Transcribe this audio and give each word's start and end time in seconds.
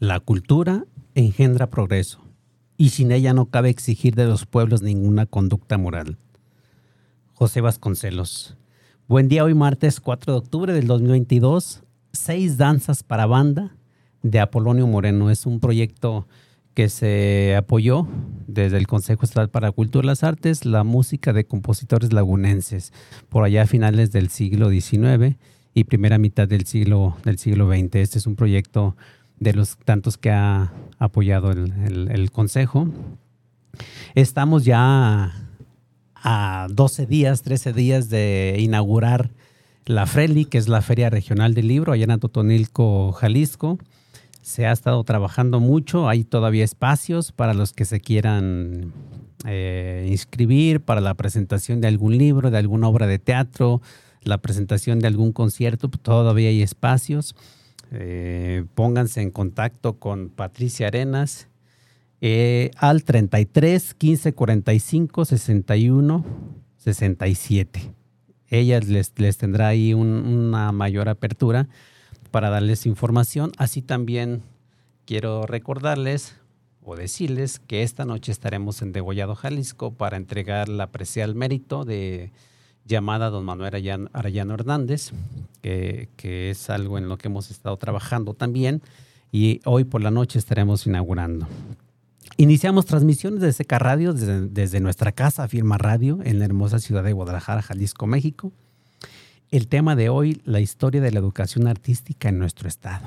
La 0.00 0.20
cultura 0.20 0.84
engendra 1.14 1.70
progreso 1.70 2.20
y 2.76 2.90
sin 2.90 3.10
ella 3.10 3.32
no 3.32 3.46
cabe 3.46 3.70
exigir 3.70 4.14
de 4.14 4.26
los 4.26 4.44
pueblos 4.44 4.82
ninguna 4.82 5.24
conducta 5.24 5.78
moral. 5.78 6.18
José 7.32 7.62
Vasconcelos. 7.62 8.58
Buen 9.08 9.28
día, 9.28 9.44
hoy 9.44 9.54
martes 9.54 9.98
4 9.98 10.34
de 10.34 10.38
octubre 10.38 10.72
del 10.74 10.86
2022. 10.86 11.84
Seis 12.12 12.58
danzas 12.58 13.02
para 13.02 13.24
banda 13.24 13.76
de 14.22 14.40
Apolonio 14.40 14.86
Moreno. 14.86 15.30
Es 15.30 15.46
un 15.46 15.58
proyecto 15.58 16.26
que 16.74 16.90
se 16.90 17.56
apoyó 17.56 18.06
desde 18.46 18.76
el 18.76 18.86
Consejo 18.86 19.24
Estatal 19.24 19.48
para 19.48 19.72
Cultura 19.72 20.04
y 20.04 20.08
las 20.08 20.22
Artes, 20.22 20.66
la 20.66 20.84
música 20.84 21.32
de 21.32 21.46
compositores 21.46 22.12
lagunenses, 22.12 22.92
por 23.30 23.44
allá 23.44 23.62
a 23.62 23.66
finales 23.66 24.12
del 24.12 24.28
siglo 24.28 24.68
XIX 24.68 25.38
y 25.74 25.84
primera 25.84 26.18
mitad 26.18 26.48
del 26.48 26.66
siglo, 26.66 27.16
del 27.24 27.38
siglo 27.38 27.68
XX. 27.68 27.96
Este 27.96 28.18
es 28.18 28.26
un 28.26 28.36
proyecto 28.36 28.96
de 29.38 29.54
los 29.54 29.76
tantos 29.78 30.18
que 30.18 30.30
ha 30.30 30.72
apoyado 30.98 31.50
el, 31.50 32.30
Consejo. 32.30 32.88
Estamos 34.14 34.64
ya 34.64 35.32
a 36.14 36.66
12 36.70 37.06
días, 37.06 37.42
13 37.42 37.72
días 37.72 38.10
de 38.10 38.56
inaugurar 38.58 39.30
la 39.86 40.06
FRELI, 40.06 40.44
que 40.44 40.58
es 40.58 40.68
la 40.68 40.82
Feria 40.82 41.08
Regional 41.08 41.54
del 41.54 41.68
Libro, 41.68 41.92
allá 41.92 42.04
en 42.04 42.10
Atotonilco, 42.10 43.12
Jalisco. 43.12 43.78
Se 44.42 44.66
ha 44.66 44.72
estado 44.72 45.02
trabajando 45.04 45.60
mucho, 45.60 46.08
hay 46.08 46.24
todavía 46.24 46.64
espacios 46.64 47.32
para 47.32 47.54
los 47.54 47.72
que 47.72 47.84
se 47.84 48.00
quieran 48.00 48.92
eh, 49.46 50.06
inscribir 50.10 50.80
para 50.80 51.00
la 51.00 51.14
presentación 51.14 51.80
de 51.80 51.88
algún 51.88 52.18
libro, 52.18 52.50
de 52.50 52.58
alguna 52.58 52.88
obra 52.88 53.06
de 53.06 53.18
teatro, 53.18 53.80
la 54.22 54.38
presentación 54.38 54.98
de 54.98 55.08
algún 55.08 55.32
concierto, 55.32 55.88
todavía 55.88 56.48
hay 56.48 56.62
espacios. 56.62 57.34
Eh, 57.92 58.64
pónganse 58.74 59.20
en 59.20 59.30
contacto 59.30 59.98
con 59.98 60.28
Patricia 60.28 60.86
Arenas 60.86 61.48
eh, 62.20 62.70
al 62.76 63.02
33 63.02 63.94
15 63.94 64.32
45 64.32 65.24
61 65.24 66.24
67. 66.76 67.92
Ella 68.48 68.80
les, 68.80 69.12
les 69.16 69.36
tendrá 69.36 69.68
ahí 69.68 69.94
una 69.94 70.72
mayor 70.72 71.08
apertura 71.08 71.68
para 72.30 72.50
darles 72.50 72.86
información. 72.86 73.52
Así 73.58 73.82
también 73.82 74.42
quiero 75.04 75.46
recordarles 75.46 76.36
o 76.82 76.96
decirles 76.96 77.58
que 77.58 77.82
esta 77.82 78.04
noche 78.04 78.32
estaremos 78.32 78.82
en 78.82 78.92
Degollado, 78.92 79.34
Jalisco, 79.34 79.92
para 79.92 80.16
entregar 80.16 80.68
la 80.68 80.90
precial 80.90 81.34
mérito 81.34 81.84
de 81.84 82.32
llamada 82.90 83.30
don 83.30 83.44
Manuel 83.44 83.74
Arellano, 84.12 84.54
Hernández, 84.54 85.12
que, 85.62 86.50
es 86.50 86.68
algo 86.68 86.98
en 86.98 87.08
lo 87.08 87.16
que 87.16 87.28
hemos 87.28 87.50
estado 87.50 87.76
trabajando 87.78 88.34
también 88.34 88.82
y 89.32 89.60
hoy 89.64 89.84
por 89.84 90.02
la 90.02 90.10
noche 90.10 90.38
estaremos 90.38 90.86
inaugurando. 90.86 91.46
Iniciamos 92.36 92.86
transmisiones 92.86 93.40
de 93.40 93.52
Seca 93.52 93.78
Radio 93.78 94.12
desde, 94.12 94.48
desde, 94.48 94.80
nuestra 94.80 95.12
casa, 95.12 95.46
Firma 95.46 95.78
Radio, 95.78 96.18
en 96.24 96.38
la 96.38 96.44
hermosa 96.44 96.78
ciudad 96.78 97.04
de 97.04 97.12
Guadalajara, 97.12 97.62
Jalisco, 97.62 98.06
México. 98.06 98.52
El 99.50 99.68
tema 99.68 99.94
de 99.96 100.08
hoy, 100.08 100.40
la 100.44 100.60
historia 100.60 101.00
de 101.00 101.12
la 101.12 101.18
educación 101.18 101.66
artística 101.66 102.28
en 102.28 102.38
nuestro 102.38 102.68
estado. 102.68 103.06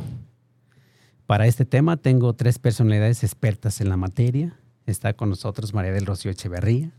Para 1.26 1.48
este 1.48 1.66
tema 1.66 1.98
tengo 1.98 2.34
tres 2.34 2.60
personalidades 2.60 3.24
expertas 3.24 3.82
en 3.82 3.90
la 3.90 3.98
materia. 3.98 4.58
Está 4.86 5.14
con 5.14 5.30
nosotros 5.30 5.74
María 5.74 5.92
del 5.92 6.06
Rocío 6.06 6.32
Echeverría, 6.32 6.92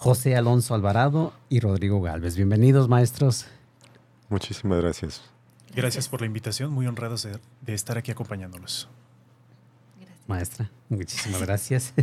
José 0.00 0.36
Alonso 0.36 0.76
Alvarado 0.76 1.32
y 1.48 1.58
Rodrigo 1.58 2.00
Galvez. 2.00 2.36
Bienvenidos, 2.36 2.88
maestros. 2.88 3.46
Muchísimas 4.28 4.80
gracias. 4.80 5.22
Gracias 5.74 6.08
por 6.08 6.20
la 6.20 6.26
invitación, 6.28 6.70
muy 6.70 6.86
honrados 6.86 7.26
de, 7.26 7.74
estar 7.74 7.98
aquí 7.98 8.12
acompañándolos. 8.12 8.88
Maestra, 10.28 10.70
muchísimas 10.88 11.42
gracias. 11.42 11.94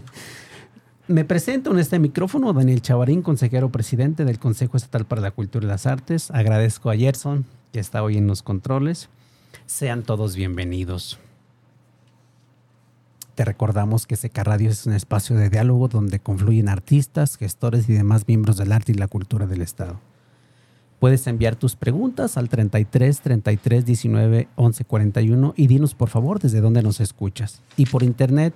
Me 1.08 1.24
presento 1.24 1.72
en 1.72 1.80
este 1.80 1.98
micrófono 1.98 2.52
Daniel 2.52 2.82
Chavarín, 2.82 3.22
consejero 3.22 3.70
presidente 3.70 4.26
del 4.26 4.40
Consejo 4.40 4.76
Estatal 4.76 5.06
para 5.06 5.22
la 5.22 5.32
Cultura 5.32 5.66
y 5.66 5.70
las 5.70 5.86
Artes. 5.86 6.32
Agradezco 6.32 6.90
a 6.90 6.98
Gerson, 6.98 7.46
que 7.72 7.80
está 7.80 8.04
hoy 8.04 8.18
en 8.18 8.28
los 8.28 8.44
controles. 8.44 9.08
Sean 9.68 10.04
todos 10.04 10.36
bienvenidos. 10.36 11.18
Te 13.36 13.44
recordamos 13.44 14.08
que 14.08 14.16
Seca 14.16 14.46
Radio 14.46 14.70
es 14.70 14.86
un 14.86 14.94
espacio 14.94 15.36
de 15.36 15.50
diálogo 15.50 15.90
donde 15.90 16.20
confluyen 16.20 16.70
artistas, 16.70 17.36
gestores 17.36 17.90
y 17.90 17.94
demás 17.94 18.30
miembros 18.30 18.56
del 18.56 18.72
arte 18.72 18.94
y 18.94 18.96
la 18.96 19.10
cultura 19.10 19.46
del 19.46 19.62
Estado. 19.62 20.00
Puedes 21.00 21.28
enviar 21.28 21.58
tus 21.58 21.76
preguntas 21.76 22.38
al 22.38 22.48
33 22.48 23.20
33 23.20 23.86
19 23.86 24.48
11 24.56 24.86
41 24.86 25.54
y 25.58 25.68
dinos 25.68 25.96
por 25.96 26.08
favor 26.08 26.40
desde 26.40 26.62
dónde 26.62 26.82
nos 26.82 27.02
escuchas. 27.02 27.62
Y 27.76 27.88
por 27.88 28.04
internet 28.04 28.54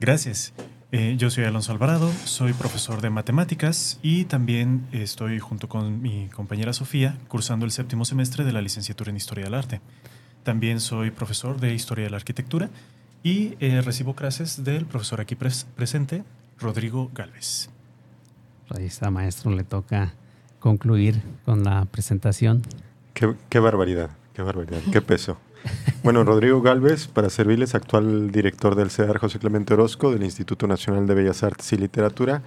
Gracias. 0.00 0.52
Eh, 0.94 1.14
yo 1.16 1.30
soy 1.30 1.44
Alonso 1.44 1.72
Alvarado, 1.72 2.12
soy 2.24 2.52
profesor 2.52 3.00
de 3.00 3.08
matemáticas 3.08 3.98
y 4.02 4.26
también 4.26 4.86
estoy 4.92 5.38
junto 5.38 5.66
con 5.66 6.02
mi 6.02 6.28
compañera 6.28 6.74
Sofía 6.74 7.16
cursando 7.28 7.64
el 7.64 7.72
séptimo 7.72 8.04
semestre 8.04 8.44
de 8.44 8.52
la 8.52 8.60
licenciatura 8.60 9.10
en 9.10 9.16
Historia 9.16 9.44
del 9.44 9.54
Arte. 9.54 9.80
También 10.42 10.80
soy 10.80 11.10
profesor 11.10 11.58
de 11.60 11.72
Historia 11.72 12.04
de 12.04 12.10
la 12.10 12.18
Arquitectura 12.18 12.68
y 13.22 13.56
eh, 13.60 13.80
recibo 13.82 14.14
clases 14.14 14.64
del 14.64 14.86
profesor 14.86 15.20
aquí 15.20 15.36
presente, 15.36 16.24
Rodrigo 16.58 17.10
Galvez. 17.14 17.70
Ahí 18.70 18.86
está, 18.86 19.10
maestro, 19.10 19.50
le 19.50 19.64
toca 19.64 20.14
concluir 20.58 21.22
con 21.44 21.64
la 21.64 21.84
presentación. 21.84 22.62
Qué, 23.14 23.34
qué 23.48 23.58
barbaridad, 23.58 24.10
qué 24.32 24.42
barbaridad, 24.42 24.80
qué 24.92 25.02
peso. 25.02 25.38
Bueno, 26.02 26.24
Rodrigo 26.24 26.60
Galvez, 26.62 27.06
para 27.06 27.30
servirles, 27.30 27.74
actual 27.74 28.32
director 28.32 28.74
del 28.74 28.90
CEDAR 28.90 29.18
José 29.18 29.38
Clemente 29.38 29.74
Orozco, 29.74 30.10
del 30.10 30.24
Instituto 30.24 30.66
Nacional 30.66 31.06
de 31.06 31.14
Bellas 31.14 31.42
Artes 31.42 31.72
y 31.72 31.76
Literatura. 31.76 32.42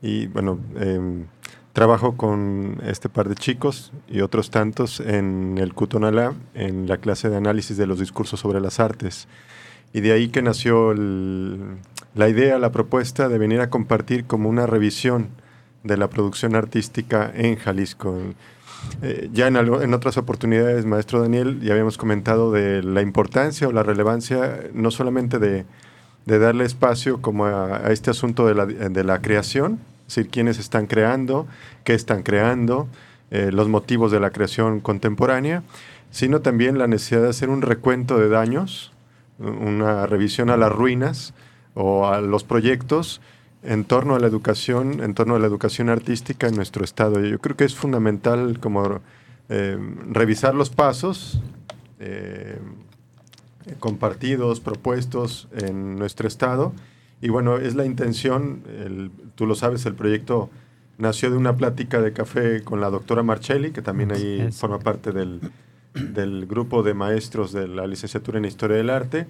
Y 0.00 0.28
bueno, 0.28 0.58
em, 0.76 1.26
trabajo 1.72 2.16
con 2.16 2.80
este 2.86 3.08
par 3.08 3.28
de 3.28 3.34
chicos 3.34 3.92
y 4.08 4.20
otros 4.20 4.50
tantos 4.50 5.00
en 5.00 5.58
el 5.58 5.74
Cutonalá, 5.74 6.34
en 6.54 6.86
la 6.88 6.98
clase 6.98 7.28
de 7.28 7.36
análisis 7.36 7.76
de 7.76 7.86
los 7.86 7.98
discursos 7.98 8.40
sobre 8.40 8.60
las 8.60 8.80
artes. 8.80 9.28
Y 9.94 10.00
de 10.00 10.12
ahí 10.12 10.28
que 10.28 10.42
nació 10.42 10.92
la 10.92 12.28
idea, 12.28 12.58
la 12.58 12.72
propuesta 12.72 13.28
de 13.28 13.38
venir 13.38 13.60
a 13.60 13.70
compartir 13.70 14.24
como 14.24 14.48
una 14.48 14.66
revisión 14.66 15.28
de 15.84 15.96
la 15.96 16.10
producción 16.10 16.56
artística 16.56 17.30
en 17.32 17.54
Jalisco. 17.54 18.18
Eh, 19.02 19.30
ya 19.32 19.46
en, 19.46 19.94
otras 19.94 20.16
oportunidades, 20.16 20.84
maestro 20.84 21.22
Daniel, 21.22 21.60
ya 21.60 21.72
habíamos 21.72 21.96
comentado 21.96 22.50
de 22.50 22.82
la 22.82 23.02
importancia 23.02 23.68
o 23.68 23.72
la 23.72 23.84
relevancia 23.84 24.64
no 24.74 24.90
solamente 24.90 25.38
de, 25.38 25.64
darle 26.26 26.64
espacio 26.64 27.22
como 27.22 27.46
a, 27.46 27.92
este 27.92 28.10
asunto 28.10 28.48
de 28.48 28.54
la, 28.56 28.66
de 28.66 29.04
la, 29.04 29.22
creación, 29.22 29.78
es 30.08 30.16
decir, 30.16 30.28
quiénes 30.28 30.58
están 30.58 30.86
creando, 30.86 31.46
qué 31.84 31.94
están 31.94 32.24
creando, 32.24 32.88
eh, 33.30 33.50
los 33.52 33.68
motivos 33.68 34.10
de 34.10 34.18
la 34.18 34.30
creación 34.30 34.80
contemporánea, 34.80 35.62
sino 36.10 36.40
también 36.40 36.78
la 36.78 36.88
necesidad 36.88 37.22
de 37.22 37.28
hacer 37.28 37.48
un 37.48 37.62
recuento 37.62 38.18
de 38.18 38.28
daños, 38.28 38.93
una 39.38 40.06
revisión 40.06 40.50
a 40.50 40.56
las 40.56 40.72
ruinas 40.72 41.34
o 41.74 42.06
a 42.06 42.20
los 42.20 42.44
proyectos 42.44 43.20
en 43.62 43.84
torno 43.84 44.14
a 44.14 44.18
la 44.18 44.26
educación, 44.26 45.02
en 45.02 45.14
torno 45.14 45.34
a 45.34 45.38
la 45.38 45.46
educación 45.46 45.88
artística 45.88 46.46
en 46.46 46.54
nuestro 46.54 46.84
estado. 46.84 47.20
Yo 47.20 47.38
creo 47.38 47.56
que 47.56 47.64
es 47.64 47.74
fundamental 47.74 48.60
como 48.60 49.00
eh, 49.48 49.78
revisar 50.10 50.54
los 50.54 50.70
pasos 50.70 51.40
eh, 51.98 52.58
compartidos, 53.80 54.60
propuestos 54.60 55.48
en 55.56 55.96
nuestro 55.96 56.28
estado. 56.28 56.72
Y 57.22 57.30
bueno, 57.30 57.56
es 57.56 57.74
la 57.74 57.86
intención, 57.86 58.62
tú 59.34 59.46
lo 59.46 59.54
sabes, 59.54 59.86
el 59.86 59.94
proyecto 59.94 60.50
nació 60.98 61.30
de 61.30 61.38
una 61.38 61.56
plática 61.56 62.02
de 62.02 62.12
café 62.12 62.62
con 62.62 62.82
la 62.82 62.90
doctora 62.90 63.22
Marcelli, 63.22 63.70
que 63.70 63.80
también 63.80 64.12
ahí 64.12 64.50
forma 64.52 64.78
parte 64.78 65.10
del, 65.12 65.40
del 65.94 66.46
grupo 66.46 66.82
de 66.82 66.94
maestros 66.94 67.52
de 67.52 67.68
la 67.68 67.86
licenciatura 67.86 68.38
en 68.38 68.44
Historia 68.44 68.76
del 68.76 68.90
Arte. 68.90 69.26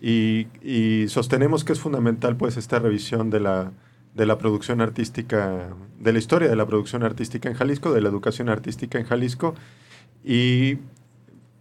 Y, 0.00 1.06
sostenemos 1.08 1.64
que 1.64 1.72
es 1.72 1.80
fundamental 1.80 2.36
pues 2.36 2.56
esta 2.56 2.78
revisión 2.78 3.30
de 3.30 3.40
la, 3.40 3.72
de 4.14 4.26
la 4.26 4.36
producción 4.38 4.80
artística, 4.80 5.70
de 5.98 6.12
la 6.12 6.18
historia 6.18 6.48
de 6.48 6.56
la 6.56 6.66
producción 6.66 7.02
artística 7.02 7.48
en 7.48 7.54
Jalisco, 7.54 7.92
de 7.92 8.02
la 8.02 8.10
educación 8.10 8.48
artística 8.48 8.98
en 8.98 9.06
Jalisco, 9.06 9.54
y 10.22 10.78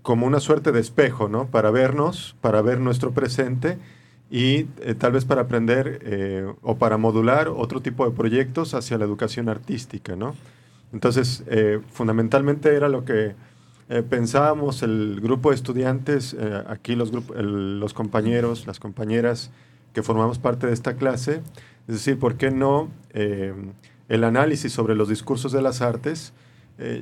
como 0.01 0.27
una 0.27 0.41
suerte 0.41 0.71
de 0.71 0.81
espejo, 0.81 1.29
¿no? 1.29 1.47
Para 1.47 1.71
vernos, 1.71 2.35
para 2.41 2.61
ver 2.61 2.79
nuestro 2.79 3.11
presente 3.11 3.77
y 4.29 4.67
eh, 4.81 4.95
tal 4.97 5.13
vez 5.13 5.25
para 5.25 5.43
aprender 5.43 5.99
eh, 6.03 6.51
o 6.61 6.77
para 6.77 6.97
modular 6.97 7.47
otro 7.47 7.81
tipo 7.81 8.03
de 8.05 8.15
proyectos 8.15 8.73
hacia 8.73 8.97
la 8.97 9.05
educación 9.05 9.47
artística, 9.47 10.15
¿no? 10.15 10.35
Entonces, 10.91 11.43
eh, 11.47 11.79
fundamentalmente 11.91 12.75
era 12.75 12.89
lo 12.89 13.05
que 13.05 13.35
eh, 13.93 14.01
pensábamos 14.01 14.81
el 14.81 15.19
grupo 15.21 15.49
de 15.49 15.55
estudiantes, 15.55 16.35
eh, 16.39 16.63
aquí 16.65 16.95
los, 16.95 17.11
los 17.11 17.93
compañeros, 17.93 18.65
las 18.65 18.79
compañeras 18.79 19.51
que 19.93 20.01
formamos 20.01 20.39
parte 20.39 20.65
de 20.65 20.73
esta 20.73 20.95
clase, 20.95 21.43
es 21.87 21.93
decir, 21.93 22.17
¿por 22.17 22.35
qué 22.35 22.49
no 22.49 22.89
eh, 23.11 23.53
el 24.09 24.23
análisis 24.23 24.73
sobre 24.73 24.95
los 24.95 25.09
discursos 25.09 25.51
de 25.51 25.61
las 25.61 25.81
artes, 25.81 26.33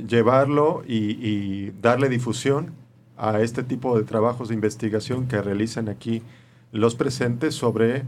llevarlo 0.05 0.83
y, 0.85 1.71
darle 1.81 2.09
difusión 2.09 2.73
a 3.15 3.39
este 3.39 3.63
tipo 3.63 3.97
de 3.97 4.03
trabajos 4.03 4.49
de 4.49 4.55
investigación 4.55 5.29
que 5.29 5.41
realizan 5.41 5.87
aquí 5.87 6.21
los 6.73 6.95
presentes 6.95 7.55
sobre 7.55 8.03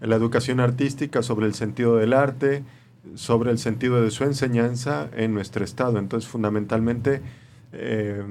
la 0.00 0.14
educación 0.14 0.60
artística, 0.60 1.22
sobre 1.24 1.46
el 1.46 1.54
sentido 1.54 1.96
del 1.96 2.12
arte, 2.12 2.62
sobre 3.16 3.50
el 3.50 3.58
sentido 3.58 4.00
de 4.00 4.12
su 4.12 4.22
enseñanza 4.22 5.10
en 5.16 5.34
nuestro 5.34 5.64
estado? 5.64 5.98
Entonces, 5.98 6.30
fundamentalmente, 6.30 7.20
eh, 7.72 8.22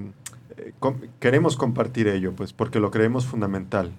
queremos 1.19 1.55
compartir 1.57 2.07
ello, 2.07 2.33
pues, 2.35 2.53
porque 2.53 2.79
lo 2.79 2.91
creemos 2.91 3.25
fundamental. 3.25 3.91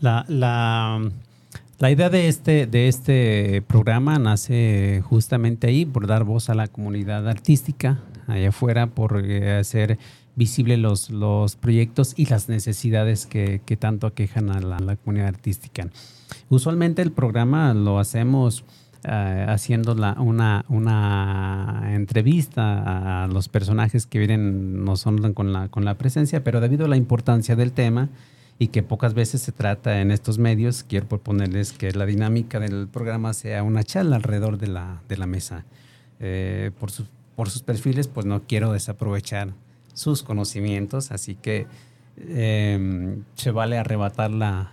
La, 0.00 0.24
la, 0.28 1.90
idea 1.90 2.10
de 2.10 2.28
este, 2.28 2.66
de 2.66 2.88
este 2.88 3.62
programa 3.66 4.18
nace 4.18 5.02
justamente 5.04 5.68
ahí, 5.68 5.84
por 5.84 6.06
dar 6.06 6.24
voz 6.24 6.50
a 6.50 6.54
la 6.54 6.66
comunidad 6.66 7.28
artística 7.28 8.00
allá 8.26 8.48
afuera, 8.48 8.88
por 8.88 9.22
eh, 9.24 9.58
hacer 9.58 9.98
visibles 10.34 10.78
los, 10.78 11.10
los 11.10 11.56
proyectos 11.56 12.14
y 12.16 12.26
las 12.26 12.48
necesidades 12.48 13.26
que, 13.26 13.60
tanto 13.78 14.06
aquejan 14.06 14.50
a 14.50 14.60
la 14.60 14.96
comunidad 14.96 15.28
artística. 15.28 15.88
Usualmente 16.48 17.02
el 17.02 17.12
programa 17.12 17.74
lo 17.74 17.98
hacemos 17.98 18.64
eh, 19.04 19.46
haciendo 19.48 19.92
una, 19.92 20.64
una 20.68 21.90
entrevista 21.92 23.24
a 23.24 23.26
los 23.26 23.48
personajes 23.48 24.06
que 24.06 24.18
vienen, 24.18 24.84
nos 24.84 25.06
honran 25.06 25.34
con 25.34 25.52
la, 25.52 25.68
con 25.68 25.84
la 25.84 25.94
presencia, 25.98 26.44
pero 26.44 26.60
debido 26.60 26.84
a 26.84 26.88
la 26.88 26.96
importancia 26.96 27.56
del 27.56 27.72
tema 27.72 28.10
y 28.58 28.68
que 28.68 28.84
pocas 28.84 29.14
veces 29.14 29.42
se 29.42 29.50
trata 29.50 30.00
en 30.00 30.12
estos 30.12 30.38
medios, 30.38 30.84
quiero 30.84 31.08
proponerles 31.08 31.72
que 31.72 31.90
la 31.92 32.06
dinámica 32.06 32.60
del 32.60 32.86
programa 32.86 33.32
sea 33.32 33.64
una 33.64 33.82
charla 33.82 34.16
alrededor 34.16 34.58
de 34.58 34.68
la, 34.68 35.02
de 35.08 35.16
la 35.16 35.26
mesa. 35.26 35.64
Eh, 36.20 36.70
por, 36.78 36.90
por 37.34 37.50
sus 37.50 37.62
perfiles, 37.62 38.06
pues 38.06 38.24
no 38.24 38.42
quiero 38.46 38.72
desaprovechar 38.72 39.52
sus 39.94 40.22
conocimientos, 40.22 41.10
así 41.10 41.34
que 41.34 41.66
eh, 42.18 43.18
se 43.34 43.50
vale 43.50 43.78
arrebatar 43.78 44.30
la, 44.30 44.72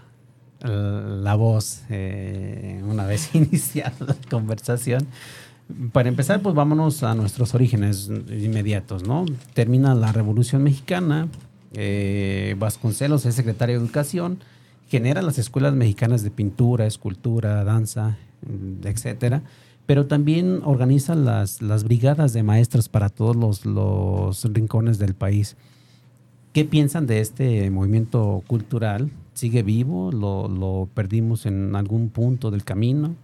la 0.61 1.35
voz 1.35 1.83
eh, 1.89 2.81
una 2.87 3.05
vez 3.05 3.29
iniciada 3.33 3.93
la 4.05 4.15
conversación. 4.29 5.07
Para 5.91 6.09
empezar, 6.09 6.41
pues 6.41 6.55
vámonos 6.55 7.03
a 7.03 7.13
nuestros 7.13 7.53
orígenes 7.53 8.09
inmediatos, 8.29 9.03
¿no? 9.03 9.25
Termina 9.53 9.93
la 9.93 10.11
Revolución 10.11 10.63
Mexicana, 10.63 11.27
eh, 11.73 12.55
Vasconcelos 12.57 13.25
es 13.27 13.35
secretario 13.35 13.77
de 13.77 13.85
Educación, 13.85 14.39
genera 14.89 15.21
las 15.21 15.37
escuelas 15.37 15.75
mexicanas 15.75 16.23
de 16.23 16.31
pintura, 16.31 16.87
escultura, 16.87 17.63
danza, 17.63 18.17
etcétera, 18.83 19.43
pero 19.85 20.07
también 20.07 20.61
organiza 20.65 21.13
las, 21.13 21.61
las 21.61 21.83
brigadas 21.83 22.33
de 22.33 22.41
maestros 22.41 22.89
para 22.89 23.09
todos 23.09 23.35
los, 23.35 23.65
los 23.67 24.43
rincones 24.51 24.97
del 24.97 25.13
país. 25.13 25.55
¿Qué 26.51 26.65
piensan 26.65 27.05
de 27.05 27.19
este 27.19 27.69
movimiento 27.69 28.43
cultural 28.47 29.11
sigue 29.39 29.63
vivo? 29.63 30.11
¿Lo, 30.11 30.47
lo 30.47 30.89
perdimos 30.93 31.45
en 31.45 31.75
algún 31.75 32.09
punto 32.09 32.51
del 32.51 32.63
camino? 32.63 33.15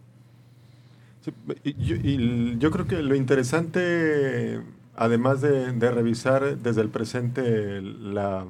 y 1.63 2.57
yo, 2.59 2.71
creo 2.71 2.87
que 2.87 3.01
lo 3.01 3.15
interesante, 3.15 4.61
además 4.95 5.41
de, 5.41 5.71
revisar 5.91 6.57
desde 6.59 6.81
el 6.81 6.89
presente 6.89 7.81
la, 7.81 8.45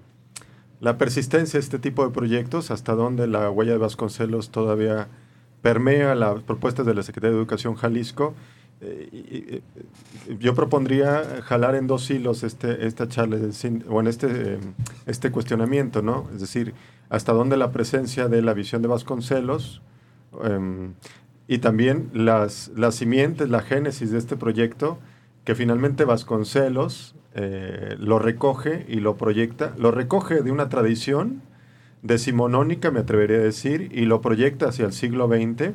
la, 0.82 0.98
persistencia 0.98 1.58
de 1.58 1.64
este 1.64 1.80
tipo 1.80 2.06
de 2.06 2.12
proyectos, 2.12 2.72
hasta 2.72 2.94
dónde 2.94 3.28
la 3.28 3.50
huella 3.50 3.74
de 3.74 3.78
Vasconcelos 3.78 4.50
todavía 4.50 5.08
permea 5.62 6.16
las 6.16 6.44
propuestas 6.44 6.86
de 6.86 6.94
la 6.94 7.04
Secretaría 7.04 7.32
de 7.32 7.40
Educación 7.40 7.76
Jalisco, 7.76 8.34
eh, 8.82 9.62
yo 10.39 10.53
propondría 10.53 11.41
jalar 11.44 11.75
en 11.75 11.88
dos 11.88 12.10
hilos 12.10 12.44
este, 12.44 12.86
esta 12.86 13.08
charla, 13.08 13.38
o 13.89 14.00
en 14.00 14.08
este, 14.08 14.60
este 15.05 15.32
cuestionamiento, 15.32 16.01
¿no? 16.01 16.27
Es 16.34 16.41
decir, 16.41 16.74
hasta 17.10 17.34
dónde 17.34 17.58
la 17.58 17.72
presencia 17.72 18.27
de 18.27 18.41
la 18.41 18.53
visión 18.53 18.82
de 18.82 18.88
Vasconcelos 18.88 19.82
em, 20.44 20.94
y 21.48 21.60
también 21.60 22.10
las, 22.13 22.72
las 22.75 22.96
simientes, 22.96 23.50
la 23.50 23.62
génesis 23.62 24.12
de 24.12 24.17
este 24.17 24.36
proyecto, 24.36 24.98
que 25.46 25.55
finalmente 25.55 26.05
Vasconcelos 26.05 27.15
eh, 27.36 27.96
lo 28.00 28.20
recoge 28.20 28.86
y 28.89 28.96
lo 28.96 29.15
proyecta, 29.15 29.74
lo 29.77 29.91
recoge 29.91 30.41
de 30.41 30.51
una 30.51 30.70
tradición 30.70 31.41
decimonónica, 32.01 32.91
me 32.91 33.00
atrevería 33.00 33.38
a 33.38 33.41
decir, 33.41 33.89
y 33.94 34.05
lo 34.05 34.22
proyecta 34.22 34.70
hacia 34.70 34.86
el 34.86 34.94
siglo 34.94 35.27
XX 35.27 35.74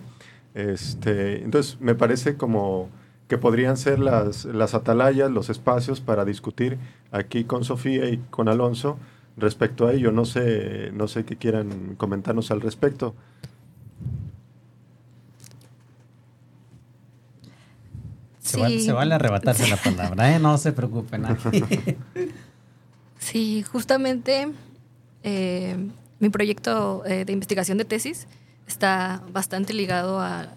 este, 0.55 1.43
entonces, 1.43 1.81
me 1.81 1.95
parece 1.95 2.37
como 2.37 2.89
que 3.29 3.39
podrían 3.39 3.77
ser 3.77 4.01
las, 4.01 4.45
las 4.45 4.75
atalayas, 4.75 5.31
los 5.31 5.51
espacios 5.51 6.01
para 6.01 6.25
discutir 6.25 6.79
aquí 7.13 7.45
con 7.45 7.65
Sofía 7.65 8.09
y 8.09 8.19
con 8.31 8.49
Alonso 8.49 8.99
respecto 9.37 9.87
a 9.87 9.93
ello. 9.93 10.11
No 10.11 10.25
sé, 10.25 10.91
no 10.93 11.07
sé 11.07 11.25
qué 11.25 11.37
quieran 11.37 11.95
comentarnos 11.97 12.51
al 12.51 12.61
respecto. 12.61 13.15
Se, 18.41 18.93
vale, 18.93 19.15
arrebatarse 19.15 19.69
la 19.69 19.77
palabra, 19.77 20.35
¿eh? 20.35 20.41
No 20.41 20.59
se 20.59 20.73
preocupen. 20.73 21.25
sí, 23.19 23.63
justamente 23.63 24.49
eh, 25.23 25.77
mi 26.19 26.31
proyecto 26.31 27.05
eh, 27.07 27.25
de 27.25 27.33
investigación 27.33 27.79
de 27.79 27.85
tesis 27.85 28.27
está 28.71 29.23
bastante 29.33 29.75
ligado 29.75 30.21
a 30.21 30.49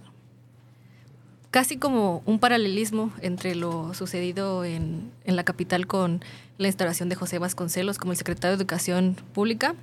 casi 1.51 1.77
como 1.77 2.23
un 2.25 2.39
paralelismo 2.39 3.11
entre 3.21 3.55
lo 3.55 3.93
sucedido 3.93 4.63
en, 4.65 5.11
en 5.25 5.35
la 5.35 5.43
capital 5.43 5.85
con 5.85 6.23
la 6.57 6.67
instalación 6.67 7.09
de 7.09 7.15
José 7.15 7.39
Vasconcelos 7.39 7.97
como 7.97 8.11
el 8.11 8.17
secretario 8.17 8.55
de 8.55 8.61
Educación 8.61 9.17
Pública. 9.33 9.75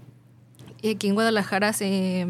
Y 0.83 0.91
aquí 0.91 1.09
en 1.09 1.15
Guadalajara 1.15 1.73
se 1.73 2.27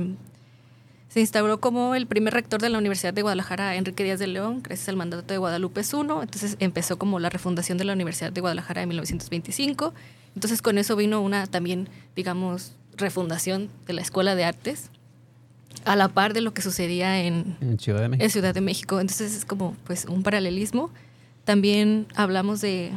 se 1.11 1.19
instauró 1.19 1.59
como 1.59 1.97
el 1.97 2.07
primer 2.07 2.33
rector 2.33 2.63
de 2.63 2.69
la 2.69 2.79
Universidad 2.79 3.13
de 3.13 3.23
Guadalajara, 3.23 3.75
Enrique 3.75 4.05
Díaz 4.05 4.21
de 4.21 4.29
León, 4.29 4.63
gracias 4.63 4.89
al 4.89 4.95
mandato 4.95 5.25
de 5.27 5.39
Guadalupe 5.39 5.81
I. 5.81 5.97
Entonces 6.01 6.57
empezó 6.61 6.99
como 6.99 7.19
la 7.19 7.29
refundación 7.29 7.79
de 7.79 7.85
la 7.85 7.95
Universidad 7.95 8.31
de 8.31 8.41
Guadalajara 8.41 8.83
en 8.83 8.91
1925. 8.91 9.93
Entonces 10.37 10.63
con 10.63 10.79
eso 10.79 10.95
vino 10.95 11.21
una 11.21 11.49
también, 11.49 11.89
digamos, 12.15 12.77
refundación 12.97 13.71
de 13.89 13.95
la 13.95 14.03
Escuela 14.03 14.37
de 14.37 14.45
Artes 14.45 14.91
a 15.85 15.97
la 15.97 16.09
par 16.09 16.35
de 16.35 16.41
lo 16.41 16.53
que 16.53 16.63
sucedía 16.63 17.23
en, 17.23 17.57
Ciudad, 17.79 18.01
de 18.01 18.09
México. 18.09 18.25
en 18.25 18.31
Ciudad 18.31 18.55
de 18.55 18.61
México. 18.61 19.01
Entonces 19.01 19.35
es 19.37 19.45
como 19.45 19.77
pues 19.85 20.05
un 20.05 20.23
paralelismo. 20.23 20.91
También 21.45 22.07
hablamos 22.15 22.61
de 22.61 22.93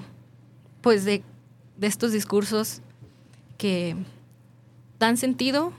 pues 0.81 1.05
de, 1.05 1.23
de 1.77 1.87
estos 1.87 2.11
discursos 2.11 2.81
que 3.57 3.95
dan 4.99 5.17
sentido 5.17 5.73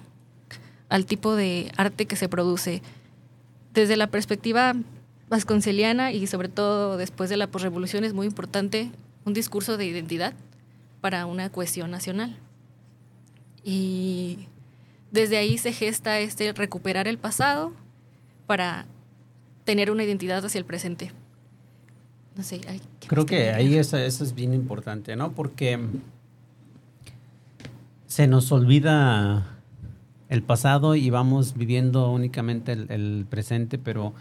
al 0.89 1.07
tipo 1.07 1.35
de 1.37 1.73
arte 1.77 2.07
que 2.07 2.17
se 2.17 2.29
produce. 2.29 2.83
Desde 3.75 3.97
la 3.97 4.07
perspectiva 4.07 4.75
vasconceliana 5.29 6.13
y 6.13 6.27
sobre 6.27 6.49
todo 6.49 6.97
después 6.97 7.29
de 7.31 7.37
la 7.37 7.49
posrevolución 7.49 8.05
es 8.05 8.15
muy 8.15 8.27
importante 8.27 8.91
un 9.25 9.35
discurso 9.35 9.77
de 9.77 9.87
identidad 9.87 10.35
para 11.01 11.27
una 11.27 11.51
cohesión 11.51 11.91
nacional. 11.91 12.37
Y 13.65 14.47
desde 15.15 15.37
ahí 15.37 15.59
se 15.59 15.73
gesta 15.73 16.19
este 16.19 16.53
recuperar 16.53 17.07
el 17.07 17.19
pasado 17.19 17.73
para 18.47 18.87
tener 19.65 19.93
una 19.93 20.03
identidad 20.03 20.45
hacia 20.45 20.59
el 20.59 20.65
presente. 20.65 21.13
No 22.37 22.43
sé, 22.43 22.61
Creo 23.07 23.25
que 23.25 23.51
ahí 23.51 23.77
eso, 23.77 23.97
eso 23.97 24.25
es 24.25 24.35
bien 24.35 24.53
importante, 24.53 25.15
¿no? 25.15 25.31
Porque 25.31 25.79
se 28.09 28.27
nos 28.27 28.51
olvida 28.51 29.57
el 30.29 30.43
pasado 30.43 30.97
y 30.97 31.11
vamos 31.11 31.55
viviendo 31.57 32.11
únicamente 32.11 32.73
el, 32.73 33.25
presente, 33.31 33.79
pero 33.79 34.15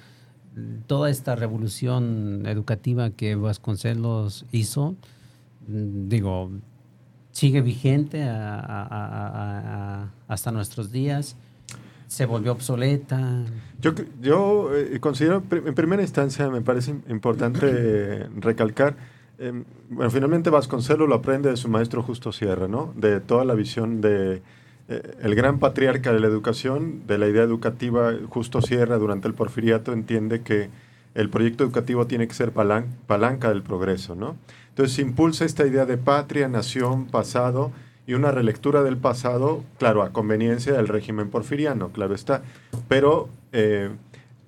toda 0.85 1.09
esta 1.09 1.35
revolución 1.35 2.45
educativa 2.45 3.09
que 3.09 3.33
Vasconcelos 3.33 4.45
hizo, 4.51 4.95
digo, 5.67 6.51
sigue 7.31 7.62
vigente 7.62 8.23
hasta 10.33 10.51
nuestros 10.51 10.91
días, 10.91 11.35
se 12.07 12.25
volvió 12.25 12.51
obsoleta. 12.51 13.43
Yo, 13.81 13.93
yo 14.21 14.75
eh, 14.75 14.99
considero, 14.99 15.43
en 15.49 15.73
primera 15.73 16.01
instancia, 16.01 16.49
me 16.49 16.61
parece 16.61 16.95
importante 17.09 18.27
recalcar, 18.37 18.95
em, 19.39 19.63
bueno, 19.89 20.11
finalmente 20.11 20.49
Vasconcelos 20.49 21.07
lo 21.07 21.15
aprende 21.15 21.49
de 21.49 21.57
su 21.57 21.69
maestro 21.69 22.03
Justo 22.03 22.31
Sierra, 22.31 22.67
¿no? 22.67 22.93
De 22.95 23.19
toda 23.19 23.45
la 23.45 23.55
visión 23.55 24.01
de 24.01 24.41
eh, 24.89 25.17
el 25.21 25.35
gran 25.35 25.59
patriarca 25.59 26.11
de 26.11 26.19
la 26.19 26.27
educación, 26.27 27.07
de 27.07 27.17
la 27.17 27.27
idea 27.27 27.43
educativa, 27.43 28.13
Justo 28.29 28.61
Sierra, 28.61 28.97
durante 28.97 29.27
el 29.27 29.33
porfiriato, 29.33 29.93
entiende 29.93 30.41
que 30.41 30.69
el 31.15 31.29
proyecto 31.29 31.63
educativo 31.63 32.07
tiene 32.07 32.27
que 32.27 32.33
ser 32.33 32.51
palanca 32.51 33.49
del 33.49 33.61
progreso, 33.61 34.15
¿no? 34.15 34.35
Entonces 34.69 34.97
impulsa 34.99 35.45
esta 35.45 35.65
idea 35.65 35.85
de 35.85 35.97
patria, 35.97 36.47
nación, 36.47 37.05
pasado 37.05 37.71
y 38.05 38.13
una 38.13 38.31
relectura 38.31 38.83
del 38.83 38.98
pasado, 38.98 39.63
claro, 39.79 40.03
a 40.03 40.12
conveniencia 40.12 40.74
del 40.74 40.88
régimen 40.88 41.29
porfiriano, 41.29 41.89
claro 41.89 42.15
está, 42.15 42.43
pero 42.88 43.29
eh, 43.53 43.89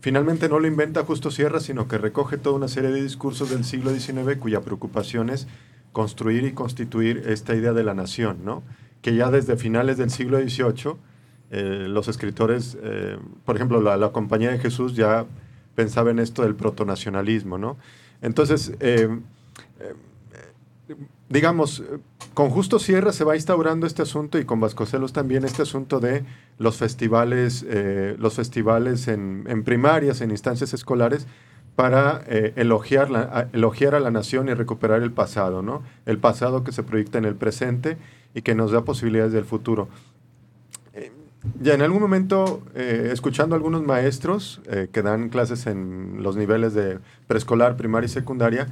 finalmente 0.02 0.50
no 0.50 0.60
lo 0.60 0.68
inventa 0.68 1.06
Justo 1.06 1.32
Sierra, 1.32 1.60
sino 1.60 1.88
que 1.88 1.98
recoge 1.98 2.38
toda 2.38 2.56
una 2.56 2.68
serie 2.68 2.92
de 2.92 3.02
discursos 3.02 3.50
del 3.50 3.64
siglo 3.64 3.92
XIX 3.92 4.38
cuya 4.38 4.62
preocupación 4.62 5.30
es 5.30 5.48
construir 5.94 6.44
y 6.44 6.52
constituir 6.52 7.24
esta 7.28 7.56
idea 7.56 7.72
de 7.72 7.84
la 7.84 7.94
nación, 7.94 8.40
¿no? 8.44 8.64
que 9.02 9.16
ya 9.16 9.32
desde 9.32 9.56
finales 9.56 9.98
del 9.98 10.10
siglo 10.10 10.40
XVIII 10.40 10.96
eh, 11.52 11.86
los 11.88 12.08
escritores, 12.08 12.78
eh, 12.82 13.18
por 13.46 13.56
ejemplo, 13.56 13.80
la, 13.80 14.10
Compañía 14.12 14.52
de 14.52 14.60
Jesús 14.60 14.96
ya 14.96 15.26
pensaba 15.76 16.12
en 16.12 16.20
esto 16.20 16.42
del 16.42 16.56
protonacionalismo, 16.56 17.58
¿no? 17.58 17.78
Entonces, 18.22 18.74
digamos, 21.30 21.84
con 22.36 22.52
Justo 22.52 22.78
Sierra 22.78 23.12
se 23.12 23.24
va 23.24 23.36
instaurando 23.36 23.88
este 23.88 24.04
asunto 24.04 24.38
y 24.38 24.46
con 24.46 24.60
Vasconcelos 24.60 25.12
también 25.12 25.44
este 25.44 25.64
asunto 25.64 26.00
de 26.00 26.24
los 26.60 26.78
festivales, 26.78 27.66
los 28.20 28.36
festivales 28.36 29.08
en, 29.08 29.64
primarias, 29.64 30.22
en 30.22 30.30
instancias 30.30 30.74
escolares, 30.74 31.26
para 31.76 32.24
elogiar, 32.56 33.10
la, 33.10 33.50
elogiar 33.52 33.96
a 33.96 34.00
la 34.00 34.12
nación 34.12 34.48
y 34.50 34.54
recuperar 34.54 35.02
el 35.02 35.12
pasado, 35.12 35.62
¿no? 35.62 35.82
El 36.06 36.20
pasado 36.20 36.64
que 36.64 36.72
se 36.72 36.84
proyecta 36.84 37.18
en 37.18 37.26
el 37.26 37.36
presente 37.36 37.98
y 38.36 38.42
que 38.44 38.54
nos 38.54 38.72
da 38.72 38.84
posibilidades 38.84 39.32
del 39.32 39.46
futuro. 39.46 39.88
Eh, 40.94 41.12
ya 41.62 41.74
en 41.74 41.82
algún 41.82 42.02
momento, 42.02 42.62
eh, 42.76 43.10
escuchando 43.12 43.56
a 43.56 43.58
algunos 43.58 43.82
maestros 43.82 44.62
eh, 44.68 44.90
que 44.92 45.02
dan 45.02 45.30
clases 45.30 45.66
en 45.66 46.22
los 46.22 46.36
niveles 46.36 46.74
de 46.74 47.00
preescolar, 47.28 47.78
primaria 47.78 48.06
y 48.06 48.10
secundaria, 48.10 48.68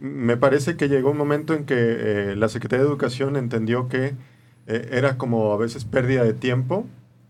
me 0.00 0.36
parece 0.36 0.76
que 0.76 0.88
llegó 0.88 1.10
un 1.10 1.16
momento 1.16 1.54
en 1.54 1.64
que 1.64 2.34
la 2.36 2.48
Secretaría 2.48 2.84
de 2.84 2.90
Educación 2.90 3.36
entendió 3.36 3.88
que 3.88 4.14
era 4.66 5.18
como 5.18 5.52
a 5.52 5.56
veces 5.56 5.84
pérdida 5.84 6.24
de 6.24 6.32
tiempo 6.32 6.86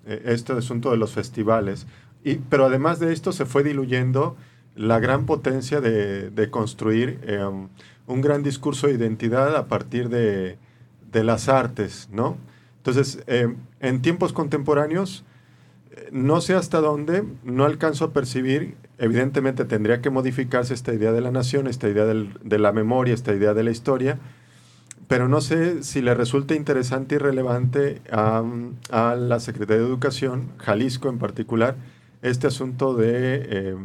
este 0.06 0.52
asunto 0.52 0.90
de 0.90 0.96
los 0.96 1.12
festivales. 1.12 1.86
Y, 2.24 2.36
pero 2.36 2.66
además 2.66 3.00
de 3.00 3.12
esto 3.12 3.32
se 3.32 3.44
fue 3.44 3.62
diluyendo 3.62 4.36
la 4.74 4.98
gran 5.00 5.26
potencia 5.26 5.80
de, 5.80 6.30
de 6.30 6.50
construir 6.50 7.20
un 8.06 8.20
gran 8.20 8.42
discurso 8.42 8.86
de 8.86 8.94
identidad 8.94 9.56
a 9.56 9.66
partir 9.66 10.08
de, 10.08 10.58
de 11.14 11.24
las 11.24 11.48
artes, 11.48 12.08
¿no? 12.12 12.36
Entonces, 12.78 13.22
eh, 13.28 13.54
en 13.80 14.02
tiempos 14.02 14.34
contemporáneos, 14.34 15.24
eh, 15.90 16.08
no 16.12 16.42
sé 16.42 16.54
hasta 16.54 16.80
dónde, 16.80 17.24
no 17.42 17.64
alcanzo 17.64 18.04
a 18.04 18.12
percibir, 18.12 18.74
evidentemente 18.98 19.64
tendría 19.64 20.00
que 20.00 20.10
modificarse 20.10 20.74
esta 20.74 20.92
idea 20.92 21.12
de 21.12 21.20
la 21.20 21.30
nación, 21.30 21.66
esta 21.66 21.88
idea 21.88 22.04
de 22.04 22.58
la 22.58 22.72
memoria, 22.72 23.14
esta 23.14 23.34
idea 23.34 23.54
de 23.54 23.64
la 23.64 23.70
historia, 23.70 24.18
pero 25.08 25.28
no 25.28 25.40
sé 25.40 25.82
si 25.82 26.00
le 26.00 26.14
resulta 26.14 26.54
interesante 26.54 27.16
y 27.16 27.18
relevante 27.18 28.00
a, 28.10 28.42
la 29.16 29.40
Secretaría 29.40 29.82
de 29.82 29.88
Educación, 29.88 30.52
Jalisco 30.58 31.08
en 31.08 31.18
particular, 31.18 31.76
este 32.22 32.46
asunto 32.46 32.94
de, 32.94 33.46
eh, 33.50 33.76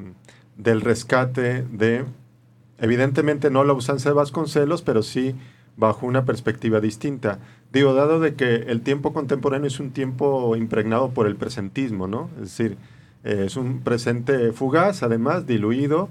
del 0.57 0.81
rescate 0.81 1.63
de, 1.63 2.05
evidentemente 2.77 3.49
no 3.49 3.63
la 3.63 3.73
usanza 3.73 4.09
de 4.09 4.15
Vasconcelos, 4.15 4.81
pero 4.81 5.03
sí 5.03 5.35
bajo 5.75 6.05
una 6.05 6.25
perspectiva 6.25 6.79
distinta. 6.79 7.39
Digo, 7.71 7.93
dado 7.93 8.19
de 8.19 8.35
que 8.35 8.55
el 8.55 8.81
tiempo 8.81 9.13
contemporáneo 9.13 9.67
es 9.67 9.79
un 9.79 9.91
tiempo 9.91 10.55
impregnado 10.55 11.09
por 11.09 11.27
el 11.27 11.35
presentismo, 11.35 12.07
¿no? 12.07 12.29
Es 12.35 12.57
decir, 12.57 12.77
eh, 13.23 13.43
es 13.45 13.57
un 13.57 13.81
presente 13.81 14.51
fugaz, 14.51 15.03
además, 15.03 15.45
diluido. 15.45 16.09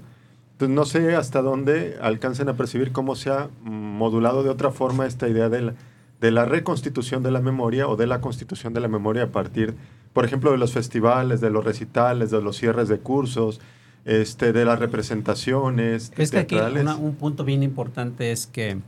Entonces, 0.53 0.75
no 0.75 0.85
sé 0.85 1.15
hasta 1.15 1.41
dónde 1.41 1.97
alcancen 2.01 2.49
a 2.49 2.57
percibir 2.57 2.91
cómo 2.91 3.15
se 3.15 3.29
ha 3.29 3.49
modulado 3.61 4.43
de 4.43 4.49
otra 4.49 4.71
forma 4.71 5.05
esta 5.05 5.27
idea 5.27 5.49
de 5.49 5.61
la, 5.61 5.73
de 6.19 6.31
la 6.31 6.45
reconstitución 6.45 7.23
de 7.23 7.31
la 7.31 7.39
memoria 7.39 7.87
o 7.87 7.95
de 7.95 8.07
la 8.07 8.21
constitución 8.21 8.73
de 8.73 8.81
la 8.81 8.87
memoria 8.87 9.23
a 9.23 9.31
partir, 9.31 9.75
por 10.13 10.25
ejemplo, 10.25 10.51
de 10.51 10.57
los 10.57 10.73
festivales, 10.73 11.39
de 11.39 11.49
los 11.49 11.63
recitales, 11.63 12.29
de 12.29 12.41
los 12.41 12.57
cierres 12.57 12.89
de 12.89 12.99
cursos, 12.99 13.61
este, 14.05 14.53
de 14.53 14.65
las 14.65 14.79
representaciones. 14.79 16.11
Es 16.17 16.31
que 16.31 16.39
aquí 16.39 16.57
un 16.99 17.15
punto 17.15 17.43
bien 17.43 17.63
importante 17.63 18.31
es 18.31 18.47
que 18.47 18.79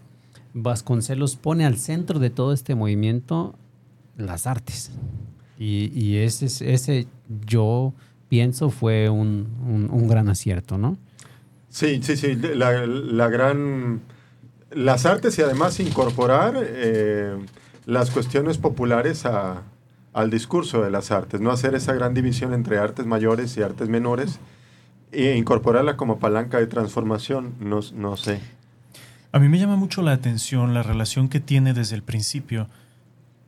Vasconcelos 0.54 1.38
pone 1.38 1.66
al 1.66 1.78
centro 1.78 2.20
de 2.20 2.30
todo 2.30 2.52
este 2.54 2.76
movimiento 2.76 3.56
las 4.18 4.48
artes. 4.48 4.92
Y, 5.58 6.18
ese, 6.18 6.48
ese 6.74 7.08
yo 7.46 7.94
pienso 8.32 8.70
fue 8.70 9.10
un, 9.10 10.08
gran 10.08 10.30
acierto, 10.30 10.78
¿no? 10.78 10.98
Sí, 11.68 12.00
sí, 12.02 12.16
sí. 12.16 12.38
La, 12.38 13.28
gran. 13.28 14.00
Las 14.72 15.06
artes 15.06 15.38
y 15.38 15.42
además 15.42 15.82
incorporar 15.82 16.54
eh, 16.58 17.36
las 17.86 18.10
cuestiones 18.10 18.58
populares 18.58 19.26
al 19.26 20.30
discurso 20.30 20.82
de 20.82 20.90
las 20.92 21.12
artes, 21.12 21.42
no 21.42 21.52
hacer 21.52 21.76
esa 21.76 21.92
gran 21.92 22.14
división 22.14 22.54
entre 22.54 22.78
artes 22.78 23.06
mayores 23.06 23.58
y 23.58 23.64
artes 23.64 23.90
menores 23.90 24.40
e 25.12 25.36
incorporarla 25.36 25.98
como 25.98 26.18
palanca 26.18 26.58
de 26.58 26.68
transformación, 26.68 27.56
no, 27.60 27.82
no 27.94 28.16
sé. 28.16 28.40
A 29.34 29.40
mí 29.40 29.50
me 29.50 29.60
llama 29.60 29.76
mucho 29.76 30.02
la 30.02 30.14
atención 30.14 30.74
la 30.74 30.84
relación 30.84 31.28
que 31.28 31.42
tiene 31.42 31.74
desde 31.74 31.98
el 31.98 32.04
principio 32.04 32.70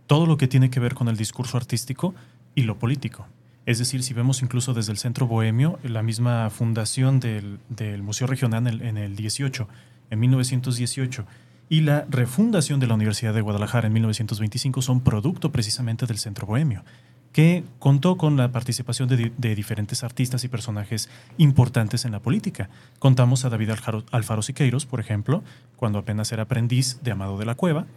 todo 0.08 0.26
lo 0.26 0.36
que 0.36 0.50
tiene 0.50 0.70
que 0.70 0.82
ver 0.82 0.94
con 0.94 1.08
el 1.08 1.16
discurso 1.16 1.56
artístico 1.56 2.14
y 2.54 2.64
lo 2.64 2.78
político. 2.80 3.28
Es 3.66 3.80
decir, 3.80 4.04
si 4.04 4.14
vemos 4.14 4.42
incluso 4.42 4.74
desde 4.74 4.92
el 4.92 4.98
Centro 4.98 5.26
Bohemio, 5.26 5.80
la 5.84 6.04
misma 6.04 6.50
fundación 6.50 7.20
del, 7.20 7.60
Museo 8.04 8.28
Regional 8.28 8.68
en 8.68 8.74
el, 8.74 8.82
en 8.82 8.98
el 8.98 9.16
18, 9.16 9.68
en 10.10 10.20
1918, 10.20 11.26
y 11.70 11.82
la 11.82 12.06
refundación 12.10 12.80
de 12.80 12.88
la 12.88 12.94
Universidad 12.94 13.34
de 13.34 13.42
Guadalajara 13.42 13.88
en 13.88 13.94
1925 13.94 14.82
son 14.82 15.02
producto 15.02 15.52
precisamente 15.52 16.06
del 16.06 16.20
Centro 16.20 16.46
Bohemio, 16.46 16.84
que 17.32 17.64
contó 17.80 18.16
con 18.16 18.38
la 18.38 18.52
participación 18.52 19.10
de, 19.10 19.56
diferentes 19.56 20.04
artistas 20.04 20.44
y 20.44 20.50
personajes 20.50 21.10
importantes 21.38 22.06
en 22.06 22.12
la 22.12 22.20
política. 22.20 22.70
Contamos 23.00 23.44
a 23.44 23.50
David 23.50 23.72
Alfaro 24.12 24.42
Siqueiros, 24.44 24.86
por 24.86 25.00
ejemplo, 25.00 25.44
cuando 25.76 26.00
apenas 26.00 26.32
era 26.32 26.44
aprendiz 26.44 27.00
de 27.02 27.12
Amado 27.12 27.38
de 27.38 27.46
la 27.46 27.56
Cueva. 27.56 27.88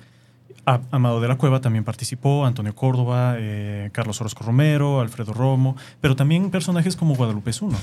Amado 0.64 1.20
de 1.20 1.28
la 1.28 1.36
Cueva 1.36 1.60
también 1.60 1.84
participó, 1.84 2.44
Antonio 2.46 2.74
Córdoba, 2.74 3.36
eh, 3.38 3.90
Carlos 3.92 4.20
Orozco 4.20 4.44
Romero, 4.44 5.00
Alfredo 5.00 5.32
Romo, 5.32 5.76
pero 6.00 6.16
también 6.16 6.50
personajes 6.50 6.96
como 6.96 7.14
Guadalupe 7.14 7.52
Zuno. 7.52 7.78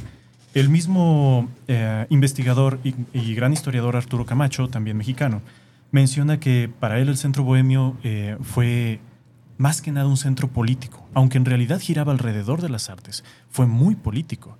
El 0.53 0.69
mismo 0.69 1.47
eh, 1.67 2.05
investigador 2.09 2.79
y, 2.83 2.93
y 3.13 3.33
gran 3.35 3.53
historiador 3.53 3.95
Arturo 3.95 4.25
Camacho, 4.25 4.67
también 4.67 4.97
mexicano, 4.97 5.41
menciona 5.91 6.39
que 6.39 6.69
para 6.79 6.99
él 6.99 7.07
el 7.07 7.17
centro 7.17 7.43
bohemio 7.43 7.95
eh, 8.03 8.35
fue 8.41 8.99
más 9.57 9.81
que 9.81 9.91
nada 9.91 10.07
un 10.07 10.17
centro 10.17 10.47
político, 10.47 11.07
aunque 11.13 11.37
en 11.37 11.45
realidad 11.45 11.79
giraba 11.79 12.11
alrededor 12.11 12.61
de 12.61 12.69
las 12.69 12.89
artes, 12.89 13.23
fue 13.49 13.67
muy 13.67 13.95
político. 13.95 14.57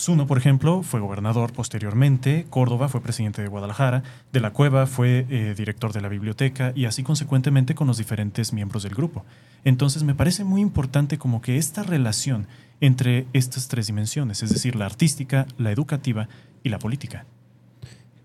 Zuno, 0.00 0.26
por 0.26 0.38
ejemplo, 0.38 0.82
fue 0.82 1.00
gobernador 1.00 1.52
posteriormente, 1.52 2.46
Córdoba 2.50 2.88
fue 2.88 3.02
presidente 3.02 3.42
de 3.42 3.48
Guadalajara, 3.48 4.02
De 4.32 4.40
la 4.40 4.52
Cueva 4.52 4.86
fue 4.86 5.26
eh, 5.28 5.54
director 5.56 5.92
de 5.92 6.00
la 6.00 6.08
biblioteca 6.08 6.72
y 6.74 6.86
así 6.86 7.02
consecuentemente 7.02 7.74
con 7.74 7.86
los 7.86 7.98
diferentes 7.98 8.52
miembros 8.52 8.82
del 8.82 8.94
grupo. 8.94 9.24
Entonces 9.64 10.02
me 10.02 10.14
parece 10.14 10.44
muy 10.44 10.60
importante 10.60 11.18
como 11.18 11.40
que 11.42 11.58
esta 11.58 11.82
relación 11.82 12.46
entre 12.80 13.26
estas 13.34 13.68
tres 13.68 13.86
dimensiones, 13.88 14.42
es 14.42 14.50
decir, 14.50 14.74
la 14.74 14.86
artística, 14.86 15.46
la 15.58 15.70
educativa 15.70 16.28
y 16.62 16.70
la 16.70 16.78
política. 16.78 17.26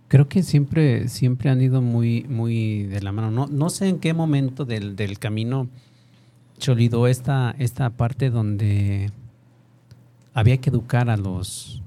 Creo 0.08 0.30
que 0.30 0.44
siempre, 0.44 1.10
siempre 1.10 1.50
han 1.50 1.62
ido 1.62 1.82
muy, 1.82 2.24
muy 2.24 2.84
de 2.84 3.02
la 3.02 3.12
mano. 3.12 3.32
No, 3.32 3.48
no 3.48 3.70
sé 3.70 3.90
en 3.90 4.00
qué 4.00 4.14
momento 4.14 4.64
del, 4.64 4.96
del 4.96 5.20
camino 5.20 5.68
cholidó 6.58 7.08
esta, 7.08 7.54
esta 7.60 7.90
parte 7.90 8.30
donde 8.30 9.12
había 10.36 10.58
que 10.58 10.70
educar 10.70 11.10
a 11.10 11.18
los, 11.18 11.82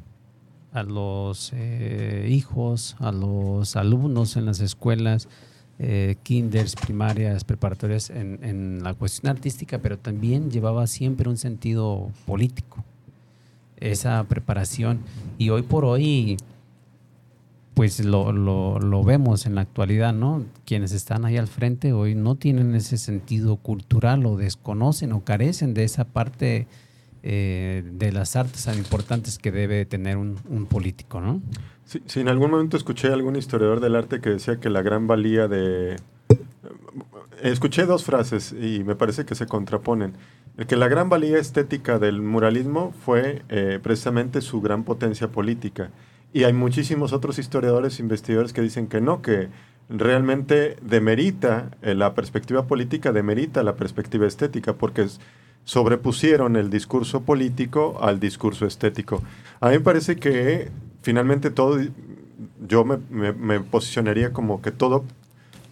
a 0.72 0.82
los 0.82 1.52
eh, 1.54 2.26
hijos, 2.30 2.96
a 2.98 3.12
los 3.12 3.76
alumnos 3.76 4.36
en 4.36 4.46
las 4.46 4.58
escuelas, 4.60 5.28
eh, 5.78 6.16
kinders, 6.24 6.74
primarias, 6.74 7.44
preparatorias, 7.44 8.10
en, 8.10 8.40
en, 8.42 8.82
la 8.82 8.94
cuestión 8.94 9.30
artística, 9.30 9.78
pero 9.78 9.96
también 9.98 10.50
llevaba 10.50 10.88
siempre 10.88 11.28
un 11.28 11.36
sentido 11.36 12.10
político, 12.26 12.82
esa 13.76 14.24
preparación. 14.24 15.02
Y 15.38 15.50
hoy 15.50 15.62
por 15.62 15.84
hoy 15.84 16.38
pues 17.78 18.04
lo, 18.04 18.32
lo, 18.32 19.04
vemos 19.04 19.46
en 19.46 19.54
la 19.54 19.60
actualidad, 19.60 20.12
¿no? 20.12 20.44
Quienes 20.64 20.90
están 20.90 21.24
ahí 21.24 21.36
al 21.36 21.46
frente 21.46 21.92
hoy 21.92 22.16
no 22.16 22.34
tienen 22.34 22.74
ese 22.74 22.98
sentido 22.98 23.54
cultural 23.54 24.26
o 24.26 24.36
desconocen 24.36 25.12
o 25.12 25.22
carecen 25.22 25.74
de 25.74 25.84
esa 25.84 26.02
parte 26.02 26.66
eh, 27.22 27.82
de 27.84 28.12
las 28.12 28.36
artes 28.36 28.64
tan 28.64 28.76
importantes 28.78 29.38
que 29.38 29.50
debe 29.50 29.84
tener 29.84 30.16
un, 30.16 30.66
político, 30.68 31.20
¿no? 31.20 31.40
Sí, 31.84 32.02
sí, 32.06 32.20
en 32.20 32.28
algún 32.28 32.50
momento 32.50 32.76
escuché 32.76 33.08
a 33.08 33.14
algún 33.14 33.36
historiador 33.36 33.80
del 33.80 33.96
arte 33.96 34.20
que 34.20 34.30
decía 34.30 34.60
que 34.60 34.70
la 34.70 34.82
gran 34.82 35.06
valía 35.06 35.48
de... 35.48 35.96
Escuché 37.42 37.86
dos 37.86 38.04
frases 38.04 38.52
y 38.52 38.82
me 38.84 38.94
parece 38.96 39.24
que 39.24 39.34
se 39.34 39.46
contraponen. 39.46 40.14
El 40.56 40.66
que 40.66 40.76
la 40.76 40.88
gran 40.88 41.08
valía 41.08 41.38
estética 41.38 41.98
del 41.98 42.20
muralismo 42.20 42.92
fue 43.04 43.42
eh, 43.48 43.78
precisamente 43.82 44.40
su 44.40 44.60
gran 44.60 44.84
potencia 44.84 45.28
política 45.28 45.90
y 46.32 46.44
hay 46.44 46.52
muchísimos 46.52 47.12
otros 47.12 47.38
historiadores, 47.38 48.00
investigadores 48.00 48.52
que 48.52 48.60
dicen 48.60 48.86
que 48.88 49.00
no, 49.00 49.22
que 49.22 49.48
realmente 49.88 50.76
demerita 50.82 51.70
eh, 51.82 51.94
la 51.94 52.14
perspectiva 52.14 52.66
política, 52.66 53.12
demerita 53.12 53.62
la 53.62 53.76
perspectiva 53.76 54.26
estética, 54.26 54.74
porque 54.74 55.06
sobrepusieron 55.64 56.56
el 56.56 56.70
discurso 56.70 57.22
político 57.22 57.98
al 58.00 58.20
discurso 58.20 58.66
estético. 58.66 59.22
A 59.60 59.68
mí 59.68 59.74
me 59.74 59.80
parece 59.80 60.16
que 60.16 60.70
finalmente 61.02 61.50
todo, 61.50 61.78
yo 62.66 62.84
me, 62.84 63.60
posicionaría 63.60 64.32
como 64.32 64.62
que 64.62 64.70
todo, 64.70 65.04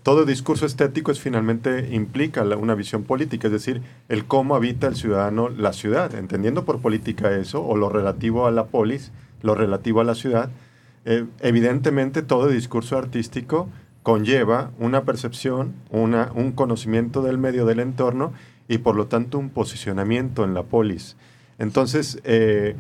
todo 0.03 0.25
discurso 0.25 0.67
estético 0.67 1.13
es 1.13 1.21
finalmente 1.21 1.95
implica 1.95 2.43
una 2.43 2.75
visión 2.75 3.05
política, 3.05 3.49
es 3.49 3.53
decir, 3.53 3.83
el 4.09 4.25
cómo 4.25 4.55
habita 4.55 4.87
el 4.87 4.97
ciudadano 4.97 5.49
la 5.49 5.73
ciudad, 5.73 6.15
entendiendo 6.15 6.65
por 6.65 6.81
política 6.81 7.33
eso, 7.33 7.65
o 7.65 7.77
lo 7.77 7.89
relativo 7.89 8.47
a 8.47 8.51
la 8.51 8.67
polis, 8.67 9.13
lo 9.43 9.55
relativo 9.55 10.01
a 10.01 10.05
la 10.05 10.15
ciudad, 10.15 10.51
eh, 11.05 11.25
evidentemente 11.41 12.23
todo 12.23 12.49
discurso 12.49 12.99
artístico 12.99 13.69
conlleva 14.03 14.71
una 14.79 15.05
percepción, 15.05 15.75
una, 15.91 16.31
un 16.35 16.53
conocimiento 16.53 17.23
del 17.23 17.39
medio 17.39 17.65
del 17.67 17.81
entorno 17.81 18.33
y 18.69 18.79
por 18.79 18.97
lo 18.97 19.07
tanto 19.07 19.39
un 19.39 19.51
posicionamiento 19.51 20.45
en 20.45 20.55
la 20.55 20.65
polis. 20.65 21.17
Entonces, 21.59 22.21
eh, 22.25 22.77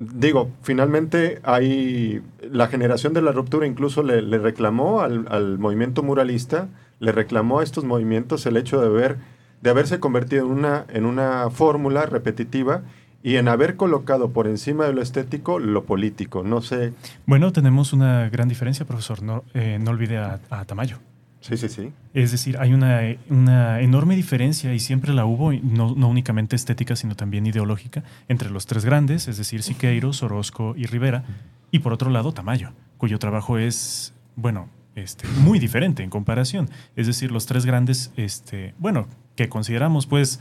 digo, 0.00 0.50
finalmente 0.62 1.40
hay 1.44 2.22
la 2.42 2.66
generación 2.68 3.12
de 3.12 3.22
la 3.22 3.32
ruptura 3.32 3.66
incluso 3.66 4.02
le, 4.02 4.20
reclamó 4.38 5.00
al, 5.00 5.26
al, 5.30 5.58
movimiento 5.58 6.02
muralista, 6.02 6.68
le 7.00 7.12
reclamó 7.12 7.60
a 7.60 7.64
estos 7.64 7.84
movimientos 7.84 8.46
el 8.46 8.56
hecho 8.56 8.80
de, 8.80 8.88
ver, 8.88 9.18
de 9.60 9.70
haberse 9.70 10.00
convertido 10.00 10.46
en 10.46 10.52
una, 10.52 10.86
en 10.88 11.06
una 11.06 11.50
fórmula 11.50 12.06
repetitiva 12.06 12.82
y 13.22 13.36
en 13.36 13.48
haber 13.48 13.76
colocado 13.76 14.30
por 14.30 14.46
encima 14.46 14.86
de 14.86 14.92
lo 14.92 15.02
estético 15.02 15.58
lo 15.58 15.84
político. 15.84 16.42
No 16.42 16.60
sé. 16.60 16.92
Bueno, 17.26 17.52
tenemos 17.52 17.92
una 17.92 18.28
gran 18.28 18.48
diferencia, 18.48 18.84
profesor. 18.84 19.22
No, 19.22 19.44
eh, 19.54 19.78
no 19.80 19.92
olvide 19.92 20.18
a, 20.18 20.40
Tamayo. 20.66 20.98
Sí, 21.42 21.56
sí, 21.56 21.68
sí. 21.68 21.92
Es 22.14 22.30
decir, 22.30 22.56
hay 22.58 22.72
una, 22.72 23.00
una 23.28 23.80
enorme 23.80 24.14
diferencia 24.14 24.72
y 24.72 24.78
siempre 24.78 25.12
la 25.12 25.26
hubo, 25.26 25.52
no, 25.52 25.94
no, 25.96 26.08
únicamente 26.08 26.54
estética, 26.54 26.94
sino 26.94 27.16
también 27.16 27.44
ideológica, 27.46 28.04
entre 28.28 28.48
los 28.48 28.66
tres 28.66 28.84
grandes, 28.84 29.26
es 29.26 29.38
decir, 29.38 29.62
Siqueiros, 29.64 30.22
Orozco 30.22 30.74
y 30.76 30.86
Rivera, 30.86 31.24
y 31.72 31.80
por 31.80 31.92
otro 31.92 32.10
lado 32.10 32.32
Tamayo, 32.32 32.70
cuyo 32.96 33.18
trabajo 33.18 33.58
es, 33.58 34.14
bueno, 34.36 34.68
este, 34.94 35.26
muy 35.40 35.58
diferente 35.58 36.04
en 36.04 36.10
comparación. 36.10 36.70
Es 36.94 37.08
decir, 37.08 37.32
los 37.32 37.46
tres 37.46 37.66
grandes, 37.66 38.12
este, 38.16 38.74
bueno, 38.78 39.08
que 39.34 39.48
consideramos 39.48 40.06
pues 40.06 40.38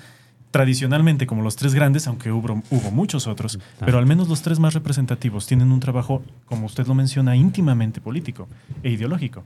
tradicionalmente 0.52 1.26
como 1.26 1.42
los 1.42 1.56
tres 1.56 1.74
grandes, 1.74 2.06
aunque 2.08 2.32
hubo, 2.32 2.62
hubo 2.70 2.92
muchos 2.92 3.26
otros, 3.26 3.58
pero 3.80 3.98
al 3.98 4.06
menos 4.06 4.28
los 4.28 4.42
tres 4.42 4.60
más 4.60 4.74
representativos 4.76 5.48
tienen 5.48 5.72
un 5.72 5.80
trabajo, 5.80 6.22
como 6.46 6.68
usted 6.68 6.86
lo 6.86 6.94
menciona, 6.94 7.36
íntimamente 7.36 8.02
político 8.02 8.48
e 8.84 8.92
ideológico. 8.92 9.44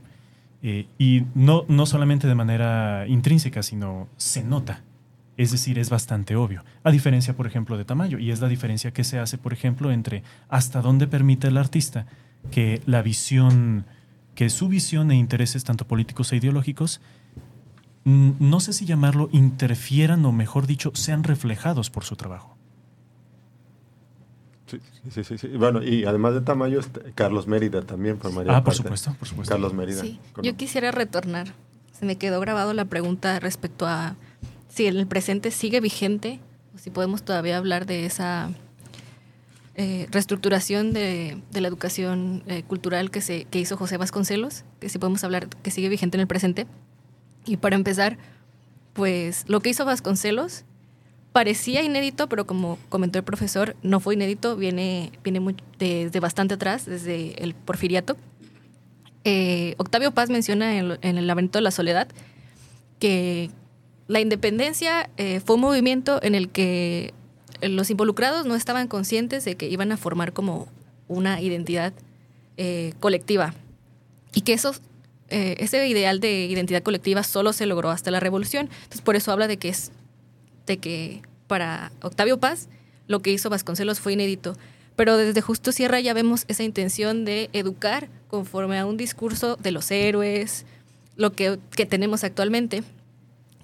Eh, 0.62 0.86
y 0.98 1.24
no, 1.34 1.64
no 1.68 1.86
solamente 1.86 2.26
de 2.26 2.34
manera 2.34 3.06
intrínseca, 3.06 3.62
sino 3.62 4.08
se 4.16 4.42
nota. 4.42 4.82
Es 5.36 5.50
decir, 5.50 5.78
es 5.78 5.90
bastante 5.90 6.34
obvio. 6.34 6.64
A 6.82 6.90
diferencia, 6.90 7.36
por 7.36 7.46
ejemplo, 7.46 7.76
de 7.76 7.84
Tamayo. 7.84 8.18
Y 8.18 8.30
es 8.30 8.40
la 8.40 8.48
diferencia 8.48 8.92
que 8.92 9.04
se 9.04 9.18
hace, 9.18 9.38
por 9.38 9.52
ejemplo, 9.52 9.92
entre 9.92 10.22
hasta 10.48 10.80
dónde 10.80 11.06
permite 11.06 11.48
el 11.48 11.58
artista 11.58 12.06
que 12.50 12.80
la 12.86 13.02
visión, 13.02 13.84
que 14.34 14.48
su 14.50 14.68
visión 14.68 15.10
e 15.10 15.16
intereses, 15.16 15.64
tanto 15.64 15.86
políticos 15.86 16.32
e 16.32 16.36
ideológicos, 16.36 17.00
no 18.04 18.60
sé 18.60 18.72
si 18.72 18.86
llamarlo, 18.86 19.28
interfieran 19.32 20.24
o 20.24 20.32
mejor 20.32 20.66
dicho, 20.66 20.92
sean 20.94 21.24
reflejados 21.24 21.90
por 21.90 22.04
su 22.04 22.16
trabajo. 22.16 22.55
Sí, 24.66 24.80
sí, 25.22 25.38
sí, 25.38 25.48
Bueno, 25.48 25.82
y 25.82 26.04
además 26.04 26.34
de 26.34 26.40
Tamayo, 26.40 26.80
Carlos 27.14 27.46
Mérida 27.46 27.82
también 27.82 28.18
formaría 28.18 28.56
Ah, 28.56 28.64
por 28.64 28.74
supuesto, 28.74 29.14
por 29.18 29.28
supuesto. 29.28 29.54
Carlos 29.54 29.72
Mérida. 29.72 30.00
Sí. 30.00 30.18
Yo 30.42 30.56
quisiera 30.56 30.90
retornar. 30.90 31.54
Se 31.92 32.04
me 32.04 32.16
quedó 32.16 32.40
grabado 32.40 32.74
la 32.74 32.84
pregunta 32.84 33.38
respecto 33.38 33.86
a 33.86 34.16
si 34.68 34.86
en 34.86 34.96
el 34.96 35.06
presente 35.06 35.50
sigue 35.50 35.80
vigente, 35.80 36.40
o 36.74 36.78
si 36.78 36.90
podemos 36.90 37.22
todavía 37.22 37.56
hablar 37.56 37.86
de 37.86 38.04
esa 38.04 38.50
eh, 39.76 40.06
reestructuración 40.10 40.92
de, 40.92 41.40
la 41.52 41.68
educación 41.68 42.42
eh, 42.46 42.62
cultural 42.62 43.10
que, 43.10 43.22
se, 43.22 43.44
que 43.44 43.58
hizo 43.58 43.78
José 43.78 43.96
Vasconcelos, 43.96 44.64
que 44.80 44.90
si 44.90 44.98
podemos 44.98 45.24
hablar 45.24 45.48
que 45.48 45.70
sigue 45.70 45.88
vigente 45.88 46.18
en 46.18 46.22
el 46.22 46.26
presente. 46.26 46.66
Y 47.46 47.56
para 47.56 47.76
empezar, 47.76 48.18
pues 48.92 49.44
lo 49.48 49.60
que 49.60 49.70
hizo 49.70 49.86
Vasconcelos 49.86 50.64
parecía 51.36 51.82
inédito, 51.82 52.30
pero 52.30 52.46
como 52.46 52.78
comentó 52.88 53.18
el 53.18 53.24
profesor, 53.26 53.76
no 53.82 54.00
fue 54.00 54.14
inédito, 54.14 54.56
viene, 54.56 55.12
viene 55.22 55.54
desde 55.78 56.18
bastante 56.18 56.54
atrás, 56.54 56.86
desde 56.86 57.44
el 57.44 57.52
porfiriato. 57.54 58.16
Eh, 59.24 59.74
Octavio 59.76 60.12
Paz 60.12 60.30
menciona 60.30 60.78
en, 60.78 60.96
El 61.02 61.26
laberinto 61.26 61.58
de 61.58 61.62
la 61.62 61.72
soledad 61.72 62.08
que 62.98 63.50
la 64.08 64.20
independencia 64.20 65.10
eh, 65.18 65.40
fue 65.44 65.56
un 65.56 65.60
movimiento 65.60 66.20
en 66.22 66.34
el 66.34 66.48
que 66.48 67.12
los 67.60 67.90
involucrados 67.90 68.46
no 68.46 68.54
estaban 68.54 68.88
conscientes 68.88 69.44
de 69.44 69.56
que 69.56 69.68
iban 69.68 69.92
a 69.92 69.98
formar 69.98 70.32
como 70.32 70.68
una 71.06 71.42
identidad 71.42 71.92
eh, 72.56 72.94
colectiva 72.98 73.52
y 74.32 74.40
que 74.40 74.54
eso 74.54 74.74
eh, 75.28 75.56
ese 75.58 75.86
ideal 75.86 76.18
de 76.18 76.46
identidad 76.46 76.82
colectiva 76.82 77.22
solo 77.24 77.52
se 77.52 77.66
logró 77.66 77.90
hasta 77.90 78.10
la 78.10 78.20
revolución. 78.20 78.70
Entonces, 78.84 79.02
por 79.02 79.16
eso 79.16 79.32
habla 79.32 79.48
de 79.48 79.58
que 79.58 79.68
es 79.68 79.92
de 80.66 80.78
que 80.78 81.22
para 81.46 81.92
Octavio 82.02 82.38
Paz, 82.38 82.68
lo 83.06 83.20
que 83.20 83.30
hizo 83.30 83.50
Vasconcelos 83.50 84.00
fue 84.00 84.12
inédito. 84.12 84.56
Pero 84.96 85.16
desde 85.16 85.40
Justo 85.40 85.72
Sierra 85.72 86.00
ya 86.00 86.14
vemos 86.14 86.44
esa 86.48 86.62
intención 86.62 87.24
de 87.24 87.50
educar 87.52 88.08
conforme 88.28 88.78
a 88.78 88.86
un 88.86 88.96
discurso 88.96 89.56
de 89.56 89.70
los 89.70 89.90
héroes, 89.90 90.64
lo 91.16 91.32
que, 91.32 91.58
tenemos 91.88 92.24
actualmente, 92.24 92.82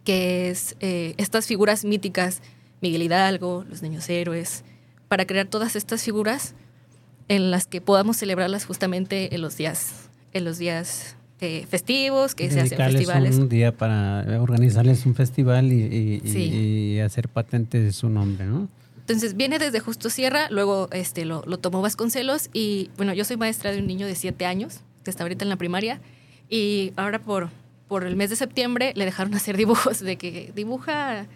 que 0.04 0.50
es 0.50 0.76
eh, 0.80 1.14
estas 1.16 1.46
figuras 1.46 1.84
míticas, 1.84 2.40
Miguel 2.80 3.02
Hidalgo, 3.02 3.64
los 3.68 3.82
niños 3.82 4.08
héroes, 4.08 4.64
para 5.08 5.26
crear 5.26 5.46
todas 5.46 5.76
estas 5.76 6.02
figuras 6.02 6.54
en 7.28 7.50
las 7.50 7.66
que 7.66 7.80
podamos 7.80 8.16
celebrarlas 8.16 8.64
justamente 8.64 9.34
en 9.34 9.40
los 9.42 9.56
días, 9.56 10.10
en 10.32 10.44
los 10.44 10.58
días 10.58 11.16
eh, 11.42 11.66
festivos, 11.68 12.34
que 12.34 12.50
se 12.50 12.60
hacen 12.60 12.78
festivales. 12.78 13.36
un 13.36 13.48
día 13.48 13.76
para 13.76 14.40
organizarles 14.40 15.04
un 15.06 15.14
festival 15.14 15.72
y, 15.72 17.00
hacer 17.00 17.28
patente 17.28 17.80
de 17.80 17.92
su 17.92 18.08
nombre, 18.08 18.46
¿no? 18.46 18.68
Entonces 19.00 19.36
viene 19.36 19.58
desde 19.58 19.80
Justo 19.80 20.08
Sierra, 20.08 20.48
luego 20.50 20.88
este, 20.92 21.24
lo, 21.24 21.42
lo, 21.44 21.58
tomó 21.58 21.82
Vasconcelos 21.82 22.48
y 22.52 22.90
bueno, 22.96 23.12
yo 23.12 23.24
soy 23.24 23.36
maestra 23.36 23.72
de 23.72 23.80
un 23.80 23.88
niño 23.88 24.06
de 24.06 24.14
siete 24.14 24.46
años, 24.46 24.80
que 25.02 25.10
está 25.10 25.24
ahorita 25.24 25.44
en 25.44 25.48
la 25.48 25.56
primaria, 25.56 26.00
y 26.48 26.92
ahora 26.94 27.18
por, 27.18 27.50
por 27.88 28.04
el 28.04 28.14
mes 28.14 28.30
de 28.30 28.36
septiembre 28.36 28.92
le 28.94 29.04
dejaron 29.04 29.34
hacer 29.34 29.56
dibujos 29.56 29.98
de 29.98 30.16
que 30.16 30.52
dibuja 30.54 31.26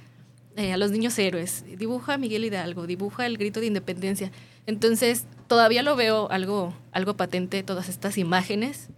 eh, 0.57 0.73
a 0.73 0.77
los 0.77 0.93
niños 0.93 1.19
héroes, 1.19 1.65
dibuja 1.77 2.15
a 2.15 2.19
Miguel 2.19 2.45
Hidalgo, 2.45 2.87
dibuja 2.87 3.27
el 3.27 3.37
grito 3.37 3.61
de 3.61 3.67
independencia. 3.67 4.31
Entonces 4.67 5.27
todavía 5.49 5.83
lo 5.83 5.97
veo 5.97 6.31
algo, 6.31 6.73
algo 6.93 7.15
patente, 7.15 7.63
todas 7.65 7.89
estas 7.89 8.17
imágenes 8.19 8.89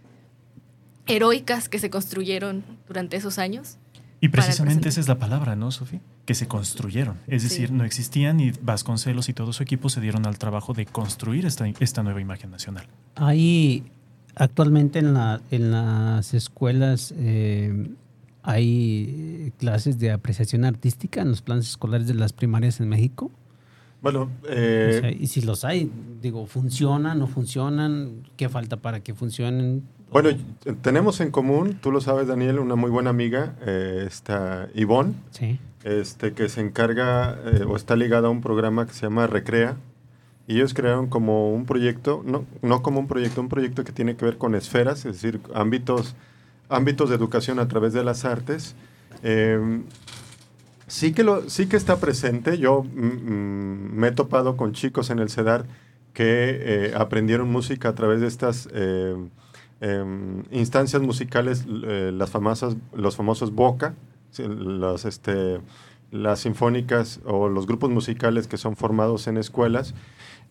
heroicas 1.09 1.67
que 1.67 1.79
se 1.79 1.89
construyeron 1.89 2.63
durante 2.87 3.17
esos 3.17 3.39
años. 3.39 3.77
Y 4.21 4.29
precisamente 4.29 4.89
esa 4.89 4.99
es 4.99 5.07
la 5.07 5.17
palabra, 5.17 5.55
¿no, 5.55 5.71
Sofía? 5.71 6.01
Que 6.25 6.35
se 6.35 6.47
construyeron. 6.47 7.17
Es 7.27 7.43
decir, 7.43 7.71
no 7.71 7.85
existían 7.85 8.39
y 8.39 8.51
Vasconcelos 8.61 9.29
y 9.29 9.33
todo 9.33 9.53
su 9.53 9.63
equipo 9.63 9.89
se 9.89 10.01
dieron 10.01 10.27
al 10.27 10.37
trabajo 10.37 10.73
de 10.73 10.85
construir 10.85 11.45
esta, 11.45 11.67
esta 11.79 12.03
nueva 12.03 12.19
imagen 12.19 12.51
nacional. 12.51 12.85
Hay 13.15 13.85
actualmente 14.35 14.99
en, 14.99 15.13
la, 15.13 15.41
en 15.51 15.71
las 15.71 16.33
escuelas 16.33 17.13
eh, 17.17 17.89
hay 18.43 19.53
clases 19.57 19.99
de 19.99 20.11
apreciación 20.11 20.65
artística 20.65 21.21
en 21.21 21.29
los 21.29 21.41
planes 21.41 21.69
escolares 21.69 22.07
de 22.07 22.13
las 22.13 22.33
primarias 22.33 22.79
en 22.79 22.89
México. 22.89 23.31
Bueno, 24.01 24.29
eh, 24.49 25.17
y 25.19 25.27
si 25.27 25.41
los 25.41 25.65
hay, 25.65 25.91
digo, 26.21 26.45
¿funcionan, 26.45 27.19
no 27.19 27.27
funcionan? 27.27 28.23
¿Qué 28.37 28.47
falta 28.47 28.77
para 28.77 29.01
que 29.01 29.13
funcionen? 29.13 29.83
Bueno, 30.11 30.29
tenemos 30.81 31.21
en 31.21 31.29
común, 31.29 31.77
tú 31.79 31.91
lo 31.91 32.01
sabes, 32.01 32.27
Daniel, 32.27 32.57
una 32.57 32.75
muy 32.75 32.89
buena 32.89 33.11
amiga, 33.11 33.55
eh, 33.61 34.05
está 34.07 34.67
Ivonne, 34.73 35.13
este, 35.83 36.33
que 36.33 36.49
se 36.49 36.61
encarga 36.61 37.37
eh, 37.45 37.63
o 37.67 37.75
está 37.75 37.95
ligada 37.95 38.27
a 38.27 38.31
un 38.31 38.41
programa 38.41 38.87
que 38.87 38.93
se 38.93 39.01
llama 39.01 39.27
Recrea. 39.27 39.77
Y 40.47 40.55
ellos 40.55 40.73
crearon 40.73 41.07
como 41.07 41.53
un 41.53 41.67
proyecto, 41.67 42.23
no, 42.25 42.43
no 42.63 42.81
como 42.81 42.99
un 42.99 43.07
proyecto, 43.07 43.39
un 43.39 43.49
proyecto 43.49 43.83
que 43.83 43.91
tiene 43.91 44.15
que 44.15 44.25
ver 44.25 44.39
con 44.39 44.55
esferas, 44.55 45.05
es 45.05 45.21
decir, 45.21 45.41
ámbitos, 45.53 46.15
ámbitos 46.69 47.09
de 47.09 47.15
educación 47.15 47.59
a 47.59 47.67
través 47.67 47.93
de 47.93 48.03
las 48.03 48.25
artes. 48.25 48.75
Em, 49.21 49.83
sí, 50.87 51.13
que 51.13 51.23
lo, 51.23 51.47
sí 51.51 51.67
que 51.67 51.77
está 51.77 51.99
presente. 51.99 52.57
Yo 52.57 52.81
mm, 52.81 53.05
mm, 53.05 53.91
me 53.93 54.07
he 54.07 54.11
topado 54.11 54.57
con 54.57 54.73
chicos 54.73 55.11
en 55.11 55.19
el 55.19 55.29
CEDAR 55.29 55.65
que 56.13 56.87
eh, 56.87 56.93
aprendieron 56.95 57.51
música 57.51 57.89
a 57.89 57.93
través 57.93 58.21
de 58.21 58.27
estas 58.27 58.67
Em, 59.81 60.43
instancias 60.51 61.01
musicales, 61.01 61.65
eh, 61.85 62.11
las 62.13 62.29
famosas, 62.29 62.75
los 62.93 63.15
famosos 63.15 63.53
Boca, 63.53 63.95
las, 64.37 65.05
este, 65.05 65.61
las 66.11 66.41
sinfónicas 66.41 67.21
o 67.23 67.47
los 67.47 67.65
grupos 67.65 67.89
musicales 67.89 68.47
que 68.47 68.57
son 68.57 68.75
formados 68.75 69.27
en 69.27 69.37
escuelas. 69.37 69.95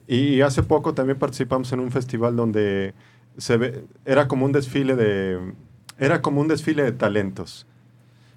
Y 0.07 0.41
hace 0.41 0.63
poco 0.63 0.95
también 0.95 1.19
participamos 1.19 1.71
en 1.73 1.81
un 1.81 1.91
festival 1.91 2.37
donde 2.37 2.95
se 3.37 3.59
ve, 3.59 3.85
era 4.07 4.29
como 4.29 4.47
un 4.47 4.53
desfile 4.53 4.97
de 4.97 5.53
era 5.99 6.23
como 6.23 6.41
un 6.41 6.49
desfile 6.49 6.85
de 6.85 6.93
talentos. 6.93 7.67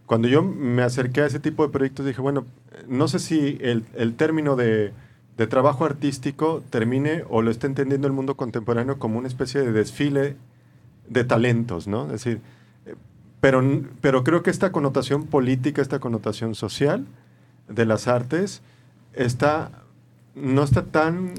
Cuando 0.06 0.28
yo 0.28 0.44
me 0.44 0.84
acerqué 0.84 1.22
a 1.22 1.28
ese 1.28 1.40
tipo 1.40 1.64
de 1.66 1.72
proyectos 1.72 2.06
dije, 2.06 2.20
bueno, 2.20 2.46
no 2.90 3.08
sé 3.08 3.20
si 3.20 3.58
el, 3.62 3.86
el 3.96 4.16
término 4.16 4.56
de, 4.58 4.92
de 5.38 5.48
trabajo 5.48 5.86
artístico 5.86 6.64
termine 6.70 7.24
o 7.30 7.42
lo 7.42 7.52
está 7.52 7.68
entendiendo 7.68 8.08
el 8.08 8.14
mundo 8.14 8.36
contemporáneo 8.36 9.00
como 9.00 9.20
una 9.20 9.28
especie 9.28 9.62
de 9.62 9.72
desfile 9.72 10.36
de 11.12 11.26
talentos, 11.26 11.88
¿no? 11.88 12.06
Es 12.06 12.24
decir, 12.24 12.42
pero, 13.42 13.62
pero 14.00 14.24
creo 14.24 14.44
que 14.44 14.50
esta 14.50 14.72
connotación 14.72 15.28
política, 15.28 15.82
esta 15.82 16.00
connotación 16.00 16.56
social 16.56 17.06
de 17.68 17.86
las 17.86 18.08
artes, 18.08 18.62
está, 19.14 19.72
no 20.36 20.64
está 20.64 20.86
tan 20.86 21.34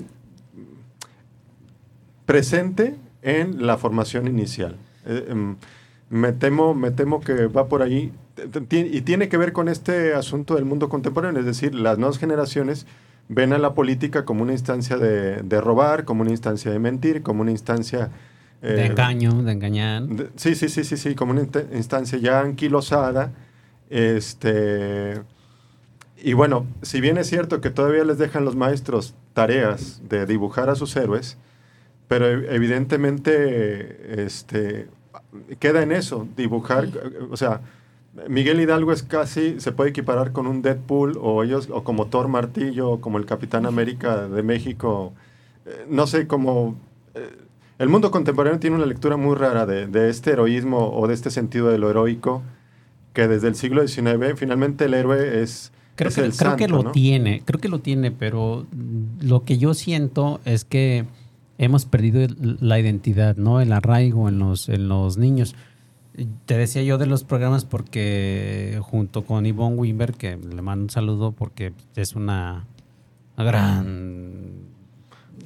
presente 2.26 2.96
en 3.22 3.66
la 3.66 3.78
formación 3.78 4.28
inicial. 4.28 4.76
Eh, 5.06 5.26
em, 5.28 5.56
me, 6.10 6.32
temo, 6.32 6.74
me 6.74 6.90
temo 6.90 7.20
que 7.20 7.46
va 7.46 7.68
por 7.68 7.82
ahí 7.82 8.12
y 8.70 9.00
tiene 9.02 9.28
que 9.28 9.36
ver 9.36 9.52
con 9.52 9.68
este 9.68 10.14
asunto 10.14 10.54
del 10.54 10.64
mundo 10.64 10.88
contemporáneo, 10.88 11.40
es 11.40 11.46
decir, 11.46 11.74
las 11.74 11.98
nuevas 11.98 12.18
generaciones 12.18 12.86
ven 13.28 13.52
a 13.52 13.58
la 13.58 13.74
política 13.74 14.24
como 14.24 14.42
una 14.42 14.52
instancia 14.52 14.96
de 14.96 15.60
robar, 15.60 16.04
como 16.04 16.22
una 16.22 16.30
instancia 16.30 16.70
de 16.72 16.78
mentir, 16.78 17.22
como 17.22 17.42
una 17.42 17.50
instancia 17.50 18.10
de 18.62 18.82
eh, 18.82 18.86
engaño, 18.86 19.42
de 19.42 19.52
engañar. 19.52 20.04
sí, 20.36 20.54
sí, 20.54 20.68
sí, 20.68 20.84
sí, 20.84 20.96
sí, 20.96 21.14
como 21.14 21.32
una 21.32 21.42
instancia 21.72 22.18
ya 22.18 22.40
anquilosada. 22.40 23.32
Este, 23.90 25.20
y 26.16 26.32
bueno, 26.32 26.66
si 26.80 27.00
bien 27.00 27.18
es 27.18 27.26
cierto 27.26 27.60
que 27.60 27.70
todavía 27.70 28.04
les 28.04 28.18
dejan 28.18 28.44
los 28.44 28.56
maestros 28.56 29.14
tareas 29.34 30.00
de 30.08 30.24
dibujar 30.26 30.70
a 30.70 30.76
sus 30.76 30.96
héroes, 30.96 31.36
pero 32.06 32.26
evidentemente 32.26 34.24
este, 34.24 34.88
queda 35.58 35.82
en 35.82 35.92
eso, 35.92 36.28
dibujar, 36.36 36.88
o 37.30 37.36
sea, 37.36 37.60
Miguel 38.28 38.60
Hidalgo 38.60 38.92
es 38.92 39.02
casi, 39.02 39.58
se 39.58 39.72
puede 39.72 39.90
equiparar 39.90 40.32
con 40.32 40.46
un 40.46 40.62
Deadpool 40.62 41.18
o 41.20 41.42
ellos, 41.42 41.68
o 41.72 41.82
como 41.82 42.06
Thor 42.06 42.28
Martillo, 42.28 42.90
o 42.90 43.00
como 43.00 43.18
el 43.18 43.26
Capitán 43.26 43.66
América 43.66 44.28
de 44.28 44.42
México, 44.42 45.12
eh, 45.66 45.86
no 45.88 46.06
sé, 46.06 46.26
como... 46.28 46.76
Eh, 47.14 47.41
el 47.82 47.88
mundo 47.88 48.12
contemporáneo 48.12 48.60
tiene 48.60 48.76
una 48.76 48.86
lectura 48.86 49.16
muy 49.16 49.34
rara 49.34 49.66
de, 49.66 50.08
este 50.08 50.30
heroísmo 50.30 50.92
o 50.94 51.08
de 51.08 51.14
este 51.14 51.32
sentido 51.32 51.68
de 51.68 51.78
lo 51.78 51.90
heroico, 51.90 52.40
que 53.12 53.26
desde 53.26 53.48
el 53.48 53.56
siglo 53.56 53.86
XIX 53.86 54.34
finalmente 54.36 54.84
el 54.84 54.94
héroe 54.94 55.42
es... 55.42 55.72
Creo, 55.96 56.12
que, 56.12 56.20
el 56.20 56.32
creo 56.32 56.56
que 56.56 56.68
lo 56.68 56.92
tiene, 56.92 57.42
creo 57.44 57.60
que 57.60 57.68
lo 57.68 57.80
tiene, 57.80 58.12
pero 58.12 58.66
lo 59.20 59.44
que 59.44 59.58
yo 59.58 59.74
siento 59.74 60.40
es 60.44 60.64
que 60.64 61.06
hemos 61.58 61.84
perdido 61.84 62.32
la 62.38 62.78
identidad, 62.78 63.36
¿no? 63.36 63.60
El 63.60 63.72
arraigo 63.72 64.28
en 64.28 64.38
los, 64.38 64.68
en 64.68 64.88
los 64.88 65.18
niños. 65.18 65.56
Te 66.46 66.56
decía 66.56 66.84
yo 66.84 66.98
de 66.98 67.06
los 67.06 67.24
programas 67.24 67.64
porque 67.64 68.78
junto 68.80 69.24
con 69.24 69.44
Yvonne 69.44 69.76
Wimber, 69.76 70.12
que 70.12 70.36
le 70.36 70.62
mando 70.62 70.84
un 70.84 70.90
saludo 70.90 71.32
porque 71.32 71.72
es 71.96 72.14
una 72.14 72.64
gran 73.36 74.71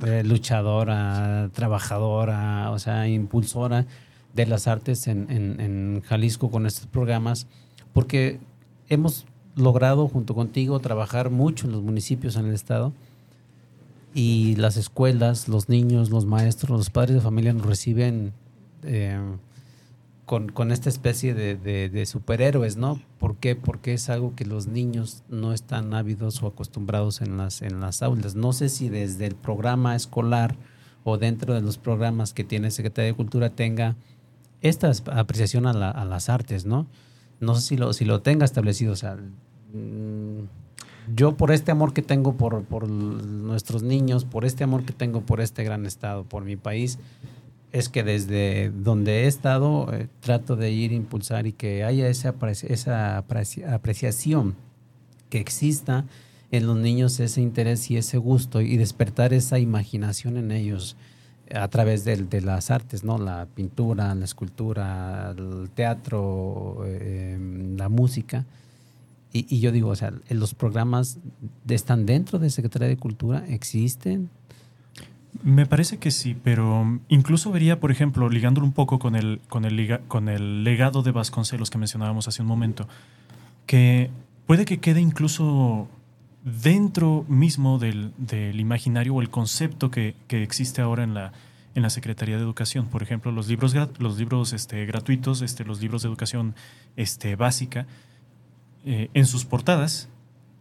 eh, 0.04 0.22
luchadora, 0.24 1.50
trabajadora, 1.52 2.70
o 2.70 2.78
sea, 2.78 3.08
impulsora 3.08 3.86
de 4.34 4.46
las 4.46 4.66
artes 4.68 5.06
en, 5.06 5.30
en, 5.30 6.02
Jalisco 6.02 6.50
con 6.50 6.66
estos 6.66 6.86
programas, 6.86 7.46
porque 7.92 8.38
hemos 8.88 9.24
logrado 9.54 10.08
junto 10.08 10.34
contigo 10.34 10.78
trabajar 10.80 11.30
mucho 11.30 11.66
en 11.66 11.72
los 11.72 11.82
municipios 11.82 12.36
en 12.36 12.46
el 12.46 12.54
estado 12.54 12.92
y 14.14 14.56
las 14.56 14.76
escuelas, 14.76 15.48
los 15.48 15.68
niños, 15.68 16.10
los 16.10 16.26
maestros, 16.26 16.76
los 16.78 16.90
padres 16.90 17.14
de 17.14 17.20
familia 17.22 17.52
nos 17.54 17.66
reciben 17.66 18.32
eh, 18.82 19.18
con, 20.26 20.48
con 20.48 20.72
esta 20.72 20.88
especie 20.88 21.34
de, 21.34 21.56
de, 21.56 22.06
superhéroes, 22.06 22.76
¿no? 22.76 23.00
¿Por 23.18 23.36
qué? 23.36 23.54
Porque 23.54 23.94
es 23.94 24.10
algo 24.10 24.34
que 24.34 24.44
los 24.44 24.66
niños 24.66 25.22
no 25.28 25.52
están 25.52 25.94
ávidos 25.94 26.42
o 26.42 26.48
acostumbrados 26.48 27.20
en 27.22 27.36
las, 27.36 27.62
en 27.62 27.80
las 27.80 28.02
aulas. 28.02 28.34
No 28.34 28.52
sé 28.52 28.68
si 28.68 28.88
desde 28.88 29.26
el 29.26 29.36
programa 29.36 29.94
escolar 29.94 30.56
o 31.04 31.16
dentro 31.16 31.54
de 31.54 31.62
los 31.62 31.78
programas 31.78 32.34
que 32.34 32.42
tiene 32.42 32.72
Secretaría 32.72 33.12
de 33.12 33.16
Cultura 33.16 33.50
tenga 33.50 33.94
esta 34.62 34.90
apreciación 35.12 35.64
a, 35.64 35.72
la, 35.72 35.92
a 35.92 36.04
las 36.04 36.28
artes, 36.28 36.66
¿no? 36.66 36.88
No 37.38 37.54
sé 37.54 37.60
si 37.60 37.76
lo, 37.76 37.92
si 37.92 38.04
lo 38.04 38.20
tenga 38.20 38.44
establecido. 38.44 38.94
O 38.94 38.96
sea, 38.96 39.14
mm, 39.14 40.40
yo 41.14 41.36
por 41.36 41.52
este 41.52 41.70
amor 41.70 41.92
que 41.92 42.02
tengo 42.02 42.36
por, 42.36 42.64
por 42.64 42.88
nuestros 42.88 43.84
niños, 43.84 44.24
por 44.24 44.44
este 44.44 44.64
amor 44.64 44.84
que 44.84 44.92
tengo 44.92 45.20
por 45.20 45.40
este 45.40 45.62
gran 45.62 45.86
estado, 45.86 46.24
por 46.24 46.44
mi 46.44 46.56
país, 46.56 46.98
es 47.78 47.88
que 47.90 48.02
desde 48.02 48.70
donde 48.70 49.24
he 49.24 49.26
estado 49.26 49.92
eh, 49.92 50.08
trato 50.20 50.56
de 50.56 50.70
ir 50.70 50.92
a 50.92 50.94
impulsar 50.94 51.46
y 51.46 51.52
que 51.52 51.84
haya 51.84 52.08
esa, 52.08 52.34
esa 52.68 53.18
apreciación, 53.18 54.54
que 55.28 55.40
exista 55.40 56.06
en 56.52 56.66
los 56.66 56.76
niños 56.78 57.20
ese 57.20 57.42
interés 57.42 57.90
y 57.90 57.96
ese 57.96 58.16
gusto 58.18 58.60
y 58.60 58.76
despertar 58.76 59.34
esa 59.34 59.58
imaginación 59.58 60.36
en 60.36 60.52
ellos 60.52 60.96
a 61.54 61.68
través 61.68 62.04
de, 62.04 62.16
de 62.16 62.40
las 62.40 62.70
artes, 62.70 63.04
¿no? 63.04 63.18
La 63.18 63.46
pintura, 63.46 64.14
la 64.14 64.24
escultura, 64.24 65.34
el 65.36 65.70
teatro, 65.70 66.84
em, 66.86 67.76
la 67.76 67.88
música. 67.88 68.46
Y, 69.32 69.60
yo 69.60 69.70
digo, 69.70 69.90
o 69.90 69.96
sea, 69.96 70.14
¿los 70.30 70.54
programas 70.54 71.18
están 71.68 72.06
dentro 72.06 72.38
de 72.38 72.48
Secretaría 72.48 72.88
de 72.88 72.96
Cultura? 72.96 73.44
¿Existen? 73.48 74.30
Me 75.42 75.66
parece 75.66 75.98
que 75.98 76.10
sí, 76.10 76.36
pero 76.42 77.00
incluso 77.08 77.50
vería, 77.50 77.80
por 77.80 77.90
ejemplo, 77.90 78.28
ligándolo 78.28 78.66
un 78.66 78.72
poco 78.72 78.98
con 78.98 79.16
el, 79.16 79.40
con 79.48 79.64
el, 79.64 80.00
con 80.08 80.28
el 80.28 80.64
legado 80.64 81.02
de 81.02 81.12
Vasconcelos 81.12 81.70
que 81.70 81.78
mencionábamos 81.78 82.28
hace 82.28 82.42
un 82.42 82.48
momento, 82.48 82.88
que 83.66 84.10
puede 84.46 84.64
que 84.64 84.78
quede 84.78 85.00
incluso 85.00 85.88
dentro 86.44 87.24
mismo 87.28 87.78
del, 87.78 88.12
imaginario 88.58 89.14
o 89.14 89.20
el 89.20 89.30
concepto 89.30 89.90
que, 89.90 90.14
existe 90.28 90.80
ahora 90.80 91.02
en 91.02 91.14
la, 91.14 91.32
en 91.74 91.82
la 91.82 91.90
Secretaría 91.90 92.36
de 92.36 92.42
Educación. 92.42 92.86
Por 92.86 93.02
ejemplo, 93.02 93.32
los 93.32 93.48
libros, 93.48 93.74
los 93.98 94.18
libros 94.18 94.52
este, 94.52 94.86
gratuitos, 94.86 95.42
este, 95.42 95.64
los 95.64 95.80
libros 95.80 96.02
de 96.02 96.08
educación 96.08 96.54
este, 96.96 97.34
básica, 97.34 97.86
eh, 98.84 99.10
en 99.14 99.26
sus 99.26 99.44
portadas 99.44 100.08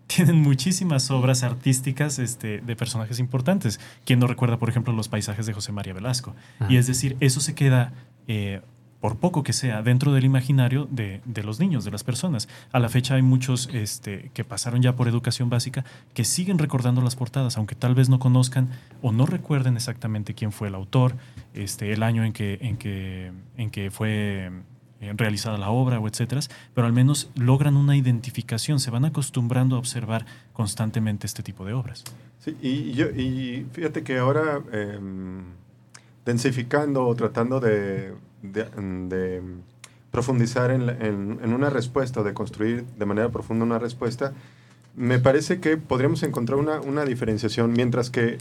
tienen 0.08 0.42
muchísimas 0.42 1.10
obras 1.12 1.44
artísticas 1.44 2.20
este, 2.20 2.60
de 2.60 2.76
personajes 2.76 3.20
importantes. 3.20 3.80
¿Quién 4.06 4.20
no 4.20 4.28
recuerda, 4.28 4.58
por 4.58 4.70
ejemplo, 4.70 4.94
los 4.94 5.10
paisajes 5.10 5.46
de 5.46 5.54
José 5.54 5.72
María 5.72 5.94
Velasco? 5.94 6.36
Y 6.70 6.78
es 6.78 6.88
decir, 6.88 7.18
eso 7.20 7.40
se 7.40 7.56
queda, 7.56 7.94
eh, 8.28 8.62
por 9.00 9.18
poco 9.18 9.44
que 9.44 9.54
sea, 9.54 9.82
dentro 9.82 10.14
del 10.14 10.24
imaginario 10.24 10.88
de, 10.90 11.22
los 11.44 11.60
niños, 11.60 11.86
de 11.86 11.92
las 11.92 12.04
personas. 12.04 12.48
A 12.72 12.80
la 12.80 12.90
fecha 12.90 13.16
hay 13.16 13.22
muchos 13.22 13.70
este, 13.74 14.32
que 14.34 14.44
pasaron 14.44 14.82
ya 14.82 14.96
por 14.96 15.08
educación 15.08 15.50
básica 15.50 15.86
que 16.14 16.24
siguen 16.24 16.58
recordando 16.58 17.02
las 17.02 17.16
portadas, 17.16 17.58
aunque 17.58 17.76
tal 17.76 17.96
vez 17.96 18.10
no 18.10 18.20
conozcan 18.20 18.70
o 19.02 19.12
no 19.12 19.26
recuerden 19.26 19.76
exactamente 19.76 20.34
quién 20.34 20.52
fue 20.52 20.70
el 20.70 20.76
autor, 20.76 21.16
este, 21.54 21.94
el 21.94 22.04
año 22.04 22.24
en 22.24 22.34
que, 22.34 22.58
en 22.62 22.78
que, 22.78 23.32
en 23.58 23.70
que 23.70 23.92
fue 23.92 24.52
realizada 25.16 25.58
la 25.58 25.70
obra 25.70 26.00
o 26.00 26.08
etcétera, 26.08 26.42
pero 26.74 26.88
al 26.88 26.94
menos 26.94 27.30
logran 27.36 27.78
una 27.78 27.96
identificación, 27.96 28.80
se 28.80 28.92
van 28.92 29.06
acostumbrando 29.06 29.76
a 29.76 29.80
observar 29.80 30.26
constantemente 30.54 31.28
este 31.28 31.44
tipo 31.44 31.66
de 31.66 31.74
obras. 31.74 32.04
Sí, 32.40 32.56
y, 32.62 32.92
yo, 32.94 33.08
y 33.10 33.66
fíjate 33.72 34.04
que 34.04 34.18
ahora 34.18 34.62
em, 34.72 35.44
densificando 36.26 37.06
o 37.08 37.16
tratando 37.16 37.60
de, 37.60 38.14
profundizar 40.12 40.72
en, 40.72 41.54
una 41.54 41.70
respuesta, 41.70 42.24
de 42.24 42.34
construir 42.34 42.86
de 42.98 43.06
manera 43.06 43.30
profunda 43.30 43.66
una 43.66 43.80
respuesta, 43.80 44.34
me 44.96 45.20
parece 45.20 45.60
que 45.60 45.78
podríamos 45.78 46.24
encontrar 46.24 46.58
una, 46.58 46.80
una 46.80 47.04
diferenciación, 47.04 47.74
mientras 47.74 48.10
que 48.10 48.38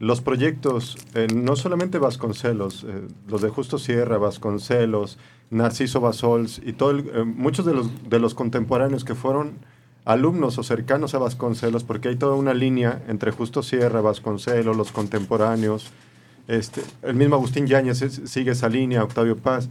los 0.00 0.22
proyectos, 0.22 0.96
eh, 1.14 1.26
no 1.34 1.56
solamente 1.56 1.98
Vasconcelos, 1.98 2.86
eh, 2.88 3.06
los 3.28 3.42
de 3.42 3.50
Justo 3.50 3.78
Sierra, 3.78 4.16
Vasconcelos, 4.16 5.18
Narciso 5.50 6.00
Basols 6.00 6.60
y 6.64 6.72
todo 6.72 6.98
eh, 6.98 7.24
muchos 7.24 7.66
de 7.66 7.74
los, 7.74 8.08
de 8.08 8.18
los 8.18 8.34
contemporáneos 8.34 9.04
que 9.04 9.14
fueron 9.14 9.54
alumnos 10.04 10.58
o 10.58 10.62
cercanos 10.62 11.14
a 11.14 11.18
Vasconcelos, 11.18 11.84
porque 11.84 12.08
hay 12.08 12.16
toda 12.16 12.34
una 12.34 12.54
línea 12.54 13.02
entre 13.08 13.32
Justo 13.32 13.62
Sierra, 13.62 14.00
Vasconcelos, 14.00 14.76
los 14.76 14.92
contemporáneos, 14.92 15.90
este, 16.48 16.82
el 17.02 17.14
mismo 17.14 17.36
Agustín 17.36 17.66
Yáñez 17.66 18.22
sigue 18.24 18.52
esa 18.52 18.68
línea, 18.68 19.04
Octavio 19.04 19.36
Paz. 19.36 19.68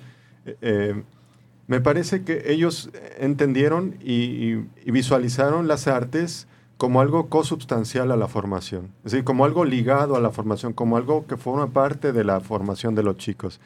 me 1.68 1.82
parece 1.82 2.24
que 2.24 2.44
ellos 2.54 2.89
entendieron 3.18 3.96
y 4.02 4.56
visualizaron 4.86 5.68
las 5.68 5.88
artes 5.88 6.48
como 6.80 7.02
algo 7.02 7.28
consubstancial 7.28 8.10
a 8.10 8.15
la 8.15 8.30
formación, 8.30 8.92
es 9.04 9.12
decir, 9.12 9.26
como 9.26 9.44
algo 9.44 9.65
ligado 9.65 10.15
a 10.15 10.22
la 10.22 10.30
formación, 10.30 10.72
como 10.72 10.96
algo 10.96 11.28
que 11.28 11.36
forma 11.36 11.72
parte 11.72 12.13
de 12.13 12.24
la 12.24 12.39
formación 12.39 12.96
de 12.96 13.04
los 13.04 13.18
chicos. 13.18 13.60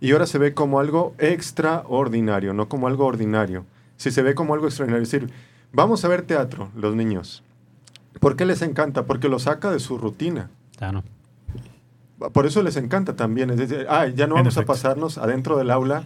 Y 0.00 0.12
ahora 0.12 0.26
se 0.26 0.38
ve 0.38 0.54
como 0.54 0.80
algo 0.80 1.14
extraordinario, 1.18 2.54
no 2.54 2.68
como 2.68 2.88
algo 2.88 3.06
ordinario. 3.06 3.64
Si 3.96 4.10
se 4.10 4.22
ve 4.22 4.34
como 4.34 4.54
algo 4.54 4.66
extraordinario, 4.66 5.02
es 5.02 5.10
decir, 5.10 5.30
vamos 5.72 6.04
a 6.04 6.08
ver 6.08 6.22
teatro, 6.22 6.70
los 6.74 6.94
niños. 6.94 7.42
¿Por 8.18 8.36
qué 8.36 8.46
les 8.46 8.62
encanta? 8.62 9.04
Porque 9.04 9.28
lo 9.28 9.38
saca 9.38 9.70
de 9.70 9.78
su 9.78 9.98
rutina. 9.98 10.50
Por 12.32 12.46
eso 12.46 12.62
les 12.62 12.76
encanta 12.76 13.14
también. 13.14 13.50
Es 13.50 13.58
decir, 13.58 13.86
ah, 13.88 14.06
ya 14.06 14.26
no 14.26 14.34
vamos 14.36 14.56
a 14.56 14.62
pasarnos 14.62 15.18
adentro 15.18 15.56
del 15.56 15.70
aula 15.70 16.04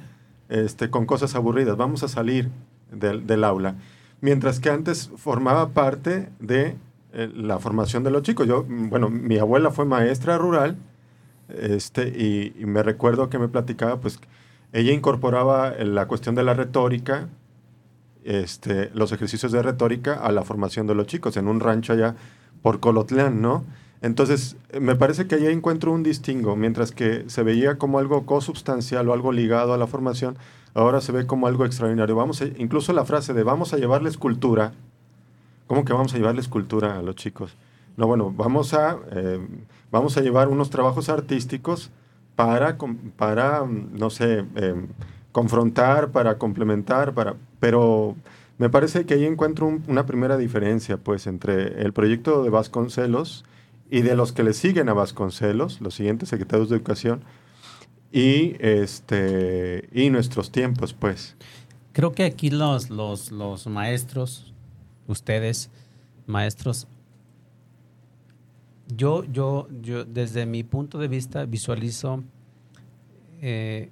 este, 0.49 0.91
con 0.91 1.07
cosas 1.07 1.35
aburridas, 1.35 1.77
vamos 1.77 2.03
a 2.03 2.09
salir 2.09 2.51
del, 2.91 3.27
del 3.27 3.45
aula 3.45 3.77
mientras 4.25 4.59
que 4.59 4.71
antes 4.71 5.11
formaba 5.19 5.69
parte 5.75 6.31
de 6.41 6.77
eh, 7.13 7.31
la 7.35 7.59
formación 7.59 8.05
de 8.05 8.11
los 8.11 8.23
chicos. 8.23 8.47
Yo, 8.47 8.65
bueno, 8.67 9.11
mi 9.11 9.37
abuela 9.37 9.71
fue 9.71 9.85
maestra 9.85 10.39
rural, 10.39 10.79
este, 11.49 12.09
y, 12.09 12.65
me 12.65 12.83
recuerdo 12.83 13.29
que 13.31 13.39
me 13.39 13.49
platicaba, 13.49 14.01
pues, 14.01 14.19
ella 14.73 14.93
incorporaba 14.93 15.71
la 15.71 16.07
cuestión 16.07 16.35
de 16.35 16.43
la 16.43 16.55
retórica, 16.55 17.29
este, 18.25 18.91
los 18.95 19.13
ejercicios 19.13 19.53
de 19.53 19.63
retórica 19.63 20.15
a 20.15 20.33
la 20.33 20.43
formación 20.43 20.87
de 20.87 20.95
los 20.95 21.07
chicos 21.07 21.37
en 21.37 21.47
un 21.47 21.61
rancho 21.61 21.93
allá 21.93 22.17
por 22.63 22.81
Colotlán, 22.81 23.43
¿no? 23.43 23.65
Entonces, 24.01 24.57
me 24.79 24.97
parece 24.97 25.27
que 25.27 25.37
ahí 25.37 25.47
encuentro 25.47 25.93
un 25.93 26.03
distingo, 26.03 26.57
mientras 26.57 26.93
que 26.93 27.25
se 27.29 27.43
veía 27.43 27.79
como 27.79 27.99
algo 27.99 28.27
consubstancial 28.27 29.09
o 29.09 29.15
algo 29.15 29.33
ligado 29.33 29.73
a 29.73 29.79
la 29.79 29.87
formación, 29.87 30.37
ahora 30.75 31.01
se 31.01 31.13
ve 31.13 31.27
como 31.27 31.47
algo 31.47 31.65
extraordinario. 31.65 32.15
Vamos 32.15 32.43
incluso 32.59 32.93
la 32.93 33.05
frase 33.05 33.33
de 33.33 33.43
vamos 33.45 33.73
a 33.73 33.79
llevarles 33.79 34.19
cultura. 34.19 34.73
¿Cómo 35.67 35.85
que 35.87 35.95
vamos 35.95 36.13
a 36.13 36.19
llevarles 36.19 36.49
cultura 36.49 36.99
a 36.99 37.03
los 37.03 37.17
chicos? 37.17 37.57
No, 37.97 38.07
bueno, 38.07 38.33
vamos 38.37 38.75
a, 38.75 38.99
eh, 39.13 39.47
vamos 39.91 40.17
a 40.17 40.21
llevar 40.21 40.49
unos 40.49 40.71
trabajos 40.71 41.09
artísticos 41.09 41.91
para, 42.37 42.77
para 43.17 43.65
no 43.67 44.11
sé, 44.11 44.45
em, 44.57 44.89
confrontar, 45.33 46.11
para 46.11 46.39
complementar, 46.39 47.15
para, 47.15 47.37
pero 47.61 48.17
me 48.59 48.71
parece 48.71 49.05
que 49.05 49.15
ahí 49.15 49.25
encuentro 49.25 49.81
una 49.89 50.07
primera 50.07 50.37
diferencia, 50.37 50.97
pues, 50.97 51.27
entre 51.27 51.83
el 51.83 51.93
proyecto 51.93 52.43
de 52.43 52.51
Vasconcelos 52.51 53.45
y 53.91 54.03
de 54.03 54.17
los 54.17 54.33
que 54.33 54.45
le 54.45 54.53
siguen 54.53 54.89
a 54.89 54.95
Vasconcelos, 54.95 55.81
los 55.81 55.95
siguientes 55.95 56.29
secretarios 56.29 56.69
de 56.69 56.77
Educación, 56.77 57.25
y 58.13 58.55
este 58.61 59.89
y 59.93 60.11
nuestros 60.11 60.53
tiempos, 60.53 60.95
pues. 60.95 61.37
Creo 61.93 62.13
que 62.13 62.25
aquí 62.25 62.51
los, 62.51 62.91
los, 62.91 63.33
los 63.33 63.67
maestros, 63.67 64.53
ustedes, 65.09 65.71
maestros, 66.27 66.87
yo, 68.89 69.25
yo, 69.25 69.69
yo 69.81 70.05
desde 70.05 70.47
mi 70.47 70.63
punto 70.63 70.99
de 70.99 71.09
vista 71.09 71.45
visualizo 71.45 72.23
eh, 73.41 73.91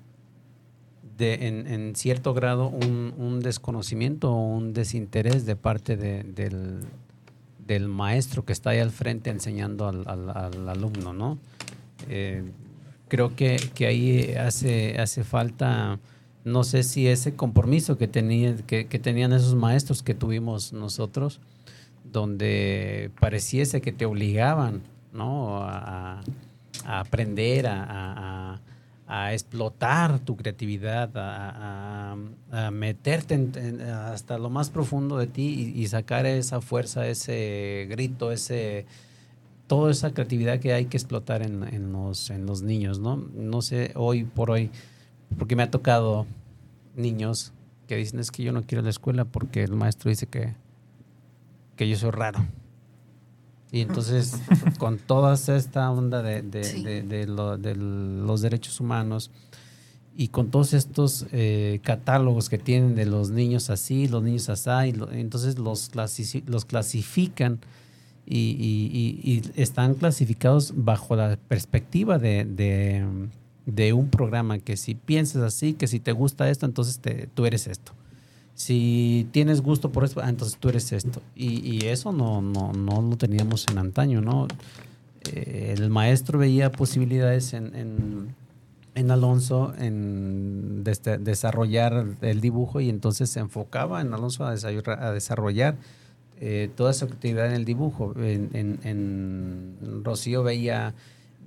de, 1.16 1.46
en, 1.46 1.94
cierto 1.94 2.35
grado 2.35 2.68
un, 2.68 3.40
desconocimiento 3.40 4.33
o 4.33 4.37
un 4.37 4.72
desinterés 4.72 5.46
de 5.46 5.57
parte 5.57 5.96
de, 5.96 6.22
del, 7.66 7.88
maestro 7.88 8.44
que 8.44 8.52
está 8.52 8.70
ahí 8.70 8.81
al 8.81 8.90
frente 8.90 9.31
enseñando 9.31 9.88
al, 9.88 10.07
al, 10.07 10.68
alumno, 10.68 11.12
¿no? 11.12 11.38
Eh, 12.09 12.42
creo 13.12 13.37
que, 13.37 13.59
ahí 13.81 14.35
hace, 14.37 14.98
hace 14.98 15.22
falta, 15.22 16.00
no 16.44 16.64
sé 16.64 16.83
si 16.83 17.09
ese 17.09 17.35
compromiso 17.35 17.98
que, 17.98 18.09
tenía, 18.09 18.57
que, 18.57 18.85
tenían 18.85 19.35
esos 19.35 19.55
maestros 19.55 20.02
que 20.02 20.14
tuvimos 20.14 20.72
nosotros, 20.72 21.38
donde 22.12 23.11
pareciese 23.18 23.81
que 23.81 23.92
te 23.92 24.05
obligaban 24.05 24.83
¿no? 25.12 25.59
a, 25.62 26.20
aprender, 26.85 27.66
a, 27.68 28.61
explotar 29.33 30.20
tu 30.20 30.37
creatividad, 30.37 31.11
a, 31.14 32.16
meterte 32.70 33.38
hasta 33.90 34.38
lo 34.38 34.51
más 34.51 34.70
profundo 34.70 35.18
de 35.18 35.27
ti 35.27 35.72
y, 35.75 35.87
sacar 35.88 36.27
esa 36.27 36.61
fuerza, 36.61 37.07
ese 37.07 37.87
grito, 37.90 38.33
ese 38.33 38.87
toda 39.66 39.90
esa 39.90 40.12
creatividad 40.12 40.61
que 40.61 40.75
hay 40.75 40.85
que 40.87 40.98
explotar 40.98 41.42
en, 41.42 41.62
en, 41.62 41.92
los, 41.92 42.29
en 42.29 42.44
los 42.44 42.62
niños, 42.62 42.98
¿no? 42.98 43.16
No 43.16 43.62
sé, 43.62 43.92
hoy 43.94 44.25
por 44.25 44.51
hoy, 44.51 44.70
porque 45.38 45.57
me 45.57 45.62
ha 45.62 45.70
tocado 45.70 46.27
niños 46.94 47.53
que 47.87 47.96
dicen 47.96 48.20
es 48.20 48.31
que 48.31 48.42
yo 48.42 48.53
no 48.53 48.62
quiero 48.62 48.81
a 48.81 48.85
la 48.85 48.90
escuela 48.90 49.25
porque 49.25 49.62
el 49.62 49.72
maestro 49.72 50.11
dice 50.11 50.27
que, 50.27 50.55
que 51.76 51.88
yo 51.88 51.96
soy 51.96 52.11
raro. 52.11 52.44
Y 53.72 53.80
entonces, 53.80 54.35
con 54.78 54.98
toda 54.98 55.35
esta 55.35 55.90
onda 55.90 56.22
de, 56.22 56.42
de, 56.42 57.02
de, 57.02 57.26
los 57.26 58.42
derechos 58.42 58.80
humanos 58.80 59.30
y 60.14 60.28
con 60.28 60.50
todos 60.50 60.74
estos 60.74 61.26
eh, 61.32 61.80
catálogos 61.82 62.50
que 62.50 62.58
tienen 62.58 62.94
de 62.94 63.06
los 63.06 63.30
niños 63.30 63.70
así, 63.70 64.08
los 64.08 64.22
niños 64.22 64.50
así, 64.50 64.92
entonces 65.12 65.58
los, 65.58 65.90
los 66.46 66.64
clasifican 66.66 67.61
y, 68.26 69.42
están 69.56 69.94
clasificados 69.94 70.74
bajo 70.76 71.16
la 71.16 71.38
perspectiva 71.48 72.18
de, 72.18 73.06
un 73.94 74.08
programa 74.11 74.58
que 74.58 74.76
si 74.76 74.94
piensas 74.94 75.42
así, 75.42 75.72
que 75.72 75.87
si 75.87 75.98
te 75.98 76.12
gusta 76.12 76.50
esto, 76.50 76.66
entonces 76.66 77.00
tú 77.35 77.46
eres 77.46 77.66
esto. 77.66 77.92
Si 78.62 79.27
tienes 79.33 79.61
gusto 79.61 79.90
por 79.90 80.05
esto, 80.05 80.20
ah, 80.22 80.29
entonces 80.29 80.57
tú 80.57 80.68
eres 80.68 80.92
esto. 80.92 81.20
Y, 81.35 81.85
eso 81.87 82.12
no, 82.12 82.40
no, 82.40 82.72
no, 82.72 83.03
lo 83.03 83.16
teníamos 83.16 83.66
en 83.68 83.79
antaño, 83.79 84.20
¿no? 84.20 84.46
Eh, 85.33 85.75
el 85.77 85.90
maestro 85.90 86.38
veía 86.38 86.70
posibilidades 86.70 87.55
en, 87.55 88.35
en 88.94 89.11
Alonso 89.11 89.75
en 89.79 90.85
desarrollar 90.85 92.07
el 92.20 92.40
dibujo 92.40 92.81
y 92.81 92.88
entonces 92.88 93.31
se 93.31 93.40
enfocaba 93.40 94.01
en 94.01 94.14
Alonso 94.14 94.44
a 94.44 94.53
desarrollar, 94.53 95.77
eh, 96.40 96.70
toda 96.77 96.92
su 96.92 97.07
actividad 97.07 97.46
en 97.46 97.55
el 97.55 97.64
dibujo. 97.64 98.14
En, 98.16 99.77
Rocío 100.05 100.42
veía 100.42 100.94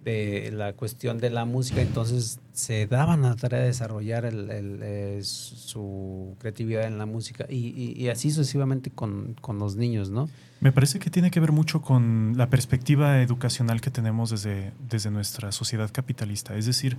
eh, 0.05 0.51
la 0.53 0.73
cuestión 0.73 1.17
de 1.17 1.29
la 1.29 1.45
música, 1.45 1.81
entonces 1.81 2.39
se 2.53 2.87
daban 2.87 3.23
la 3.23 3.35
tarea 3.35 3.59
de 3.59 3.67
desarrollar 3.67 4.29
eh, 4.31 5.19
su 5.23 6.35
creatividad 6.39 6.85
en 6.85 6.97
la 6.97 7.05
música 7.05 7.45
y, 7.49 8.07
así 8.09 8.31
sucesivamente 8.31 8.91
con, 8.91 9.35
con, 9.41 9.59
los 9.59 9.75
niños, 9.75 10.09
¿no? 10.09 10.29
Me 10.61 10.71
parece 10.71 10.99
que 10.99 11.09
tiene 11.09 11.31
que 11.31 11.39
ver 11.39 11.51
mucho 11.51 11.81
con 11.81 12.33
la 12.37 12.49
perspectiva 12.49 13.21
educacional 13.21 13.81
que 13.81 13.91
tenemos 13.91 14.29
desde, 14.29 14.71
desde 14.89 15.11
nuestra 15.11 15.51
sociedad 15.51 15.91
capitalista. 15.91 16.55
Es 16.55 16.65
decir, 16.65 16.97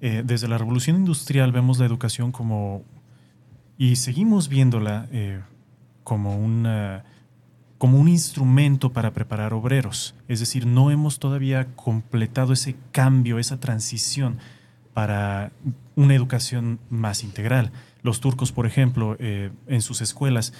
eh, 0.00 0.22
desde 0.24 0.48
la 0.48 0.58
revolución 0.58 0.96
industrial 0.96 1.52
vemos 1.52 1.78
la 1.78 1.86
educación 1.86 2.32
como, 2.32 2.82
y 3.78 3.96
seguimos 3.96 4.48
viéndola 4.48 5.08
eh, 5.12 5.40
como, 6.04 6.36
una, 6.36 7.04
como 7.82 7.98
un 7.98 8.06
instrumento 8.06 8.92
para 8.92 9.12
preparar 9.12 9.52
obreros. 9.52 10.14
Es 10.28 10.38
decir, 10.38 10.66
no 10.66 10.92
hemos 10.92 11.18
todavía 11.18 11.66
completado 11.74 12.52
ese 12.52 12.76
cambio, 12.92 13.40
esa 13.40 13.58
transición 13.58 14.38
para 14.94 15.50
una 15.96 16.14
educación 16.14 16.78
más 16.90 17.24
integral. 17.24 17.72
Los 18.04 18.20
turcos, 18.20 18.52
por 18.52 18.66
ejemplo, 18.66 19.16
eh, 19.18 19.50
en 19.66 19.82
sus 19.82 20.00
escuelas 20.00 20.52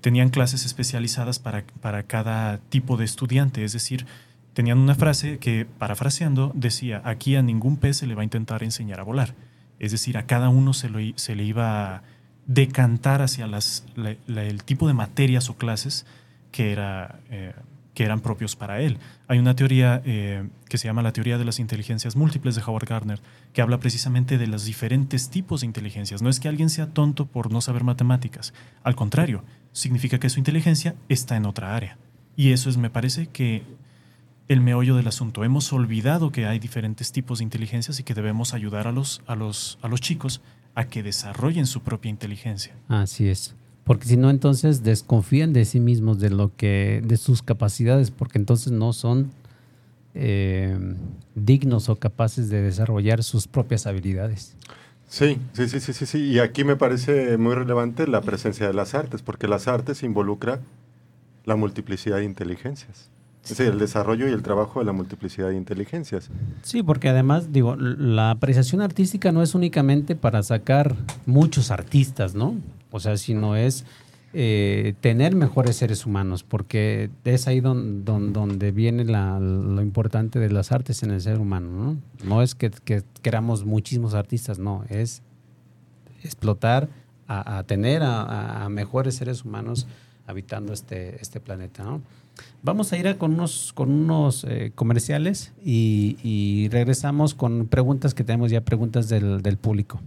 tenían 0.00 0.28
clases 0.30 0.64
especializadas 0.64 1.40
para, 1.40 1.64
para 1.80 2.04
cada 2.04 2.58
tipo 2.58 2.96
de 2.96 3.04
estudiante, 3.04 3.64
es 3.64 3.72
decir, 3.72 4.06
tenían 4.52 4.78
una 4.78 4.94
frase 4.94 5.38
que, 5.38 5.66
parafraseando, 5.66 6.52
decía, 6.54 7.02
aquí 7.04 7.34
a 7.34 7.42
ningún 7.42 7.78
pez 7.78 7.96
se 7.96 8.06
le 8.06 8.14
va 8.14 8.20
a 8.20 8.24
intentar 8.24 8.62
enseñar 8.62 9.00
a 9.00 9.02
volar. 9.02 9.34
Es 9.80 9.90
decir, 9.90 10.18
a 10.18 10.26
cada 10.26 10.50
uno 10.50 10.72
se, 10.72 10.88
se 11.16 11.34
le 11.34 11.42
iba 11.42 11.96
a 11.96 12.02
decantar 12.46 13.22
hacia 13.22 13.48
las, 13.48 13.84
el 14.28 14.62
tipo 14.62 14.86
de 14.86 14.94
materias 14.94 15.50
o 15.50 15.56
clases 15.56 16.06
que, 16.54 16.70
era, 16.70 17.18
eh, 17.30 17.52
que 17.94 18.04
eran 18.04 18.20
propios 18.20 18.54
para 18.54 18.80
él. 18.80 18.98
Hay 19.26 19.40
una 19.40 19.56
teoría 19.56 20.00
eh, 20.04 20.48
que 20.68 20.78
se 20.78 20.86
llama 20.86 21.02
la 21.02 21.12
teoría 21.12 21.36
de 21.36 21.44
las 21.44 21.58
inteligencias 21.58 22.14
múltiples 22.14 22.54
de 22.54 22.62
Howard 22.62 22.86
Gardner, 22.88 23.20
que 23.52 23.60
habla 23.60 23.80
precisamente 23.80 24.38
de 24.38 24.46
los 24.46 24.64
diferentes 24.64 25.30
tipos 25.30 25.62
de 25.62 25.66
inteligencias. 25.66 26.22
No 26.22 26.28
es 26.28 26.38
que 26.38 26.46
alguien 26.46 26.70
sea 26.70 26.86
tonto 26.86 27.26
por 27.26 27.50
no 27.50 27.60
saber 27.60 27.82
matemáticas, 27.82 28.54
al 28.84 28.94
contrario, 28.94 29.42
significa 29.72 30.20
que 30.20 30.30
su 30.30 30.38
inteligencia 30.38 30.94
está 31.08 31.36
en 31.36 31.44
otra 31.44 31.74
área. 31.74 31.98
Y 32.36 32.52
eso 32.52 32.70
es, 32.70 32.76
me 32.76 32.88
parece 32.88 33.26
que 33.26 33.64
el 34.46 34.60
meollo 34.60 34.94
del 34.94 35.08
asunto. 35.08 35.42
Hemos 35.42 35.72
olvidado 35.72 36.30
que 36.30 36.46
hay 36.46 36.60
diferentes 36.60 37.10
tipos 37.10 37.38
de 37.38 37.44
inteligencias 37.44 37.98
y 37.98 38.04
que 38.04 38.14
debemos 38.14 38.54
ayudar 38.54 38.86
a 38.86 38.92
los, 38.92 39.22
a 39.26 39.34
los, 39.34 39.80
a 39.82 39.88
los 39.88 40.00
chicos 40.00 40.40
a 40.76 40.84
que 40.84 41.02
desarrollen 41.02 41.66
su 41.66 41.82
propia 41.82 42.10
inteligencia. 42.10 42.76
Así 42.86 43.26
es. 43.26 43.56
Porque 43.84 44.06
si 44.06 44.16
no, 44.16 44.30
entonces 44.30 44.82
desconfían 44.82 45.52
de 45.52 45.64
sí 45.64 45.78
mismos, 45.78 46.18
de 46.18 46.30
lo 46.30 46.50
que, 46.56 47.02
de 47.04 47.16
sus 47.16 47.42
capacidades, 47.42 48.10
porque 48.10 48.38
entonces 48.38 48.72
no 48.72 48.92
son 48.92 49.30
eh, 50.14 50.78
dignos 51.34 51.88
o 51.88 51.96
capaces 51.96 52.48
de 52.48 52.62
desarrollar 52.62 53.22
sus 53.22 53.46
propias 53.46 53.86
habilidades. 53.86 54.56
Sí, 55.06 55.38
sí, 55.52 55.68
sí, 55.68 55.80
sí, 55.80 55.92
sí, 55.92 56.06
sí. 56.06 56.18
Y 56.18 56.38
aquí 56.38 56.64
me 56.64 56.76
parece 56.76 57.36
muy 57.36 57.54
relevante 57.54 58.06
la 58.06 58.22
presencia 58.22 58.66
de 58.66 58.72
las 58.72 58.94
artes, 58.94 59.22
porque 59.22 59.46
las 59.46 59.68
artes 59.68 60.02
involucra 60.02 60.60
la 61.44 61.56
multiplicidad 61.56 62.16
de 62.16 62.24
inteligencias. 62.24 63.10
Sí, 63.42 63.62
el 63.62 63.78
desarrollo 63.78 64.26
y 64.26 64.32
el 64.32 64.42
trabajo 64.42 64.78
de 64.78 64.86
la 64.86 64.92
multiplicidad 64.92 65.50
de 65.50 65.56
inteligencias. 65.56 66.30
Sí, 66.62 66.82
porque 66.82 67.10
además, 67.10 67.52
digo, 67.52 67.76
la 67.76 68.30
apreciación 68.30 68.80
artística 68.80 69.32
no 69.32 69.42
es 69.42 69.54
únicamente 69.54 70.16
para 70.16 70.42
sacar 70.42 70.96
muchos 71.26 71.70
artistas, 71.70 72.34
¿no? 72.34 72.54
O 72.94 73.00
sea, 73.00 73.16
sino 73.16 73.56
es 73.56 73.84
eh, 74.34 74.94
tener 75.00 75.34
mejores 75.34 75.74
seres 75.74 76.06
humanos, 76.06 76.44
porque 76.44 77.10
es 77.24 77.48
ahí 77.48 77.58
donde 77.58 78.70
viene 78.70 79.02
lo 79.02 79.82
importante 79.82 80.38
de 80.38 80.48
las 80.48 80.70
artes 80.70 81.02
en 81.02 81.10
el 81.10 81.20
ser 81.20 81.40
humano, 81.40 81.70
¿no? 81.70 81.96
No 82.24 82.40
es 82.40 82.54
que, 82.54 82.70
queramos 83.20 83.64
muchísimos 83.64 84.14
artistas, 84.14 84.60
no, 84.60 84.84
es 84.90 85.22
explotar 86.22 86.88
a, 87.26 87.64
tener 87.64 88.02
a, 88.04 88.68
mejores 88.70 89.16
seres 89.16 89.44
humanos 89.44 89.88
habitando 90.28 90.72
este, 90.72 91.20
este 91.20 91.40
planeta. 91.40 91.98
Vamos 92.62 92.92
a 92.92 92.96
ir 92.96 93.08
a 93.08 93.18
con 93.18 93.34
unos, 93.34 93.72
con 93.72 93.90
unos 93.90 94.44
eh, 94.44 94.70
comerciales 94.72 95.52
y, 95.64 96.68
regresamos 96.70 97.34
con 97.34 97.66
preguntas 97.66 98.14
que 98.14 98.22
tenemos 98.22 98.52
ya, 98.52 98.60
preguntas 98.60 99.08
del 99.08 99.58
público. 99.60 99.98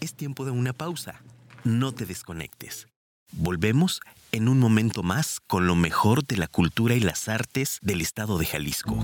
Es 0.00 0.14
tiempo 0.14 0.44
de 0.44 0.52
una 0.52 0.72
pausa. 0.72 1.22
No 1.64 1.92
te 1.92 2.06
desconectes. 2.06 2.86
Volvemos 3.32 4.00
en 4.32 4.48
un 4.48 4.58
momento 4.58 5.02
más 5.02 5.40
con 5.46 5.66
lo 5.66 5.74
mejor 5.74 6.24
de 6.24 6.36
la 6.36 6.46
cultura 6.46 6.94
y 6.94 7.00
las 7.00 7.28
artes 7.28 7.78
del 7.82 8.00
estado 8.00 8.38
de 8.38 8.46
Jalisco. 8.46 8.96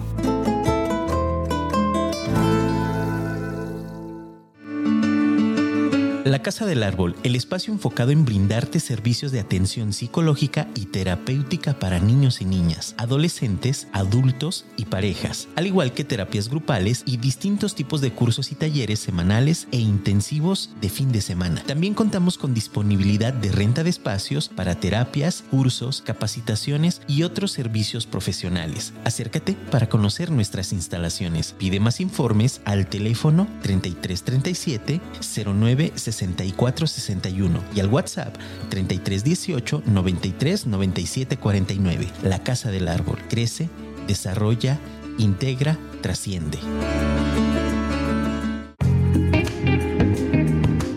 La 6.24 6.38
Casa 6.38 6.64
del 6.64 6.82
Árbol, 6.82 7.14
el 7.22 7.36
espacio 7.36 7.70
enfocado 7.70 8.10
en 8.10 8.24
brindarte 8.24 8.80
servicios 8.80 9.30
de 9.30 9.40
atención 9.40 9.92
psicológica 9.92 10.68
y 10.74 10.86
terapéutica 10.86 11.78
para 11.78 12.00
niños 12.00 12.40
y 12.40 12.46
niñas, 12.46 12.94
adolescentes, 12.96 13.88
adultos 13.92 14.64
y 14.78 14.86
parejas, 14.86 15.48
al 15.54 15.66
igual 15.66 15.92
que 15.92 16.02
terapias 16.02 16.48
grupales 16.48 17.02
y 17.04 17.18
distintos 17.18 17.74
tipos 17.74 18.00
de 18.00 18.12
cursos 18.12 18.52
y 18.52 18.54
talleres 18.54 19.00
semanales 19.00 19.68
e 19.70 19.76
intensivos 19.76 20.70
de 20.80 20.88
fin 20.88 21.12
de 21.12 21.20
semana. 21.20 21.62
También 21.66 21.92
contamos 21.92 22.38
con 22.38 22.54
disponibilidad 22.54 23.34
de 23.34 23.52
renta 23.52 23.84
de 23.84 23.90
espacios 23.90 24.48
para 24.48 24.76
terapias, 24.76 25.44
cursos, 25.50 26.00
capacitaciones 26.00 27.02
y 27.06 27.24
otros 27.24 27.52
servicios 27.52 28.06
profesionales. 28.06 28.94
Acércate 29.04 29.58
para 29.70 29.90
conocer 29.90 30.30
nuestras 30.30 30.72
instalaciones. 30.72 31.52
Pide 31.52 31.80
más 31.80 32.00
informes 32.00 32.62
al 32.64 32.86
teléfono 32.86 33.46
3337 33.60 35.02
09 35.44 35.92
6461 36.14 37.62
y 37.74 37.80
al 37.80 37.88
WhatsApp 37.88 38.36
3318 38.70 39.82
93 39.86 40.66
97 40.66 41.36
49. 41.36 42.08
La 42.22 42.42
Casa 42.42 42.70
del 42.70 42.88
Árbol 42.88 43.18
crece, 43.28 43.68
desarrolla, 44.06 44.78
integra, 45.18 45.78
trasciende. 46.00 46.58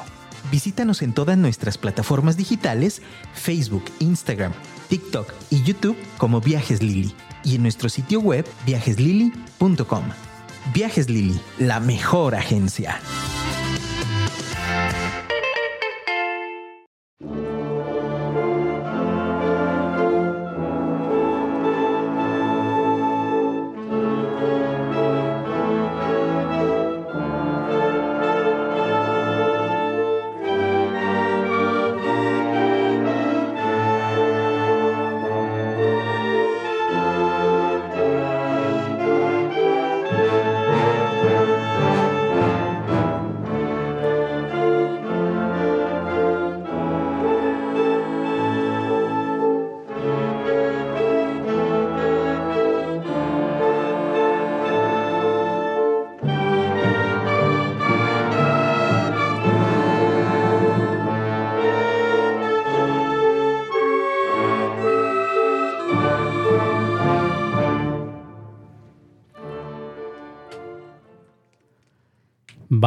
Visítanos 0.49 1.01
en 1.01 1.13
todas 1.13 1.37
nuestras 1.37 1.77
plataformas 1.77 2.37
digitales, 2.37 3.01
Facebook, 3.33 3.83
Instagram, 3.99 4.53
TikTok 4.87 5.33
y 5.49 5.61
YouTube 5.63 5.97
como 6.17 6.39
Viajes 6.39 6.81
Lili 6.81 7.13
y 7.43 7.55
en 7.55 7.63
nuestro 7.63 7.89
sitio 7.89 8.21
web 8.21 8.45
viajeslili.com. 8.65 10.03
Viajes 10.73 11.09
Lili, 11.09 11.39
la 11.59 11.81
mejor 11.81 12.35
agencia. 12.35 12.99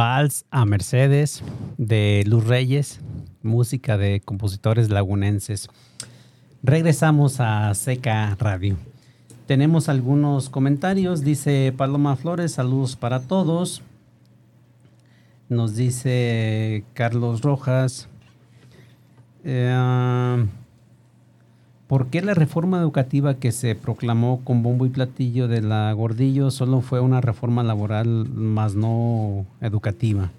Vals 0.07 0.45
a 0.51 0.65
Mercedes 0.65 1.43
de 1.77 2.23
Luz 2.25 2.47
Reyes, 2.47 3.01
música 3.43 3.97
de 3.97 4.21
compositores 4.21 4.89
lagunenses. 4.89 5.67
Regresamos 6.63 7.41
a 7.41 7.73
Seca 7.73 8.33
Radio. 8.39 8.77
Tenemos 9.47 9.89
algunos 9.89 10.49
comentarios. 10.49 11.25
Dice 11.25 11.73
Paloma 11.75 12.15
Flores, 12.15 12.53
saludos 12.53 12.95
para 12.95 13.19
todos. 13.19 13.81
Nos 15.49 15.75
dice 15.75 16.85
Carlos 16.93 17.41
Rojas. 17.41 18.07
Eh, 19.43 20.47
¿Por 21.87 22.07
qué 22.07 22.21
la 22.21 22.33
reforma 22.33 22.79
educativa 22.79 23.35
que 23.35 23.53
se 23.53 23.73
proclamó 23.73 24.41
con 24.43 24.61
bombo 24.61 24.85
y 24.85 24.89
platillo 24.89 25.47
de 25.47 25.61
la 25.61 25.91
Gordillo 25.93 26.51
solo 26.51 26.81
fue 26.81 26.99
una 26.99 27.21
reforma 27.21 27.63
laboral 27.63 28.27
más 28.29 28.75
no 28.75 29.45
educativa? 29.61 30.29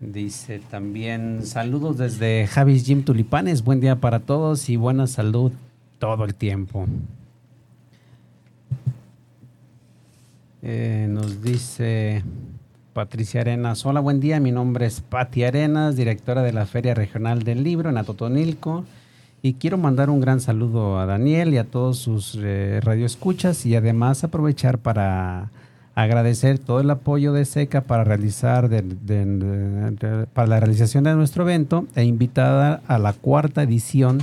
Dice 0.00 0.60
también 0.70 1.46
saludos 1.46 1.96
desde 1.96 2.46
Javis 2.46 2.84
Jim 2.84 3.04
Tulipanes, 3.04 3.64
buen 3.64 3.80
día 3.80 3.96
para 3.96 4.20
todos 4.20 4.68
y 4.68 4.76
buena 4.76 5.06
salud 5.06 5.52
todo 5.98 6.26
el 6.26 6.34
tiempo. 6.34 6.86
Eh, 10.60 11.06
nos 11.08 11.42
dice 11.42 12.22
Patricia 12.94 13.40
Arenas. 13.40 13.84
Hola, 13.84 13.98
buen 13.98 14.20
día. 14.20 14.38
Mi 14.38 14.52
nombre 14.52 14.86
es 14.86 15.00
Pati 15.00 15.42
Arenas, 15.42 15.96
directora 15.96 16.42
de 16.42 16.52
la 16.52 16.64
Feria 16.64 16.94
Regional 16.94 17.42
del 17.42 17.64
Libro 17.64 17.90
en 17.90 17.98
Atotonilco. 17.98 18.84
Y 19.42 19.54
quiero 19.54 19.76
mandar 19.76 20.10
un 20.10 20.20
gran 20.20 20.40
saludo 20.40 21.00
a 21.00 21.04
Daniel 21.04 21.52
y 21.52 21.58
a 21.58 21.64
todos 21.64 21.98
sus 21.98 22.38
eh, 22.40 22.80
radioescuchas 22.82 23.66
y 23.66 23.74
además 23.74 24.22
aprovechar 24.22 24.78
para 24.78 25.50
agradecer 25.96 26.60
todo 26.60 26.80
el 26.80 26.88
apoyo 26.88 27.32
de 27.32 27.44
SECA 27.44 27.82
para 27.82 28.04
realizar 28.04 28.70
para 30.32 30.46
la 30.46 30.60
realización 30.60 31.04
de 31.04 31.14
nuestro 31.14 31.42
evento 31.42 31.86
e 31.96 32.04
invitada 32.04 32.80
a 32.86 32.98
la 32.98 33.12
cuarta 33.12 33.64
edición 33.64 34.22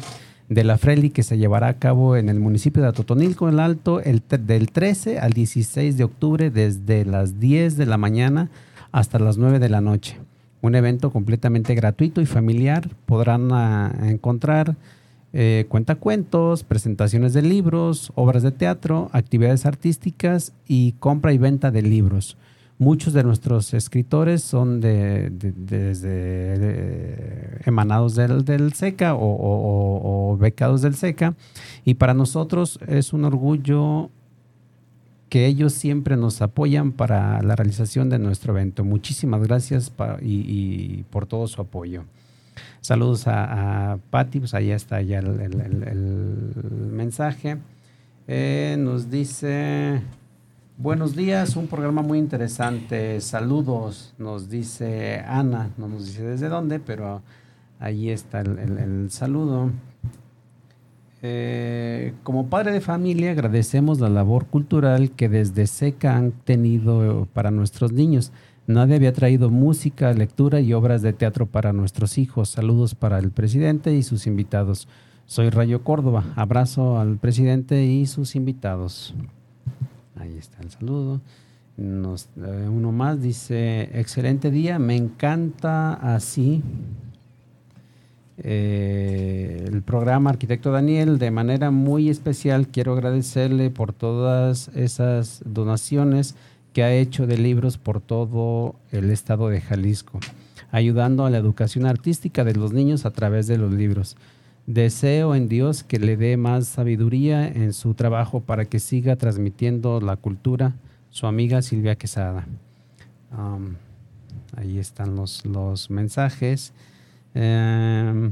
de 0.52 0.66
la 0.66 0.78
Freli 0.78 1.12
que 1.12 1.24
se 1.24 1.38
llevará 1.38 1.70
a 1.70 1.80
cabo 1.80 2.18
en 2.18 2.28
el 2.28 2.42
municipio 2.42 2.82
de 2.82 2.90
Atotonilco, 2.90 3.48
el 3.48 3.58
Alto, 3.58 4.02
el, 4.02 4.22
del 4.28 4.70
13 4.70 5.18
al 5.18 5.32
16 5.32 5.96
de 5.96 6.04
octubre, 6.04 6.52
desde 6.52 7.06
las 7.06 7.40
10 7.40 7.78
de 7.78 7.86
la 7.86 7.98
mañana 7.98 8.50
hasta 8.92 9.18
las 9.18 9.38
9 9.38 9.60
de 9.60 9.70
la 9.70 9.80
noche. 9.80 10.18
Un 10.60 10.76
evento 10.76 11.10
completamente 11.10 11.74
gratuito 11.74 12.20
y 12.20 12.26
familiar. 12.26 12.90
Podrán 13.06 13.48
ah, 13.54 13.94
encontrar 14.04 14.76
eh, 15.32 15.68
cuentacuentos, 15.70 16.66
presentaciones 16.66 17.32
de 17.32 17.44
libros, 17.44 18.12
obras 18.16 18.44
de 18.44 18.52
teatro, 18.52 19.10
actividades 19.14 19.66
artísticas 19.66 20.52
y 20.68 20.96
compra 21.00 21.32
y 21.32 21.38
venta 21.38 21.72
de 21.72 21.82
libros. 21.82 22.36
Muchos 22.82 23.14
de 23.14 23.24
nuestros 23.24 23.76
escritores 23.76 24.42
son 24.42 24.82
de, 24.82 25.32
emanados 27.64 28.16
del, 28.16 28.44
del 28.44 28.74
SECA 28.74 29.14
o, 29.14 30.36
becados 30.40 30.82
del 30.82 30.96
SECA 30.96 31.36
y 31.86 31.94
para 31.94 32.16
nosotros 32.16 32.80
es 32.88 33.14
un 33.14 33.24
orgullo 33.26 34.10
que 35.30 35.46
ellos 35.46 35.74
siempre 35.74 36.18
nos 36.18 36.42
apoyan 36.42 36.92
para 36.92 37.44
la 37.44 37.56
realización 37.56 38.10
de 38.10 38.18
nuestro 38.18 38.58
evento. 38.58 38.84
Muchísimas 38.84 39.44
gracias 39.44 39.94
y, 40.20 41.04
por 41.12 41.28
todo 41.28 41.46
su 41.46 41.62
apoyo. 41.62 42.06
Saludos 42.80 43.28
a, 43.28 43.92
a 43.92 43.98
Patti, 44.10 44.40
pues 44.40 44.56
ahí 44.56 44.72
está 44.72 45.04
ya 45.04 45.20
el, 45.20 46.90
mensaje. 46.92 47.60
Eh, 48.28 48.76
nos 48.80 49.12
dice 49.12 50.02
Buenos 50.82 51.16
días, 51.16 51.58
un 51.58 51.68
programa 51.68 52.02
muy 52.02 52.18
interesante. 52.18 53.22
Saludos, 53.22 54.16
nos 54.18 54.50
dice 54.50 55.20
Ana, 55.28 55.70
no 55.78 55.88
nos 55.88 56.08
dice 56.08 56.24
desde 56.24 56.50
dónde, 56.50 56.80
pero 56.80 57.22
ahí 57.80 58.10
está 58.10 58.42
el, 58.42 59.12
saludo. 59.12 59.70
Eh, 61.22 62.16
como 62.24 62.48
padre 62.48 62.72
de 62.72 62.82
familia, 62.82 63.30
agradecemos 63.30 64.00
la 64.00 64.10
labor 64.10 64.48
cultural 64.48 65.12
que 65.12 65.30
desde 65.30 65.68
SECA 65.68 66.18
han 66.18 66.32
tenido 66.32 67.28
para 67.32 67.52
nuestros 67.52 67.92
niños. 67.92 68.32
Nadie 68.66 68.96
había 68.96 69.14
traído 69.14 69.52
música, 69.52 70.12
lectura 70.14 70.62
y 70.62 70.74
obras 70.74 71.04
de 71.04 71.14
teatro 71.14 71.46
para 71.46 71.74
nuestros 71.74 72.18
hijos. 72.18 72.50
Saludos 72.50 72.96
para 72.96 73.20
el 73.20 73.30
presidente 73.30 73.94
y 73.94 74.02
sus 74.02 74.26
invitados. 74.26 74.88
Soy 75.28 75.52
Rayo 75.52 75.84
Córdoba. 75.84 76.24
Abrazo 76.36 77.00
al 77.00 77.18
presidente 77.18 77.86
y 77.86 78.08
sus 78.08 78.36
invitados. 78.36 79.14
Ahí 80.22 80.38
está 80.38 80.62
el 80.62 80.70
saludo. 80.70 81.20
Uno 81.78 82.92
más 82.92 83.22
dice, 83.22 83.90
excelente 84.00 84.52
día, 84.52 84.78
me 84.78 84.96
encanta 84.96 85.94
así 85.94 86.62
eh, 88.38 89.66
el 89.68 89.82
programa 89.82 90.30
Arquitecto 90.30 90.72
Daniel. 90.72 91.18
De 91.18 91.32
manera 91.32 91.72
muy 91.72 92.10
especial 92.10 92.68
quiero 92.68 92.94
agradecerle 92.94 93.72
por 93.72 93.94
todas 93.94 94.68
esas 94.76 95.42
donaciones 95.44 96.36
que 96.74 96.84
ha 96.84 96.94
hecho 96.94 97.26
de 97.26 97.40
libros 97.40 97.80
por 97.80 98.00
todo 98.00 98.76
el 98.92 99.10
estado 99.10 99.50
de 99.50 99.60
Jalisco, 99.60 100.20
ayudando 100.72 101.26
a 101.26 101.32
la 101.32 101.40
educación 101.40 101.88
artística 101.88 102.44
de 102.44 102.54
los 102.54 102.74
niños 102.74 103.08
a 103.08 103.12
través 103.12 103.48
de 103.48 103.58
los 103.58 103.74
libros. 103.74 104.18
Deseo 104.74 105.36
en 105.36 105.48
Dios 105.48 105.84
que 105.84 106.00
le 106.00 106.18
dé 106.18 106.38
más 106.38 106.68
sabiduría 106.68 107.48
en 107.48 107.74
su 107.74 107.94
trabajo 107.94 108.42
para 108.42 108.66
que 108.66 108.80
siga 108.80 109.16
transmitiendo 109.16 110.00
la 110.02 110.16
cultura. 110.16 110.76
Su 111.10 111.28
amiga 111.28 111.62
Silvia 111.62 111.96
Quesada. 111.96 112.48
ahí 114.56 114.78
están 114.78 115.16
los, 115.16 115.46
los 115.46 115.90
mensajes. 115.90 116.74
Em, 117.34 118.32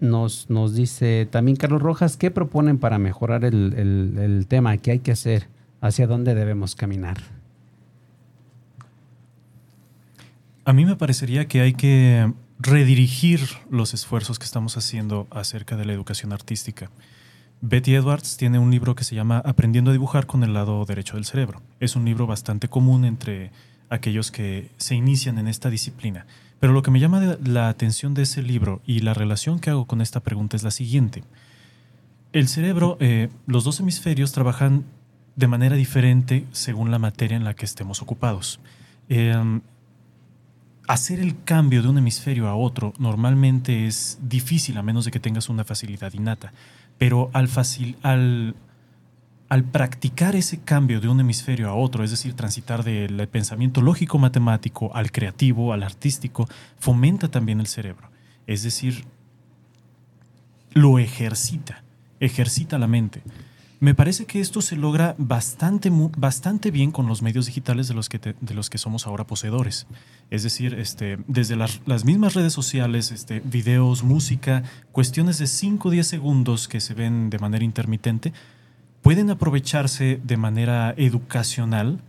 nos, 0.00 0.48
nos, 0.48 0.74
dice 0.74 1.28
también 1.30 1.56
Carlos 1.56 1.82
Rojas, 1.82 2.16
¿qué 2.16 2.30
proponen 2.30 2.78
para 2.78 2.98
mejorar 2.98 3.44
el, 3.44 3.74
el, 4.18 4.46
tema? 4.46 4.76
¿Qué 4.78 4.92
hay 4.92 4.98
que 5.00 5.12
hacer? 5.12 5.48
hacia 5.80 6.06
dónde 6.06 6.34
debemos 6.34 6.74
caminar. 6.74 7.18
A 10.64 10.72
mí 10.72 10.84
me 10.84 10.96
parecería 10.96 11.48
que 11.48 11.60
hay 11.60 11.72
que 11.72 12.32
redirigir 12.60 13.40
los 13.70 13.94
esfuerzos 13.94 14.38
que 14.38 14.44
estamos 14.44 14.76
haciendo 14.76 15.26
acerca 15.30 15.76
de 15.76 15.86
la 15.86 15.94
educación 15.94 16.32
artística. 16.32 16.90
Betty 17.62 17.94
Edwards 17.94 18.36
tiene 18.36 18.58
un 18.58 18.70
libro 18.70 18.94
que 18.94 19.04
se 19.04 19.14
llama 19.14 19.38
Aprendiendo 19.38 19.90
a 19.90 19.94
dibujar 19.94 20.26
con 20.26 20.44
el 20.44 20.52
lado 20.52 20.84
derecho 20.84 21.16
del 21.16 21.24
cerebro. 21.24 21.62
Es 21.78 21.96
un 21.96 22.04
libro 22.04 22.26
bastante 22.26 22.68
común 22.68 23.04
entre 23.04 23.50
aquellos 23.88 24.30
que 24.30 24.70
se 24.76 24.94
inician 24.94 25.38
en 25.38 25.48
esta 25.48 25.70
disciplina. 25.70 26.26
Pero 26.58 26.74
lo 26.74 26.82
que 26.82 26.90
me 26.90 27.00
llama 27.00 27.38
la 27.42 27.68
atención 27.68 28.12
de 28.12 28.22
ese 28.22 28.42
libro 28.42 28.82
y 28.86 29.00
la 29.00 29.14
relación 29.14 29.58
que 29.58 29.70
hago 29.70 29.86
con 29.86 30.02
esta 30.02 30.20
pregunta 30.20 30.56
es 30.56 30.62
la 30.62 30.70
siguiente. 30.70 31.24
El 32.32 32.48
cerebro, 32.48 32.98
eh, 33.00 33.30
los 33.46 33.64
dos 33.64 33.80
hemisferios 33.80 34.32
trabajan 34.32 34.84
de 35.36 35.46
manera 35.46 35.76
diferente 35.76 36.46
según 36.52 36.90
la 36.90 36.98
materia 36.98 37.36
en 37.36 37.44
la 37.44 37.54
que 37.54 37.64
estemos 37.64 38.02
ocupados. 38.02 38.60
Em, 39.08 39.62
hacer 40.92 41.20
el 41.20 41.44
cambio 41.44 41.82
de 41.82 41.88
un 41.88 41.98
hemisferio 41.98 42.48
a 42.48 42.56
otro 42.56 42.92
normalmente 42.98 43.86
es 43.86 44.18
difícil 44.22 44.76
a 44.76 44.82
menos 44.82 45.04
de 45.04 45.12
que 45.12 45.20
tengas 45.20 45.48
una 45.48 45.64
facilidad 45.64 46.12
innata. 46.12 46.52
Pero 46.98 47.30
al, 47.32 47.48
al, 48.02 48.56
al 49.48 49.64
practicar 49.64 50.34
ese 50.34 50.60
cambio 50.60 51.00
de 51.00 51.08
un 51.08 51.20
hemisferio 51.20 51.68
a 51.68 51.74
otro, 51.74 52.02
es 52.02 52.10
decir, 52.10 52.34
transitar 52.34 52.82
del 52.82 53.28
pensamiento 53.28 53.80
lógico-matemático 53.82 54.90
al 54.94 55.12
creativo, 55.12 55.72
al 55.72 55.84
artístico, 55.84 56.48
fomenta 56.80 57.28
también 57.28 57.60
el 57.60 57.68
cerebro. 57.68 58.10
Es 58.48 58.64
decir, 58.64 59.04
lo 60.72 60.98
ejercita, 60.98 61.84
ejercita 62.18 62.78
la 62.78 62.88
mente. 62.88 63.22
Me 63.80 63.94
parece 63.94 64.26
que 64.26 64.40
esto 64.40 64.60
se 64.60 64.76
logra 64.76 65.14
bastante, 65.16 65.90
bastante 65.90 66.70
bien 66.70 66.90
con 66.90 67.06
los 67.06 67.22
medios 67.22 67.46
digitales 67.46 67.88
de 67.88 67.94
los 67.94 68.10
que, 68.10 68.18
de 68.18 68.54
los 68.54 68.68
que 68.68 68.76
somos 68.76 69.06
ahora 69.06 69.26
poseedores. 69.26 69.86
Es 70.28 70.42
decir, 70.42 70.74
este, 70.74 71.18
desde 71.26 71.56
las, 71.56 72.04
mismas 72.04 72.34
redes 72.34 72.52
sociales, 72.52 73.10
este, 73.10 73.40
videos, 73.40 74.02
música, 74.02 74.64
cuestiones 74.92 75.38
de 75.38 75.46
5 75.46 75.88
o 75.88 75.90
10 75.90 76.06
segundos 76.06 76.68
que 76.68 76.78
se 76.78 76.92
ven 76.92 77.30
de 77.30 77.38
manera 77.38 77.64
intermitente, 77.64 78.34
pueden 79.00 79.30
aprovecharse 79.30 80.20
de 80.22 80.36
manera 80.36 80.92
educacional 80.98 82.00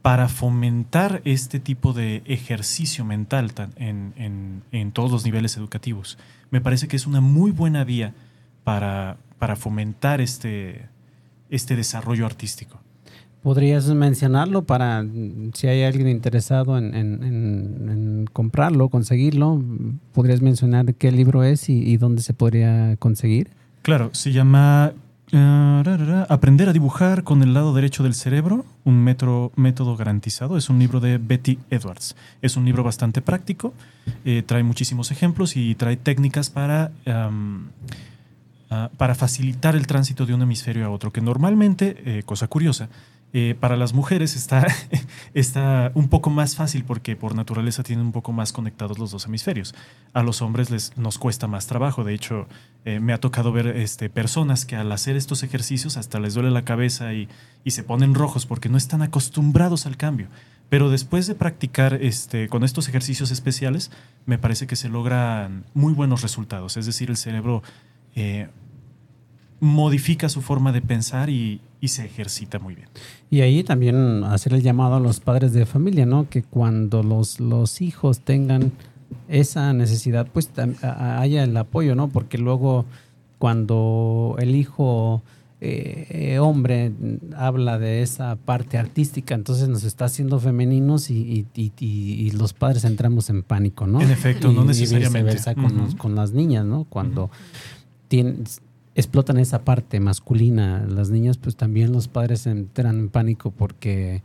para 0.00 0.26
fomentar 0.26 1.20
este 1.26 1.60
tipo 1.60 1.92
de 1.92 2.22
ejercicio 2.24 3.04
mental 3.04 3.52
en, 3.76 4.62
en, 4.72 4.92
todos 4.92 5.10
los 5.10 5.26
niveles 5.26 5.58
educativos. 5.58 6.16
Me 6.50 6.62
parece 6.62 6.88
que 6.88 6.96
es 6.96 7.06
una 7.06 7.20
muy 7.20 7.50
buena 7.50 7.84
vía 7.84 8.14
para, 8.64 9.18
para 9.38 9.54
fomentar 9.56 10.22
este, 10.22 10.88
este 11.50 11.76
desarrollo 11.76 12.26
artístico. 12.26 12.80
¿Podrías 13.42 13.86
mencionarlo 13.88 14.64
para 14.64 15.02
si 15.54 15.66
hay 15.66 15.82
alguien 15.84 16.08
interesado 16.08 16.76
en, 16.76 18.28
comprarlo, 18.34 18.90
conseguirlo? 18.90 19.62
¿Podrías 20.12 20.42
mencionar 20.42 20.94
qué 20.94 21.10
libro 21.10 21.42
es 21.42 21.70
y, 21.70 21.96
dónde 21.96 22.20
se 22.20 22.34
podría 22.34 22.96
conseguir? 22.98 23.48
Claro, 23.80 24.10
se 24.12 24.32
llama 24.32 24.92
uh, 25.32 26.24
Aprender 26.28 26.68
a 26.68 26.74
dibujar 26.74 27.24
con 27.24 27.42
el 27.42 27.54
lado 27.54 27.72
derecho 27.72 28.02
del 28.02 28.12
cerebro, 28.12 28.66
un 28.84 29.02
método 29.02 29.96
garantizado. 29.96 30.58
Es 30.58 30.68
un 30.68 30.78
libro 30.78 31.00
de 31.00 31.16
Betty 31.16 31.58
Edwards. 31.70 32.16
Es 32.42 32.58
un 32.58 32.66
libro 32.66 32.84
bastante 32.84 33.22
práctico, 33.22 33.72
eh, 34.26 34.42
trae 34.44 34.62
muchísimos 34.62 35.10
ejemplos 35.12 35.56
y 35.56 35.74
trae 35.76 35.96
técnicas 35.96 36.50
para... 36.50 36.92
Um, 37.06 37.68
Ah, 38.72 38.88
para 38.96 39.16
facilitar 39.16 39.74
el 39.74 39.88
tránsito 39.88 40.26
de 40.26 40.32
un 40.32 40.42
hemisferio 40.42 40.86
a 40.86 40.90
otro, 40.90 41.12
que 41.12 41.20
normalmente, 41.20 41.96
eh, 42.06 42.22
cosa 42.22 42.46
curiosa, 42.46 42.88
eh, 43.32 43.56
para 43.58 43.76
las 43.76 43.94
mujeres 43.94 44.36
está, 44.36 44.64
está 45.34 45.90
un 45.94 46.08
poco 46.08 46.30
más 46.30 46.54
fácil 46.54 46.84
porque 46.84 47.16
por 47.16 47.34
naturaleza 47.34 47.82
tienen 47.82 48.06
un 48.06 48.12
poco 48.12 48.30
más 48.30 48.52
conectados 48.52 49.00
los 49.00 49.10
dos 49.10 49.26
hemisferios. 49.26 49.74
A 50.12 50.22
los 50.22 50.40
hombres 50.40 50.70
les, 50.70 50.96
nos 50.96 51.18
cuesta 51.18 51.48
más 51.48 51.66
trabajo. 51.66 52.04
De 52.04 52.14
hecho, 52.14 52.46
eh, 52.84 53.00
me 53.00 53.12
ha 53.12 53.18
tocado 53.18 53.50
ver 53.50 53.66
este, 53.66 54.08
personas 54.08 54.64
que 54.66 54.76
al 54.76 54.92
hacer 54.92 55.16
estos 55.16 55.42
ejercicios 55.42 55.96
hasta 55.96 56.20
les 56.20 56.34
duele 56.34 56.52
la 56.52 56.64
cabeza 56.64 57.12
y, 57.12 57.28
y, 57.64 57.72
se 57.72 57.82
ponen 57.82 58.14
rojos 58.14 58.46
porque 58.46 58.68
no 58.68 58.78
están 58.78 59.02
acostumbrados 59.02 59.84
al 59.84 59.96
cambio. 59.96 60.28
Pero 60.68 60.90
después 60.90 61.26
de 61.26 61.34
practicar 61.34 61.94
este, 61.94 62.48
con 62.48 62.62
estos 62.62 62.88
ejercicios 62.88 63.32
especiales, 63.32 63.90
me 64.26 64.38
parece 64.38 64.68
que 64.68 64.76
se 64.76 64.88
logran 64.88 65.64
muy 65.74 65.92
buenos 65.92 66.22
resultados. 66.22 66.76
Es 66.76 66.86
decir, 66.86 67.10
el 67.10 67.16
cerebro 67.16 67.64
eh, 68.14 68.48
modifica 69.60 70.28
su 70.28 70.42
forma 70.42 70.72
de 70.72 70.82
pensar 70.82 71.30
y, 71.30 71.60
se 71.82 72.04
ejercita 72.04 72.58
muy 72.58 72.74
bien. 72.74 72.88
Y 73.30 73.40
ahí 73.40 73.64
también 73.64 74.22
hacer 74.24 74.52
el 74.52 74.62
llamado 74.62 74.96
a 74.96 75.00
los 75.00 75.20
padres 75.20 75.54
de 75.54 75.64
familia, 75.64 76.04
¿no? 76.04 76.28
Que 76.28 76.42
cuando 76.42 77.02
los, 77.02 77.40
los 77.40 77.80
hijos 77.80 78.20
tengan 78.20 78.72
esa 79.28 79.72
necesidad, 79.72 80.26
pues 80.30 80.50
haya 80.82 81.42
el 81.42 81.56
apoyo, 81.56 81.94
¿no? 81.94 82.08
Porque 82.08 82.36
luego 82.36 82.84
cuando 83.38 84.36
el 84.38 84.54
hijo 84.54 85.22
eh, 85.62 86.38
hombre 86.40 86.92
habla 87.36 87.78
de 87.78 88.02
esa 88.02 88.36
parte 88.36 88.78
artística, 88.78 89.34
entonces 89.34 89.68
nos 89.68 89.84
está 89.84 90.06
haciendo 90.06 90.40
femeninos 90.40 91.10
y, 91.10 91.46
los 92.34 92.54
padres 92.54 92.84
entramos 92.84 93.30
en 93.30 93.42
pánico, 93.42 93.86
¿no? 93.86 94.00
En 94.00 94.10
efecto, 94.10 94.52
no 94.52 94.64
necesariamente. 94.64 95.36
con, 95.54 95.92
con, 95.96 96.14
las 96.14 96.32
niñas, 96.32 96.64
¿no? 96.64 96.84
Cuando 96.84 97.30
explotan 98.94 99.38
esa 99.38 99.64
parte 99.64 100.00
masculina. 100.00 100.84
Las 100.88 101.10
niñas, 101.10 101.38
pues 101.38 101.56
también 101.56 101.92
los 101.92 102.08
padres 102.08 102.46
entran 102.46 102.98
en 102.98 103.08
pánico 103.08 103.50
porque 103.50 104.22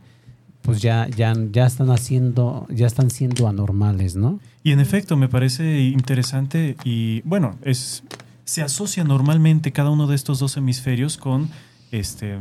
pues 0.62 0.82
ya, 0.82 1.08
ya, 1.08 1.32
ya 1.52 1.64
están 1.66 1.90
haciendo, 1.90 2.66
ya 2.70 2.88
están 2.88 3.10
siendo 3.10 3.46
anormales, 3.46 4.16
¿no? 4.16 4.40
Y 4.64 4.72
en 4.72 4.80
efecto, 4.80 5.16
me 5.16 5.28
parece 5.28 5.80
interesante 5.82 6.76
y 6.82 7.20
bueno, 7.22 7.56
es 7.62 8.02
se 8.46 8.62
asocia 8.62 9.04
normalmente 9.04 9.72
cada 9.72 9.90
uno 9.90 10.06
de 10.06 10.14
estos 10.14 10.38
dos 10.38 10.56
hemisferios 10.56 11.18
con 11.18 11.50
este 11.90 12.38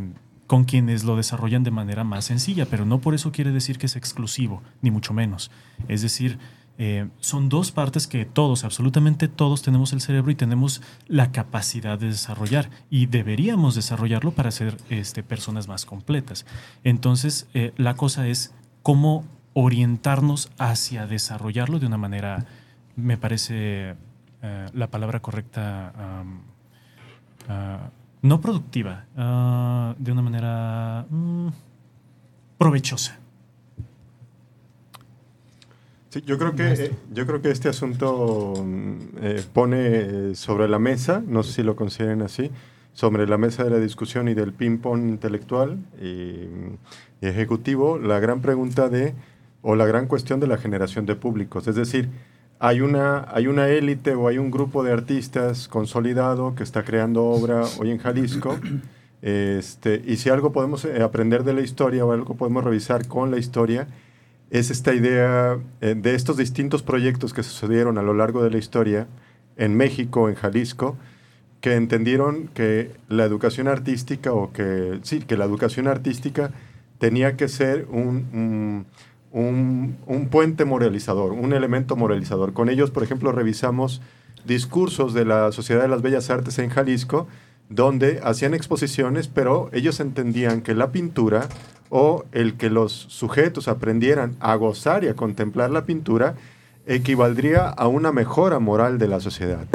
con 0.47 0.63
quienes 0.63 1.03
lo 1.03 1.15
desarrollan 1.17 1.63
de 1.63 1.71
manera 1.71 2.03
más 2.03 2.25
sencilla, 2.25 2.67
pero 2.67 2.85
no 2.85 3.01
por 3.01 3.15
eso 3.15 3.31
quiere 3.31 3.51
decir 3.51 3.79
que 3.79 3.87
es 3.87 3.95
exclusivo, 3.95 4.61
ni 4.83 4.91
mucho 4.91 5.11
menos. 5.11 5.49
Es 5.87 6.03
decir, 6.03 6.37
eh, 6.77 7.07
son 7.19 7.47
dos 7.47 7.71
partes 7.71 8.05
que 8.05 8.25
todos, 8.25 8.65
absolutamente 8.65 9.29
todos 9.29 9.61
tenemos 9.61 9.93
el 9.93 10.01
cerebro 10.01 10.29
y 10.31 10.35
tenemos 10.35 10.81
la 11.07 11.31
capacidad 11.31 11.97
de 11.97 12.07
desarrollar 12.07 12.69
y 12.89 13.05
deberíamos 13.05 13.75
desarrollarlo 13.75 14.31
para 14.31 14.51
ser 14.51 14.77
este, 14.89 15.23
personas 15.23 15.69
más 15.69 15.85
completas. 15.85 16.45
Entonces, 16.83 17.47
eh, 17.53 17.73
la 17.77 17.95
cosa 17.95 18.27
es 18.27 18.53
cómo 18.83 19.23
orientarnos 19.53 20.51
hacia 20.57 21.07
desarrollarlo 21.07 21.79
de 21.79 21.85
una 21.85 21.97
manera, 21.97 22.45
me 22.97 23.17
parece 23.17 23.95
eh, 24.41 24.65
la 24.73 24.87
palabra 24.87 25.21
correcta, 25.21 25.93
ah, 27.47 27.89
no 28.21 28.41
productiva, 28.41 29.05
ah, 29.15 29.95
de 29.97 30.11
una 30.11 30.21
manera 30.21 31.05
mm, 31.09 31.47
provechosa 32.57 33.19
yo 36.21 36.37
creo 36.37 36.55
que 36.55 36.73
eh, 36.73 36.91
yo 37.11 37.25
creo 37.25 37.41
que 37.41 37.51
este 37.51 37.69
asunto 37.69 38.53
mm, 38.63 38.97
eh, 39.21 39.43
pone 39.53 40.35
sobre 40.35 40.67
la 40.67 40.79
mesa, 40.79 41.23
no 41.25 41.43
sé 41.43 41.53
si 41.53 41.63
lo 41.63 41.75
consideren 41.75 42.21
así, 42.21 42.51
sobre 42.93 43.27
la 43.27 43.37
mesa 43.37 43.63
de 43.63 43.69
la 43.69 43.79
discusión 43.79 44.27
y 44.29 44.33
del 44.33 44.53
ping-pong 44.53 45.09
intelectual 45.09 45.77
y, 46.01 46.47
ejecutivo, 47.21 47.97
la 47.97 48.19
gran 48.19 48.41
pregunta 48.41 48.87
de, 48.87 49.13
o 49.61 49.75
la 49.75 49.85
gran 49.85 50.07
cuestión 50.07 50.39
de 50.39 50.47
la 50.47 50.57
generación 50.57 51.05
de 51.05 51.15
públicos. 51.15 51.67
Es 51.67 51.75
decir, 51.75 52.09
hay 52.59 52.81
una, 52.81 53.25
hay 53.31 53.47
una 53.47 53.67
élite 53.67 54.15
o 54.15 54.27
hay 54.27 54.37
un 54.37 54.51
grupo 54.51 54.83
de 54.83 54.93
artistas 54.93 55.67
consolidado 55.67 56.55
que 56.55 56.63
está 56.63 56.83
creando 56.83 57.25
obra 57.25 57.63
hoy 57.79 57.91
en 57.91 57.97
Jalisco. 57.97 58.57
Este, 59.21 60.03
y 60.05 60.17
si 60.17 60.29
algo 60.29 60.51
podemos 60.51 60.85
eh, 60.85 61.01
aprender 61.01 61.43
de 61.43 61.53
la 61.53 61.61
historia 61.61 62.05
o 62.05 62.11
algo 62.11 62.35
podemos 62.35 62.63
revisar 62.63 63.07
con 63.07 63.31
la 63.31 63.37
historia, 63.37 63.87
es 64.49 64.71
esta 64.71 64.93
idea 64.93 65.57
eh, 65.81 65.95
de 65.95 66.15
estos 66.15 66.37
distintos 66.37 66.83
proyectos 66.83 67.33
que 67.33 67.43
sucedieron 67.43 67.97
a 67.97 68.01
lo 68.01 68.13
largo 68.13 68.43
de 68.43 68.51
la 68.51 68.57
historia 68.57 69.07
en 69.57 69.75
México, 69.75 70.29
en 70.29 70.35
Jalisco, 70.35 70.97
que 71.61 71.75
entendieron 71.75 72.47
que 72.49 72.91
la 73.09 73.23
educación 73.23 73.67
artística 73.67 74.33
o 74.33 74.51
que 74.53 74.99
sí, 75.03 75.21
que 75.21 75.37
la 75.37 75.45
educación 75.45 75.87
artística 75.87 76.51
tenía 76.99 77.37
que 77.37 77.47
ser 77.47 77.87
un, 77.89 78.85
un, 79.31 79.97
un, 80.05 80.27
puente 80.29 80.63
moralizador, 80.63 81.33
un 81.33 81.53
elemento 81.53 81.95
moralizador. 81.95 82.53
Con 82.53 82.69
ellos, 82.69 82.91
por 82.91 83.03
ejemplo, 83.03 83.31
revisamos 83.31 84.01
discursos 84.45 85.13
de 85.13 85.25
la 85.25 85.51
Sociedad 85.51 85.81
de 85.81 85.87
las 85.87 86.01
Bellas 86.01 86.29
Artes 86.29 86.59
en 86.59 86.69
Jalisco, 86.69 87.27
donde 87.69 88.19
hacían 88.23 88.53
exposiciones, 88.53 89.27
pero 89.27 89.69
ellos 89.73 89.99
entendían 89.99 90.61
que 90.61 90.75
la 90.75 90.91
pintura 90.91 91.49
o 91.89 92.25
el 92.31 92.55
que 92.55 92.69
los 92.69 92.91
sujetos 92.91 93.67
aprendieran 93.67 94.35
a 94.39 94.55
gozar 94.55 95.03
y 95.03 95.07
a 95.07 95.15
contemplar 95.15 95.69
la 95.69 95.85
pintura 95.85 96.35
equivaldría 96.87 97.67
a 97.67 97.87
una 97.87 98.11
mejora 98.11 98.59
moral 98.59 98.97
de 98.97 99.07
la 99.07 99.19
sociedad. 99.19 99.65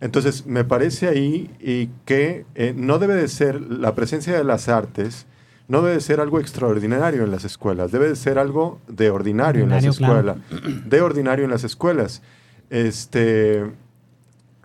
Entonces, 0.00 0.46
me 0.46 0.64
parece 0.64 1.08
ahí 1.08 1.50
y 1.60 1.88
que 2.06 2.44
eh, 2.54 2.74
no 2.76 2.98
debe 2.98 3.14
de 3.14 3.28
ser 3.28 3.60
la 3.60 3.94
presencia 3.94 4.36
de 4.36 4.44
las 4.44 4.68
artes 4.68 5.26
no 5.70 5.82
debe 5.82 6.00
ser 6.00 6.20
algo 6.20 6.40
extraordinario 6.40 7.22
en 7.22 7.30
las 7.30 7.44
escuelas, 7.44 7.92
debe 7.92 8.16
ser 8.16 8.40
algo 8.40 8.80
de 8.88 9.08
ordinario, 9.10 9.62
en 9.62 9.70
las 9.70 9.84
escuelas, 9.84 10.36
de 10.84 11.00
ordinario 11.00 11.44
en 11.44 11.50
las 11.52 11.62
escuelas. 11.62 12.22
Este, 12.70 13.70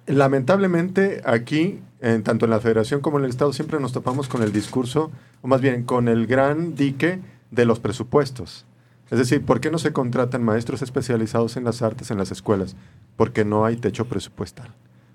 lamentablemente 0.07 1.21
aquí, 1.23 1.79
en, 2.05 2.21
tanto 2.21 2.45
en 2.45 2.51
la 2.51 2.59
federación 2.59 3.01
como 3.01 3.17
en 3.17 3.23
el 3.23 3.31
Estado, 3.31 3.51
siempre 3.51 3.79
nos 3.79 3.91
topamos 3.91 4.27
con 4.27 4.43
el 4.43 4.53
discurso, 4.53 5.11
o 5.41 5.47
más 5.47 5.59
bien 5.59 5.83
con 5.83 6.07
el 6.07 6.27
gran 6.27 6.75
dique 6.75 7.19
de 7.49 7.65
los 7.65 7.79
presupuestos. 7.79 8.67
Es 9.09 9.17
decir, 9.17 9.43
¿por 9.43 9.59
qué 9.59 9.71
no 9.71 9.79
se 9.79 9.91
contratan 9.91 10.43
maestros 10.43 10.83
especializados 10.83 11.57
en 11.57 11.63
las 11.63 11.81
artes 11.81 12.11
en 12.11 12.19
las 12.19 12.31
escuelas? 12.31 12.75
Porque 13.17 13.43
no 13.43 13.65
hay 13.65 13.77
techo 13.77 14.05
presupuestal, 14.05 14.69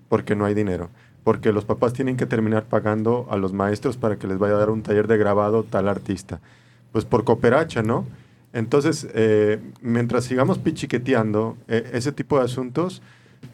porque 0.09 0.35
no 0.35 0.43
hay 0.43 0.53
dinero, 0.53 0.89
porque 1.23 1.53
los 1.53 1.63
papás 1.63 1.93
tienen 1.93 2.17
que 2.17 2.25
terminar 2.25 2.65
pagando 2.65 3.25
a 3.29 3.37
los 3.37 3.53
maestros 3.53 3.95
para 3.95 4.17
que 4.17 4.27
les 4.27 4.37
vaya 4.37 4.55
a 4.55 4.59
dar 4.59 4.69
un 4.69 4.83
taller 4.83 5.07
de 5.07 5.17
grabado 5.17 5.63
tal 5.63 5.87
artista. 5.87 6.41
Pues 6.91 7.05
por 7.05 7.23
cooperacha, 7.23 7.83
¿no? 7.83 8.05
Entonces, 8.51 9.07
eh, 9.13 9.61
mientras 9.81 10.25
sigamos 10.25 10.59
pichiqueteando 10.59 11.55
eh, 11.69 11.89
ese 11.93 12.11
tipo 12.11 12.37
de 12.37 12.43
asuntos, 12.43 13.01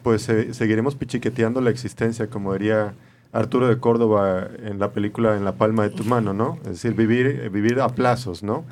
pues 0.02 0.22
seguiremos 0.22 0.96
pichiqueteando 0.96 1.60
la 1.60 1.70
existencia, 1.70 2.26
como 2.26 2.52
diría 2.52 2.94
Arturo 3.32 3.68
de 3.68 3.78
Córdoba 3.78 4.48
en 4.64 4.78
la 4.78 4.92
película 4.92 5.36
En 5.36 5.44
la 5.44 5.52
palma 5.52 5.82
de 5.82 5.90
tu 5.90 6.04
mano, 6.04 6.32
¿no? 6.32 6.58
Es 6.62 6.82
decir, 6.82 6.94
vivir, 6.94 7.50
vivir 7.50 7.80
a 7.80 7.88
plazos, 7.88 8.42
¿no? 8.42 8.64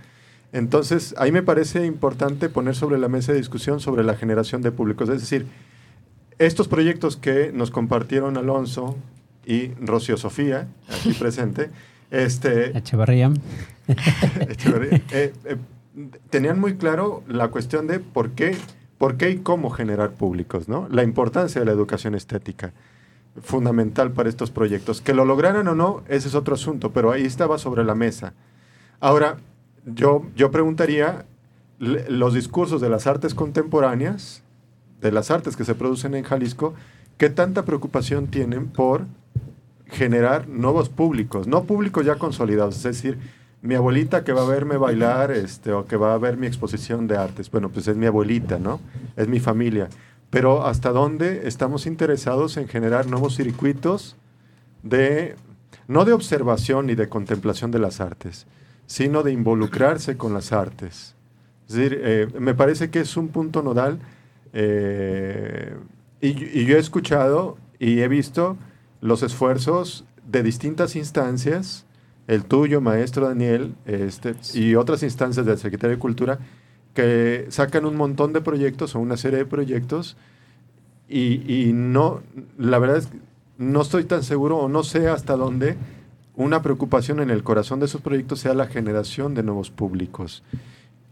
Entonces, 0.52 1.14
ahí 1.18 1.32
me 1.32 1.42
parece 1.42 1.84
importante 1.84 2.48
poner 2.48 2.74
sobre 2.74 2.98
la 2.98 3.08
mesa 3.08 3.32
de 3.32 3.38
discusión 3.38 3.80
sobre 3.80 4.04
la 4.04 4.14
generación 4.16 4.62
de 4.62 4.72
públicos. 4.72 5.08
Es 5.08 5.20
decir, 5.20 5.46
estos 6.38 6.68
proyectos 6.68 7.16
que 7.16 7.52
nos 7.52 7.70
compartieron 7.70 8.36
Alonso 8.36 8.96
y 9.44 9.68
Rocío 9.80 10.16
Sofía, 10.16 10.68
aquí 10.88 11.12
presente, 11.18 11.70
este, 12.10 12.76
Echeverría. 14.48 15.02
Eh, 15.10 15.32
eh, 15.44 15.56
tenían 16.30 16.58
muy 16.58 16.76
claro 16.76 17.22
la 17.28 17.48
cuestión 17.48 17.86
de 17.86 18.00
por 18.00 18.30
qué, 18.30 18.56
por 18.98 19.16
qué 19.16 19.30
y 19.30 19.38
cómo 19.38 19.70
generar 19.70 20.12
públicos, 20.12 20.68
¿no? 20.68 20.88
La 20.90 21.02
importancia 21.02 21.60
de 21.60 21.64
la 21.64 21.72
educación 21.72 22.14
estética, 22.14 22.72
fundamental 23.42 24.12
para 24.12 24.28
estos 24.28 24.50
proyectos. 24.50 25.00
Que 25.00 25.14
lo 25.14 25.24
lograran 25.24 25.68
o 25.68 25.74
no, 25.74 26.02
ese 26.08 26.28
es 26.28 26.34
otro 26.34 26.54
asunto, 26.54 26.92
pero 26.92 27.10
ahí 27.10 27.24
estaba 27.24 27.58
sobre 27.58 27.84
la 27.84 27.94
mesa. 27.94 28.34
Ahora, 29.00 29.38
yo, 29.84 30.26
yo 30.34 30.50
preguntaría, 30.50 31.26
los 31.78 32.34
discursos 32.34 32.80
de 32.80 32.88
las 32.88 33.06
artes 33.06 33.34
contemporáneas, 33.34 34.42
de 35.00 35.12
las 35.12 35.30
artes 35.30 35.56
que 35.56 35.64
se 35.64 35.74
producen 35.74 36.14
en 36.14 36.24
Jalisco, 36.24 36.74
¿qué 37.18 37.30
tanta 37.30 37.64
preocupación 37.64 38.28
tienen 38.28 38.68
por 38.68 39.06
generar 39.86 40.48
nuevos 40.48 40.88
públicos? 40.88 41.46
No 41.46 41.64
públicos 41.64 42.04
ya 42.04 42.16
consolidados, 42.16 42.76
es 42.76 42.82
decir, 42.82 43.18
mi 43.62 43.74
abuelita 43.74 44.24
que 44.24 44.32
va 44.32 44.42
a 44.42 44.48
verme 44.48 44.76
bailar 44.76 45.30
este, 45.30 45.72
o 45.72 45.86
que 45.86 45.96
va 45.96 46.14
a 46.14 46.18
ver 46.18 46.36
mi 46.36 46.46
exposición 46.46 47.06
de 47.06 47.16
artes. 47.16 47.50
Bueno, 47.50 47.68
pues 47.68 47.88
es 47.88 47.96
mi 47.96 48.06
abuelita, 48.06 48.58
¿no? 48.58 48.80
Es 49.16 49.28
mi 49.28 49.40
familia. 49.40 49.88
Pero 50.36 50.66
¿hasta 50.66 50.90
dónde 50.90 51.48
estamos 51.48 51.86
interesados 51.86 52.58
en 52.58 52.68
generar 52.68 53.06
nuevos 53.06 53.36
circuitos 53.36 54.16
de, 54.82 55.34
no 55.88 56.04
de 56.04 56.12
observación 56.12 56.88
ni 56.88 56.94
de 56.94 57.08
contemplación 57.08 57.70
de 57.70 57.78
las 57.78 58.02
artes, 58.02 58.46
sino 58.86 59.22
de 59.22 59.32
involucrarse 59.32 60.18
con 60.18 60.34
las 60.34 60.52
artes. 60.52 61.14
Es 61.66 61.74
decir, 61.74 61.98
eh, 62.04 62.28
me 62.38 62.52
parece 62.52 62.90
que 62.90 63.00
es 63.00 63.16
un 63.16 63.28
punto 63.28 63.62
nodal 63.62 63.98
eh, 64.52 65.74
y, 66.20 66.66
yo 66.66 66.76
he 66.76 66.80
escuchado 66.80 67.56
y 67.78 68.00
he 68.00 68.08
visto 68.08 68.58
los 69.00 69.22
esfuerzos 69.22 70.04
de 70.30 70.42
distintas 70.42 70.96
instancias, 70.96 71.86
el 72.26 72.44
tuyo, 72.44 72.82
maestro 72.82 73.26
Daniel, 73.26 73.74
este, 73.86 74.34
y 74.52 74.74
otras 74.74 75.02
instancias 75.02 75.46
de 75.46 75.52
la 75.52 75.58
Secretaría 75.58 75.96
de 75.96 75.98
Cultura, 75.98 76.40
que 76.96 77.46
sacan 77.50 77.84
un 77.84 77.94
montón 77.94 78.32
de 78.32 78.40
proyectos 78.40 78.96
o 78.96 78.98
una 78.98 79.16
serie 79.16 79.38
de 79.38 79.46
proyectos 79.46 80.16
y, 81.08 81.44
y 81.46 81.72
no, 81.72 82.22
la 82.58 82.80
verdad 82.80 82.96
es 82.96 83.06
que 83.06 83.18
no 83.58 83.82
estoy 83.82 84.04
tan 84.04 84.24
seguro 84.24 84.56
o 84.56 84.68
no 84.68 84.82
sé 84.82 85.08
hasta 85.08 85.36
dónde 85.36 85.76
una 86.34 86.62
preocupación 86.62 87.20
en 87.20 87.30
el 87.30 87.42
corazón 87.42 87.80
de 87.80 87.86
esos 87.86 88.00
proyectos 88.00 88.40
sea 88.40 88.54
la 88.54 88.66
generación 88.66 89.34
de 89.34 89.42
nuevos 89.42 89.70
públicos. 89.70 90.42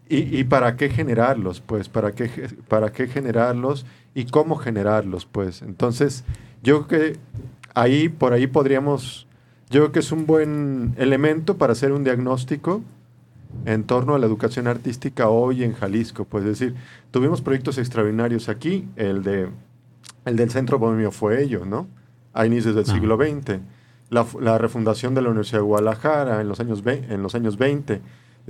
¿Y, 0.07 0.45
para 0.45 0.77
qué 0.77 0.91
generarlos? 0.91 1.63
Pues, 1.63 1.89
¿para 1.89 2.13
qué, 2.13 2.29
¿para 2.69 2.93
qué 2.93 3.09
generarlos 3.09 3.87
y 4.15 4.27
cómo 4.27 4.57
generarlos? 4.57 5.25
Pues, 5.25 5.63
entonces, 5.63 6.25
yo 6.63 6.87
creo 6.87 7.13
que 7.15 7.19
ahí, 7.75 8.11
por 8.11 8.35
ahí 8.35 8.47
podríamos, 8.47 9.27
yo 9.71 9.81
creo 9.81 9.93
que 9.93 10.01
es 10.01 10.13
un 10.13 10.27
buen 10.27 10.95
elemento 10.99 11.57
para 11.57 11.73
hacer 11.73 11.93
un 11.93 12.05
diagnóstico 12.05 12.83
en 13.65 13.85
torno 13.85 14.15
a 14.15 14.19
la 14.19 14.27
educación 14.27 14.67
artística 14.67 15.29
hoy 15.29 15.65
en 15.65 15.75
Jalisco. 15.75 16.25
Pues, 16.25 16.45
es 16.45 16.59
decir, 16.59 16.75
tuvimos 17.11 17.41
proyectos 17.41 17.79
extraordinarios 17.79 18.49
aquí, 18.49 18.89
el, 18.97 19.23
de, 19.23 19.49
el 20.25 20.37
del 20.37 20.51
Centro 20.51 20.79
Bohemio 20.79 21.11
fue 21.11 21.43
ello, 21.43 21.65
¿no? 21.65 21.87
A 22.33 22.47
inicios 22.47 22.75
del 22.75 22.87
siglo 22.87 23.17
XX 23.17 23.61
la, 24.11 24.59
refundación 24.59 25.15
de 25.15 25.23
la 25.23 25.31
Universidad 25.31 25.59
de 25.59 25.65
Guadalajara 25.65 26.41
en 26.41 26.49
los 26.49 26.61
años, 26.61 26.83
en 26.87 27.23
los 27.23 27.35
años 27.35 27.59
20. 27.59 28.01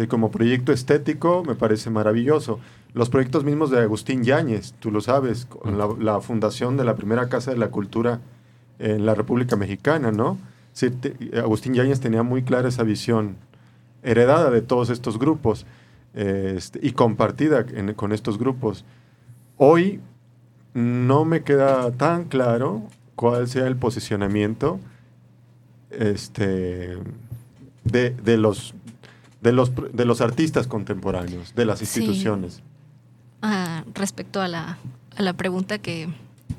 como 0.09 0.31
proyecto 0.31 0.73
estético 0.73 1.43
me 1.45 1.55
parece 1.55 1.91
maravilloso. 1.91 2.61
Los 2.93 3.09
proyectos 3.09 3.45
mismos 3.45 3.71
de 3.71 3.81
Agustín 3.81 4.23
Yáñez, 4.23 4.75
tú 4.79 4.91
lo 4.91 5.01
sabes, 5.01 5.47
con 5.47 5.79
la, 5.79 6.21
fundación 6.21 6.77
de 6.77 6.85
la 6.85 6.97
primera 6.97 7.29
Casa 7.29 7.51
de 7.51 7.57
la 7.57 7.69
Cultura 7.69 8.21
en 8.79 9.07
la 9.07 9.15
República 9.15 9.57
Mexicana, 9.57 10.13
¿no? 10.13 10.39
Agustín 11.37 11.75
Yáñez 11.75 12.01
tenía 12.01 12.23
muy 12.23 12.43
clara 12.43 12.69
esa 12.69 12.83
visión 12.83 13.37
heredada 14.05 14.51
de 14.51 14.63
todos 14.63 14.91
estos 14.91 15.19
grupos 15.19 15.67
este, 16.15 16.79
y 16.83 16.93
compartida 16.93 17.67
con 17.97 18.13
estos 18.13 18.39
grupos. 18.39 18.85
Hoy 19.57 20.01
no 20.75 21.25
me 21.25 21.43
queda 21.43 21.91
tan 21.93 22.25
claro 22.25 22.83
cuál 23.17 23.49
sea 23.49 23.67
el 23.67 23.77
posicionamiento 23.77 24.79
este, 25.91 26.99
de, 27.85 28.37
los, 28.37 28.75
de, 29.41 29.53
los, 29.53 29.73
de 29.93 30.05
los 30.05 30.21
artistas 30.21 30.67
contemporáneos, 30.67 31.55
de 31.55 31.65
las 31.65 31.81
instituciones. 31.81 32.63
Ah, 33.43 33.85
respecto 33.95 34.41
a 34.41 34.49
la, 34.49 34.79
a 35.17 35.23
la 35.23 35.33
pregunta 35.35 35.79
que 35.79 36.09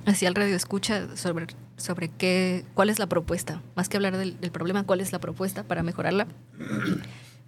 hacía 0.05 0.29
el 0.29 0.35
radio 0.35 0.55
escucha 0.55 1.15
sobre, 1.15 1.47
sobre 1.77 2.09
qué, 2.09 2.65
cuál 2.73 2.89
es 2.89 2.99
la 2.99 3.07
propuesta, 3.07 3.61
más 3.75 3.89
que 3.89 3.97
hablar 3.97 4.17
del, 4.17 4.35
problema, 4.51 4.83
cuál 4.83 5.01
es 5.01 5.11
la 5.11 5.19
propuesta 5.19 5.63
para 5.63 5.83
mejorarla, 5.83 6.27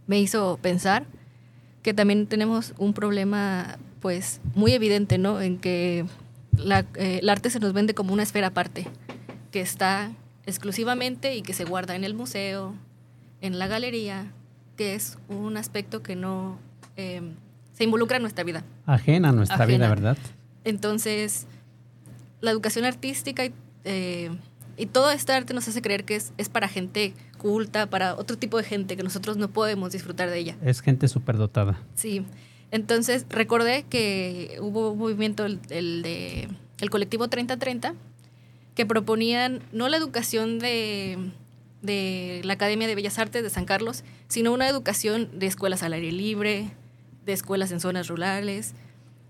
me 0.07 0.19
hizo 0.19 0.57
pensar 0.61 1.05
que 1.83 1.93
también 1.93 2.27
tenemos 2.27 2.73
un 2.77 2.93
problema 2.93 3.77
pues 4.01 4.41
muy 4.55 4.73
evidente, 4.73 5.17
¿no? 5.17 5.41
En 5.41 5.57
que 5.57 6.05
la, 6.53 6.85
eh, 6.95 7.19
el 7.21 7.29
arte 7.29 7.49
se 7.49 7.59
nos 7.59 7.73
vende 7.73 7.93
como 7.93 8.13
una 8.13 8.23
esfera 8.23 8.47
aparte, 8.47 8.87
que 9.51 9.61
está 9.61 10.11
exclusivamente 10.45 11.35
y 11.35 11.41
que 11.41 11.53
se 11.53 11.65
guarda 11.65 11.95
en 11.95 12.03
el 12.03 12.13
museo, 12.13 12.73
en 13.41 13.59
la 13.59 13.67
galería, 13.67 14.31
que 14.75 14.95
es 14.95 15.17
un 15.27 15.57
aspecto 15.57 16.01
que 16.01 16.15
no 16.15 16.57
em, 16.95 17.35
se 17.73 17.83
involucra 17.83 18.17
en 18.17 18.23
nuestra 18.23 18.43
vida. 18.43 18.63
Ajena 18.85 19.29
a 19.29 19.31
nuestra 19.31 19.65
vida, 19.65 19.89
¿verdad? 19.89 20.17
Entonces, 20.63 21.47
la 22.41 22.51
educación 22.51 22.85
artística 22.85 23.43
eh, 23.83 24.31
y, 24.77 24.85
todo 24.85 25.11
este 25.11 25.33
arte 25.33 25.53
nos 25.53 25.67
hace 25.67 25.81
creer 25.81 26.05
que 26.05 26.15
es, 26.15 26.33
es, 26.37 26.49
para 26.49 26.67
gente 26.67 27.13
culta, 27.37 27.89
para 27.89 28.15
otro 28.15 28.37
tipo 28.37 28.57
de 28.57 28.63
gente 28.63 28.95
que 28.95 29.03
nosotros 29.03 29.37
no 29.37 29.49
podemos 29.49 29.91
disfrutar 29.91 30.29
de 30.29 30.39
ella. 30.39 30.55
Es 30.63 30.81
gente 30.81 31.07
superdotada. 31.07 31.79
Sí. 31.95 32.25
Entonces, 32.71 33.25
recordé 33.29 33.83
que 33.83 34.57
hubo 34.61 34.91
un 34.91 34.99
movimiento, 34.99 35.45
el, 35.45 35.59
el 35.69 36.01
de 36.01 36.49
el 36.79 36.89
colectivo 36.89 37.27
3030, 37.27 37.93
que 38.75 38.85
proponían 38.85 39.61
no 39.71 39.89
la 39.89 39.97
educación 39.97 40.59
de, 40.59 41.31
la 42.43 42.53
Academia 42.53 42.87
de 42.87 42.95
Bellas 42.95 43.17
Artes 43.17 43.43
de 43.43 43.49
San 43.49 43.65
Carlos, 43.65 44.03
sino 44.27 44.53
una 44.53 44.67
educación 44.67 45.29
de 45.39 45.47
escuelas 45.47 45.83
al 45.83 45.93
aire 45.93 46.11
libre, 46.11 46.71
de 47.25 47.33
escuelas 47.33 47.71
en 47.71 47.79
zonas 47.79 48.07
rurales, 48.07 48.73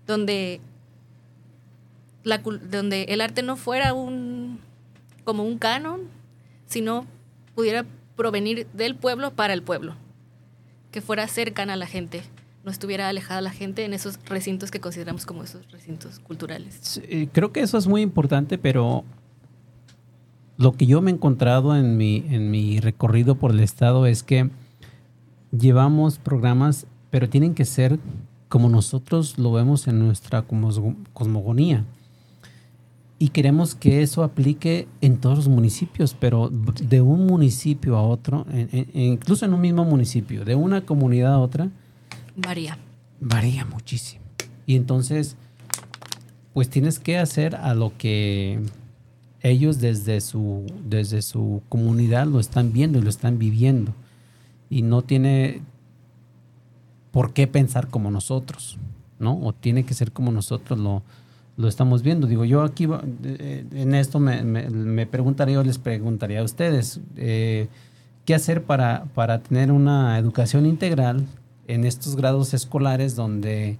donde, 0.06 0.60
la, 2.24 2.38
donde 2.38 3.04
el 3.04 3.20
arte 3.20 3.42
no 3.42 3.56
fuera 3.56 3.94
un, 3.94 4.27
como 5.28 5.42
un 5.42 5.58
canon, 5.58 6.00
sino 6.64 7.04
pudiera 7.54 7.84
provenir 8.16 8.66
del 8.72 8.94
pueblo 8.94 9.30
para 9.30 9.52
el 9.52 9.62
pueblo, 9.62 9.92
que 10.90 11.02
fuera 11.02 11.28
cercana 11.28 11.74
a 11.74 11.76
la 11.76 11.86
gente, 11.86 12.22
no 12.64 12.70
estuviera 12.70 13.10
alejada 13.10 13.42
la 13.42 13.50
gente 13.50 13.84
en 13.84 13.92
esos 13.92 14.18
recintos 14.24 14.70
que 14.70 14.80
consideramos 14.80 15.26
como 15.26 15.44
esos 15.44 15.70
recintos 15.70 16.18
culturales. 16.20 17.02
creo 17.32 17.52
que 17.52 17.60
eso 17.60 17.76
es 17.76 17.86
muy 17.86 18.00
importante, 18.00 18.56
pero 18.56 19.04
lo 20.56 20.72
que 20.72 20.86
yo 20.86 21.02
me 21.02 21.10
he 21.10 21.14
encontrado 21.14 21.76
en 21.76 21.98
mi, 21.98 22.24
en 22.30 22.50
mi 22.50 22.80
recorrido 22.80 23.34
por 23.34 23.50
el 23.50 23.60
estado 23.60 24.06
es 24.06 24.22
que 24.22 24.48
llevamos 25.52 26.18
programas, 26.18 26.86
pero 27.10 27.28
tienen 27.28 27.54
que 27.54 27.66
ser 27.66 27.98
como 28.48 28.70
nosotros 28.70 29.38
lo 29.38 29.52
vemos 29.52 29.88
en 29.88 29.98
nuestra 29.98 30.46
cosmogonía. 31.12 31.84
Y 33.18 33.30
queremos 33.30 33.74
que 33.74 34.02
eso 34.02 34.22
aplique 34.22 34.86
en 35.00 35.18
todos 35.18 35.38
los 35.38 35.48
municipios, 35.48 36.14
pero 36.18 36.50
de 36.50 37.00
un 37.00 37.26
municipio 37.26 37.96
a 37.96 38.02
otro, 38.02 38.46
incluso 38.94 39.44
en 39.44 39.54
un 39.54 39.60
mismo 39.60 39.84
municipio, 39.84 40.44
de 40.44 40.54
una 40.54 40.82
comunidad 40.86 41.34
a 41.34 41.38
otra. 41.38 41.68
Varía. 42.36 42.78
Varía 43.20 43.64
muchísimo. 43.64 44.22
Y 44.66 44.76
entonces, 44.76 45.36
pues 46.52 46.70
tienes 46.70 47.00
que 47.00 47.18
hacer 47.18 47.56
a 47.56 47.74
lo 47.74 47.92
que 47.98 48.60
ellos 49.40 49.80
desde 49.80 50.20
su, 50.20 50.66
desde 50.84 51.22
su 51.22 51.62
comunidad 51.68 52.28
lo 52.28 52.38
están 52.38 52.72
viendo 52.72 53.00
y 53.00 53.02
lo 53.02 53.10
están 53.10 53.38
viviendo. 53.38 53.94
Y 54.70 54.82
no 54.82 55.02
tiene 55.02 55.62
por 57.10 57.32
qué 57.32 57.48
pensar 57.48 57.88
como 57.88 58.12
nosotros, 58.12 58.78
¿no? 59.18 59.40
O 59.40 59.52
tiene 59.52 59.84
que 59.84 59.94
ser 59.94 60.12
como 60.12 60.30
nosotros 60.30 60.78
lo, 60.78 61.02
lo 61.58 61.66
estamos 61.68 62.02
viendo. 62.02 62.26
Digo, 62.28 62.44
yo 62.44 62.62
aquí 62.62 62.88
eh, 63.24 63.66
en 63.72 63.94
esto 63.94 64.20
me, 64.20 64.42
me, 64.44 65.06
preguntaría, 65.06 65.56
yo 65.56 65.64
les 65.64 65.76
preguntaría 65.76 66.40
a 66.40 66.44
ustedes, 66.44 67.00
eh, 67.16 67.66
¿qué 68.24 68.34
hacer 68.34 68.62
para, 68.62 69.06
para 69.14 69.40
tener 69.40 69.72
una 69.72 70.18
educación 70.18 70.66
integral 70.66 71.26
en 71.66 71.84
estos 71.84 72.14
grados 72.14 72.54
escolares 72.54 73.16
donde 73.16 73.78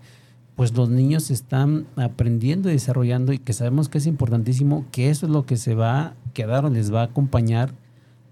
pues 0.56 0.76
los 0.76 0.90
niños 0.90 1.30
están 1.30 1.86
aprendiendo 1.94 2.68
y 2.68 2.72
desarrollando 2.72 3.32
y 3.32 3.38
que 3.38 3.52
sabemos 3.52 3.88
que 3.88 3.98
es 3.98 4.06
importantísimo, 4.06 4.84
que 4.90 5.08
eso 5.08 5.26
es 5.26 5.32
lo 5.32 5.46
que 5.46 5.56
se 5.56 5.76
va 5.76 6.00
a 6.00 6.14
quedar 6.34 6.64
o 6.64 6.70
les 6.70 6.92
va 6.92 7.02
a 7.02 7.04
acompañar 7.04 7.72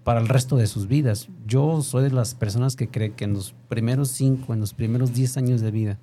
para 0.03 0.19
el 0.19 0.27
resto 0.27 0.57
de 0.57 0.67
sus 0.67 0.87
vidas. 0.87 1.29
Yo 1.45 1.81
soy 1.81 2.03
de 2.03 2.11
las 2.11 2.35
personas 2.35 2.75
que 2.75 2.89
cree 2.89 3.13
que 3.13 3.23
en 3.23 3.31
los 3.31 3.55
primeros 3.69 4.09
cinco, 4.09 4.53
en 4.53 4.59
los 4.59 4.73
primeros 4.73 5.13
diez 5.13 5.37
años 5.37 5.61
de 5.61 5.71
vida, 5.71 5.99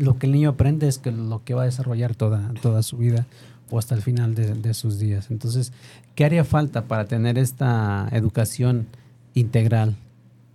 lo 0.00 0.18
que 0.18 0.26
el 0.26 0.32
niño 0.32 0.50
aprende 0.50 0.88
es 0.88 0.98
que 0.98 1.12
lo 1.12 1.44
que 1.44 1.52
va 1.52 1.62
a 1.62 1.64
desarrollar 1.66 2.14
toda, 2.14 2.52
toda 2.62 2.82
su 2.82 2.96
vida 2.96 3.26
o 3.70 3.78
hasta 3.78 3.94
el 3.94 4.00
final 4.00 4.34
de, 4.34 4.54
de 4.54 4.74
sus 4.74 4.98
días. 4.98 5.30
Entonces, 5.30 5.72
¿qué 6.14 6.24
haría 6.24 6.44
falta 6.44 6.84
para 6.84 7.04
tener 7.04 7.36
esta 7.36 8.08
educación 8.10 8.86
integral 9.34 9.96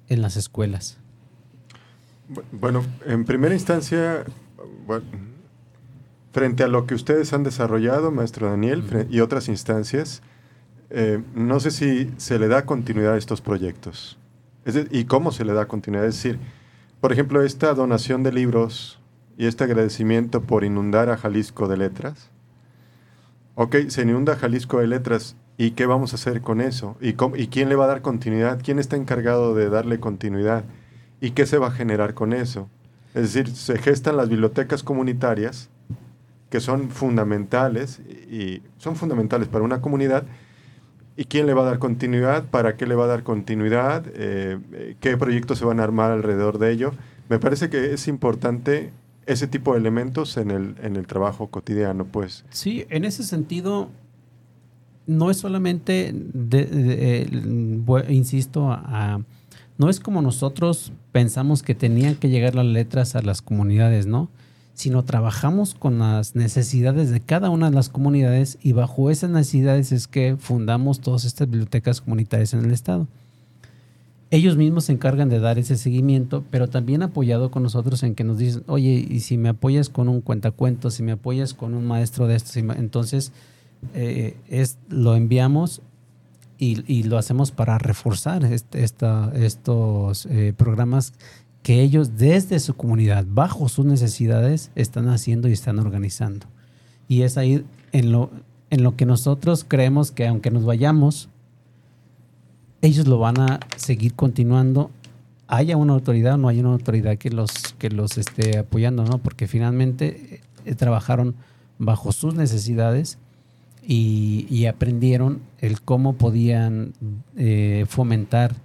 en 0.10 0.22
las 0.22 0.36
escuelas? 0.36 0.98
Bueno, 2.52 2.84
en 3.06 3.24
primera 3.24 3.54
instancia, 3.54 4.26
frente 6.32 6.64
a 6.64 6.68
lo 6.68 6.88
que 6.88 6.96
ustedes 6.96 7.32
han 7.34 7.44
desarrollado, 7.44 8.12
maestro 8.12 8.50
Daniel, 8.50 8.84
y 9.12 9.20
otras 9.20 9.48
instancias, 9.48 10.24
eh, 10.90 11.22
no 11.36 11.60
sé 11.60 11.70
si 11.70 12.12
se 12.18 12.40
le 12.40 12.48
da 12.48 12.66
continuidad 12.66 13.14
a 13.14 13.18
estos 13.18 13.42
proyectos. 13.42 14.18
¿Y 14.90 15.06
cómo 15.06 15.32
se 15.32 15.46
le 15.46 15.54
da 15.54 15.68
continuidad? 15.68 16.08
Es 16.08 16.16
decir, 16.16 16.40
por 17.00 17.14
ejemplo, 17.14 17.44
esta 17.44 17.76
donación 17.76 18.24
de 18.24 18.32
libros 18.32 19.00
y 19.38 19.48
este 19.48 19.64
agradecimiento 19.64 20.42
por 20.42 20.64
inundar 20.64 21.10
a 21.10 21.18
Jalisco 21.18 21.68
de 21.68 21.78
letras. 21.78 22.30
Ok, 23.56 23.76
se 23.88 24.02
inunda 24.02 24.36
Jalisco 24.36 24.80
de 24.80 24.88
letras. 24.88 25.36
¿Y 25.58 25.72
qué 25.72 25.86
vamos 25.86 26.12
a 26.12 26.16
hacer 26.16 26.42
con 26.42 26.60
eso? 26.60 26.98
¿Y, 27.00 27.16
¿Y 27.36 27.48
quién 27.48 27.70
le 27.70 27.76
va 27.76 27.86
a 27.86 27.88
dar 27.88 28.02
continuidad? 28.02 28.60
¿Quién 28.62 28.80
está 28.80 28.98
encargado 28.98 29.56
de 29.56 29.70
darle 29.70 30.00
continuidad? 30.00 30.66
¿Y 31.22 31.32
qué 31.32 31.46
se 31.46 31.58
va 31.58 31.68
a 31.68 31.72
generar 31.72 32.14
con 32.14 32.34
eso? 32.34 32.70
Es 33.14 33.34
decir, 33.34 33.56
se 33.56 33.78
gestan 33.78 34.18
las 34.18 34.28
bibliotecas 34.28 34.84
comunitarias, 34.84 35.70
que 36.50 36.60
son 36.60 36.90
fundamentales, 36.90 38.02
y 38.30 38.62
son 38.78 38.98
fundamentales 38.98 39.48
para 39.48 39.64
una 39.64 39.82
comunidad. 39.82 40.26
¿Y 41.16 41.24
quién 41.24 41.46
le 41.46 41.54
va 41.54 41.62
a 41.62 41.66
dar 41.66 41.80
continuidad? 41.80 42.44
¿Para 42.44 42.76
qué 42.76 42.86
le 42.86 42.96
va 42.96 43.06
a 43.06 43.08
dar 43.08 43.24
continuidad? 43.24 44.06
Eh, 44.14 44.60
eh, 44.74 44.96
¿Qué 45.00 45.16
proyectos 45.16 45.60
se 45.60 45.66
van 45.66 45.80
a 45.80 45.84
armar 45.84 46.12
alrededor 46.12 46.60
de 46.60 46.72
ello? 46.72 46.92
Me 47.30 47.40
parece 47.40 47.70
que 47.70 47.94
es 47.94 48.10
importante 48.10 48.92
ese 49.26 49.48
tipo 49.48 49.74
de 49.74 49.80
elementos 49.80 50.38
en 50.38 50.52
el, 50.52 50.76
en 50.82 50.96
el 50.96 51.08
trabajo 51.08 51.48
cotidiano, 51.48 52.06
pues. 52.06 52.46
Sí, 52.50 52.86
en 52.90 53.06
ese 53.06 53.24
sentido, 53.24 53.90
no 55.08 55.32
es 55.32 55.38
solamente, 55.38 56.14
insisto, 58.10 58.72
a 58.72 59.20
no 59.78 59.90
es 59.90 60.00
como 60.00 60.22
nosotros 60.22 60.94
pensamos 61.12 61.62
que 61.62 61.76
tenían 61.76 62.16
que 62.16 62.30
llegar 62.30 62.56
las 62.56 62.66
letras 62.66 63.16
a 63.16 63.22
las 63.22 63.42
comunidades, 63.42 64.06
¿no? 64.06 64.30
Sino 64.74 65.04
trabajamos 65.04 65.76
con 65.76 66.00
las 66.00 66.36
necesidades 66.36 67.10
de 67.10 67.20
cada 67.20 67.50
una 67.50 67.70
de 67.70 67.76
las 67.76 67.90
comunidades 67.90 68.58
y 68.62 68.72
bajo 68.72 69.10
esas 69.10 69.30
necesidades 69.30 69.92
es 69.92 70.08
que 70.08 70.38
fundamos 70.38 71.02
todas 71.02 71.26
estas 71.26 71.50
bibliotecas 71.50 72.02
comunitarias 72.02 72.54
en 72.54 72.66
el 72.66 72.72
Estado. 72.72 73.08
Ellos 74.36 74.58
mismos 74.58 74.84
se 74.84 74.92
encargan 74.92 75.30
de 75.30 75.40
dar 75.40 75.58
ese 75.58 75.78
seguimiento, 75.78 76.44
pero 76.52 76.68
también 76.68 77.04
apoyado 77.04 77.52
con 77.52 77.64
nosotros 77.64 78.04
en 78.04 78.16
que 78.16 78.26
nos 78.26 78.38
dicen, 78.38 78.64
oye, 78.68 79.08
y 79.10 79.22
si 79.22 79.38
me 79.38 79.48
apoyas 79.48 79.88
con 79.88 80.10
un 80.10 80.20
cuentacuentos, 80.20 80.96
si 80.96 81.04
me 81.04 81.14
apoyas 81.14 81.54
con 81.54 81.74
un 81.74 81.88
maestro 81.88 82.28
de 82.28 82.36
estos, 82.36 82.58
entonces 82.58 83.32
eh, 83.94 84.36
es, 84.50 84.78
lo 84.90 85.16
enviamos 85.16 85.82
y, 86.58 87.04
lo 87.04 87.18
hacemos 87.18 87.52
para 87.52 87.78
reforzar 87.78 88.44
estos 88.44 90.26
eh, 90.26 90.54
programas 90.58 91.14
que 91.64 91.82
ellos 91.82 92.18
desde 92.18 92.60
su 92.60 92.76
comunidad, 92.76 93.26
bajo 93.30 93.70
sus 93.70 93.86
necesidades, 93.86 94.70
están 94.76 95.08
haciendo 95.08 95.48
y 95.48 95.54
están 95.54 95.80
organizando. 95.80 96.46
Y 97.08 97.22
es 97.22 97.38
ahí 97.38 97.64
en 97.94 98.12
lo, 98.12 98.32
en 98.70 98.84
lo 98.84 98.98
que 98.98 99.06
nosotros 99.06 99.66
creemos 99.66 100.12
que 100.12 100.28
aunque 100.28 100.52
nos 100.52 100.66
vayamos, 100.66 101.30
ellos 102.86 103.08
lo 103.08 103.18
van 103.18 103.40
a 103.40 103.60
seguir 103.78 104.14
continuando, 104.14 104.92
haya 105.48 105.78
una 105.78 105.94
autoridad 105.94 106.36
o 106.36 106.38
no 106.38 106.48
haya 106.48 106.62
una 106.62 106.74
autoridad 106.74 107.18
que 107.18 107.30
los, 107.30 107.52
que 107.78 107.90
los 107.90 108.18
esté 108.18 108.58
apoyando, 108.60 109.04
¿no? 109.06 109.18
Porque 109.18 109.48
finalmente 109.48 110.42
eh, 110.66 110.76
trabajaron 110.76 111.36
bajo 111.78 112.12
sus 112.12 112.36
necesidades 112.36 113.18
y, 113.88 114.66
aprendieron 114.66 115.42
el 115.60 115.80
cómo 115.80 116.14
podían 116.14 116.94
eh, 117.36 117.86
fomentar 117.88 118.56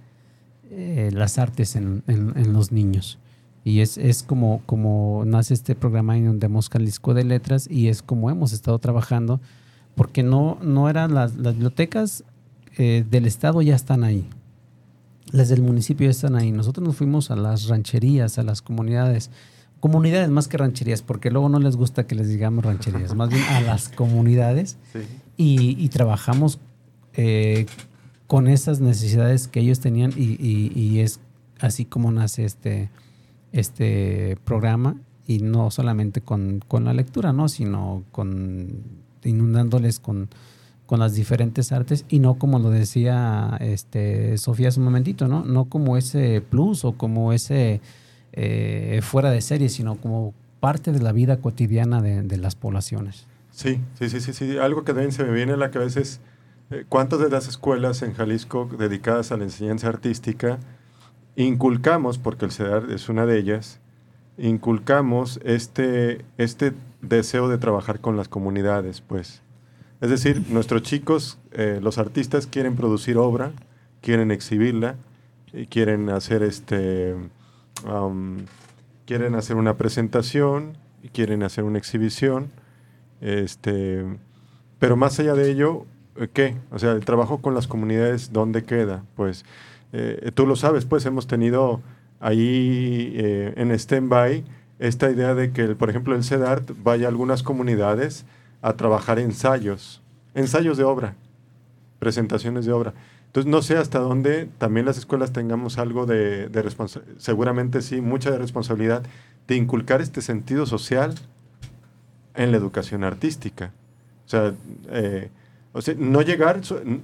eh, 0.71 1.11
las 1.13 1.37
artes 1.37 1.75
en, 1.75 2.03
los 2.53 2.71
niños. 2.71 3.19
Y 3.63 3.81
es, 3.81 3.99
es 3.99 4.23
como, 4.23 4.63
como 4.65 5.21
nace 5.27 5.53
este 5.53 5.75
programa 5.75 6.17
en 6.17 6.25
donde 6.25 6.47
hemos 6.47 6.69
Jalisco 6.69 7.13
de 7.13 7.23
Letras 7.23 7.67
y 7.69 7.89
es 7.89 8.01
como 8.01 8.31
hemos 8.31 8.51
estado 8.51 8.79
trabajando, 8.79 9.39
porque 9.93 10.23
no, 10.23 10.57
no 10.63 10.89
eran 10.89 11.13
las 11.13 11.35
bibliotecas 11.35 12.23
eh, 12.77 13.05
del 13.09 13.25
Estado 13.25 13.61
ya 13.61 13.75
están 13.75 14.03
ahí. 14.03 14.27
Las 15.31 15.49
del 15.49 15.61
municipio 15.61 16.05
ya 16.05 16.11
están 16.11 16.35
ahí. 16.35 16.51
Nosotros 16.51 16.85
nos 16.85 16.95
fuimos 16.95 17.31
a 17.31 17.35
las 17.35 17.67
rancherías, 17.67 18.37
a 18.37 18.43
las 18.43 18.61
comunidades 18.61 19.31
comunidades 19.81 20.29
más 20.29 20.47
que 20.47 20.57
rancherías, 20.57 21.01
porque 21.01 21.31
luego 21.31 21.49
no 21.49 21.59
les 21.59 21.75
gusta 21.75 22.07
que 22.07 22.15
les 22.15 22.29
digamos 22.29 22.63
rancherías, 22.63 23.13
más 23.15 23.29
bien 23.29 23.43
a 23.49 23.59
las 23.61 23.89
comunidades 23.89 24.77
y, 25.35 25.89
trabajamos 25.89 26.59
eh, 27.15 27.65
con 28.27 28.47
esas 28.47 28.79
necesidades 28.79 29.49
que 29.49 29.59
ellos 29.59 29.81
tenían 29.81 30.13
y, 30.15 30.99
es 30.99 31.19
así 31.59 31.83
como 31.83 32.11
nace 32.11 32.45
este, 32.45 32.89
este 33.51 34.37
programa 34.45 34.95
y 35.27 35.39
no 35.39 35.71
solamente 35.71 36.21
con, 36.21 36.61
la 36.71 36.93
lectura, 36.93 37.33
¿no? 37.33 37.49
sino 37.49 38.03
con 38.11 38.83
inundándoles 39.23 39.99
con, 39.99 40.29
con 40.91 40.99
las 40.99 41.15
diferentes 41.15 41.71
artes 41.71 42.03
y 42.09 42.19
no 42.19 42.33
como 42.33 42.59
lo 42.59 42.69
decía 42.69 43.55
este, 43.61 44.37
Sofía 44.37 44.67
hace 44.67 44.81
un 44.81 44.83
momentito, 44.87 45.29
¿no? 45.29 45.45
no 45.45 45.69
como 45.69 45.95
ese 45.95 46.41
plus 46.41 46.83
o 46.83 46.97
como 46.97 47.31
ese 47.31 47.79
eh, 48.33 48.99
fuera 49.01 49.31
de 49.31 49.39
serie, 49.39 49.69
sino 49.69 49.95
como 49.95 50.33
parte 50.59 50.91
de 50.91 50.99
la 50.99 51.13
vida 51.13 51.37
cotidiana 51.37 52.01
de, 52.01 52.37
las 52.37 52.55
poblaciones. 52.55 53.25
Sí, 53.51 53.79
sí, 53.97 54.09
sí, 54.09 54.19
sí, 54.19 54.33
sí. 54.33 54.57
Algo 54.57 54.83
que 54.83 54.91
también 54.91 55.13
se 55.13 55.23
me 55.23 55.31
viene 55.31 55.53
a 55.53 55.55
la 55.55 55.71
cabeza 55.71 56.01
es 56.01 56.19
eh, 56.71 56.83
cuántas 56.89 57.19
de 57.19 57.29
las 57.29 57.47
escuelas 57.47 58.01
en 58.01 58.13
Jalisco 58.13 58.69
dedicadas 58.77 59.31
a 59.31 59.37
la 59.37 59.45
enseñanza 59.45 59.87
artística 59.87 60.59
inculcamos, 61.37 62.17
porque 62.17 62.43
el 62.43 62.51
CEDAR 62.51 62.91
es 62.91 63.07
una 63.07 63.25
de 63.25 63.39
ellas, 63.39 63.79
inculcamos 64.37 65.39
este, 65.45 66.25
este 66.37 66.73
deseo 67.01 67.47
de 67.47 67.59
trabajar 67.59 68.01
con 68.01 68.17
las 68.17 68.27
comunidades, 68.27 68.99
pues. 68.99 69.41
Es 70.01 70.09
decir, 70.09 70.43
nuestros 70.49 70.81
chicos, 70.81 71.37
eh, 71.51 71.79
los 71.81 71.99
artistas 71.99 72.47
quieren 72.47 72.75
producir 72.75 73.17
obra, 73.17 73.51
quieren 74.01 74.31
exhibirla, 74.31 74.95
quieren 75.69 76.09
hacer 76.09 76.41
este 76.43 77.15
quieren 79.05 79.35
hacer 79.35 79.57
una 79.57 79.77
presentación, 79.77 80.77
quieren 81.13 81.43
hacer 81.43 81.63
una 81.63 81.77
exhibición, 81.77 82.49
este, 83.21 84.05
pero 84.79 84.95
más 84.95 85.19
allá 85.19 85.33
de 85.35 85.51
ello, 85.51 85.85
eh, 86.15 86.27
¿qué? 86.31 86.55
O 86.71 86.79
sea, 86.79 86.93
el 86.93 87.05
trabajo 87.05 87.39
con 87.41 87.53
las 87.53 87.67
comunidades, 87.67 88.33
¿dónde 88.33 88.63
queda? 88.63 89.03
Pues 89.15 89.45
eh, 89.93 90.31
tú 90.33 90.47
lo 90.47 90.55
sabes, 90.55 90.85
pues 90.85 91.05
hemos 91.05 91.27
tenido 91.27 91.81
ahí 92.19 93.13
en 93.55 93.71
stand-by 93.71 94.43
esta 94.79 95.11
idea 95.11 95.35
de 95.35 95.51
que, 95.51 95.75
por 95.75 95.91
ejemplo, 95.91 96.15
el 96.15 96.23
CEDART 96.23 96.71
vaya 96.81 97.05
a 97.05 97.09
algunas 97.09 97.43
comunidades 97.43 98.25
a 98.61 98.73
trabajar 98.73 99.19
ensayos, 99.19 100.01
ensayos 100.33 100.77
de 100.77 100.83
obra, 100.83 101.15
presentaciones 101.99 102.65
de 102.65 102.71
obra. 102.71 102.93
Entonces, 103.27 103.49
no 103.49 103.61
sé 103.61 103.77
hasta 103.77 103.99
dónde 103.99 104.49
también 104.57 104.85
las 104.85 104.97
escuelas 104.97 105.31
tengamos 105.31 105.77
algo 105.77 106.05
de, 106.05 106.49
de 106.49 106.61
responsabilidad, 106.61 107.17
seguramente 107.17 107.81
sí, 107.81 108.01
mucha 108.01 108.29
de 108.29 108.37
responsabilidad 108.37 109.03
de 109.47 109.55
inculcar 109.55 110.01
este 110.01 110.21
sentido 110.21 110.65
social 110.65 111.15
en 112.35 112.51
la 112.51 112.57
educación 112.57 113.03
artística. 113.03 113.71
O 114.25 114.29
sea, 114.29 114.53
eh, 114.89 115.29
o 115.73 115.81
sea 115.81 115.95
no 115.97 116.21
llegar, 116.21 116.61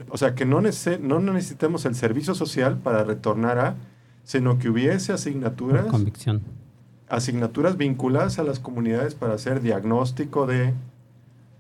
o 0.09 0.17
sea, 0.17 0.35
que 0.35 0.45
no, 0.45 0.61
no 0.61 1.19
necesitemos 1.33 1.85
el 1.85 1.95
servicio 1.95 2.35
social 2.35 2.77
para 2.77 3.03
retornar 3.03 3.59
a, 3.59 3.75
sino 4.23 4.59
que 4.59 4.69
hubiese 4.69 5.13
asignaturas. 5.13 5.85
convicción. 5.87 6.41
Asignaturas 7.09 7.77
vinculadas 7.77 8.39
a 8.39 8.43
las 8.43 8.59
comunidades 8.59 9.15
para 9.15 9.33
hacer 9.33 9.61
diagnóstico 9.61 10.45
de 10.45 10.73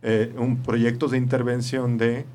eh, 0.09 0.33
un, 0.37 0.63
proyectos 0.63 1.11
de 1.11 1.17
intervención 1.17 1.97
de. 1.97 2.25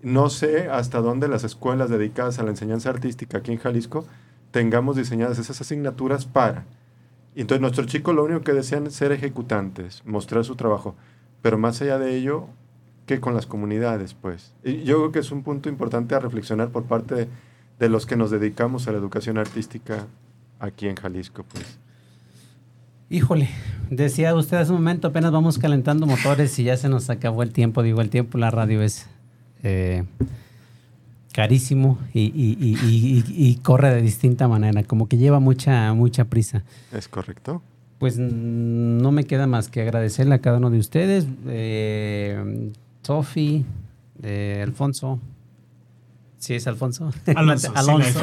No 0.00 0.30
sé 0.30 0.68
hasta 0.68 1.00
dónde 1.00 1.26
las 1.26 1.42
escuelas 1.42 1.90
dedicadas 1.90 2.38
a 2.38 2.44
la 2.44 2.50
enseñanza 2.50 2.90
artística 2.90 3.38
aquí 3.38 3.50
en 3.50 3.58
Jalisco 3.58 4.06
tengamos 4.52 4.94
diseñadas 4.94 5.40
esas 5.40 5.60
asignaturas 5.60 6.26
para. 6.26 6.64
Entonces 7.34 7.60
nuestros 7.60 7.88
chicos 7.88 8.14
lo 8.14 8.22
único 8.22 8.42
que 8.42 8.52
desean 8.52 8.86
es 8.86 8.94
ser 8.94 9.10
ejecutantes, 9.10 10.04
mostrar 10.06 10.44
su 10.44 10.54
trabajo. 10.54 10.94
Pero 11.42 11.58
más 11.58 11.82
allá 11.82 11.98
de 11.98 12.14
ello, 12.14 12.46
¿qué 13.06 13.18
con 13.18 13.34
las 13.34 13.46
comunidades? 13.46 14.14
Pues 14.14 14.54
yo 14.62 14.98
creo 14.98 15.10
que 15.10 15.18
es 15.18 15.32
un 15.32 15.42
punto 15.42 15.68
importante 15.68 16.14
a 16.14 16.20
reflexionar 16.20 16.68
por 16.68 16.84
parte 16.84 17.28
de, 17.80 17.88
los 17.88 18.06
que 18.06 18.14
nos 18.14 18.30
dedicamos 18.30 18.86
a 18.86 18.92
la 18.92 18.98
educación 18.98 19.38
artística 19.38 20.06
aquí 20.60 20.86
en 20.86 20.94
Jalisco. 20.94 21.42
Pues. 21.42 21.80
Híjole, 23.10 23.48
decía 23.88 24.34
usted 24.34 24.58
hace 24.58 24.70
un 24.70 24.78
momento, 24.78 25.08
apenas 25.08 25.32
vamos 25.32 25.58
calentando 25.58 26.06
motores 26.06 26.58
y 26.58 26.64
ya 26.64 26.76
se 26.76 26.90
nos 26.90 27.08
acabó 27.08 27.42
el 27.42 27.52
tiempo. 27.52 27.82
Digo, 27.82 28.02
el 28.02 28.10
tiempo 28.10 28.36
la 28.36 28.50
radio 28.50 28.82
es 28.82 29.06
eh, 29.62 30.04
carísimo 31.32 31.98
y, 32.12 33.54
corre 33.62 33.94
de 33.94 34.02
distinta 34.02 34.46
manera, 34.46 34.82
como 34.82 35.08
que 35.08 35.16
lleva 35.16 35.40
mucha, 35.40 35.94
mucha 35.94 36.26
prisa. 36.26 36.64
¿Es 36.92 37.08
correcto? 37.08 37.62
Pues 37.98 38.18
no 38.18 39.10
me 39.10 39.24
queda 39.24 39.46
más 39.46 39.68
que 39.68 39.80
agradecerle 39.80 40.34
a 40.34 40.40
cada 40.40 40.58
uno 40.58 40.68
de 40.68 40.78
ustedes, 40.78 41.26
eh, 41.46 42.72
Sofi, 43.02 43.64
eh, 44.22 44.60
Alfonso. 44.62 45.18
Sí, 46.38 46.54
es 46.54 46.66
Alfonso. 46.66 47.10
Alonso. 47.34 47.72
Alonso. 47.74 48.20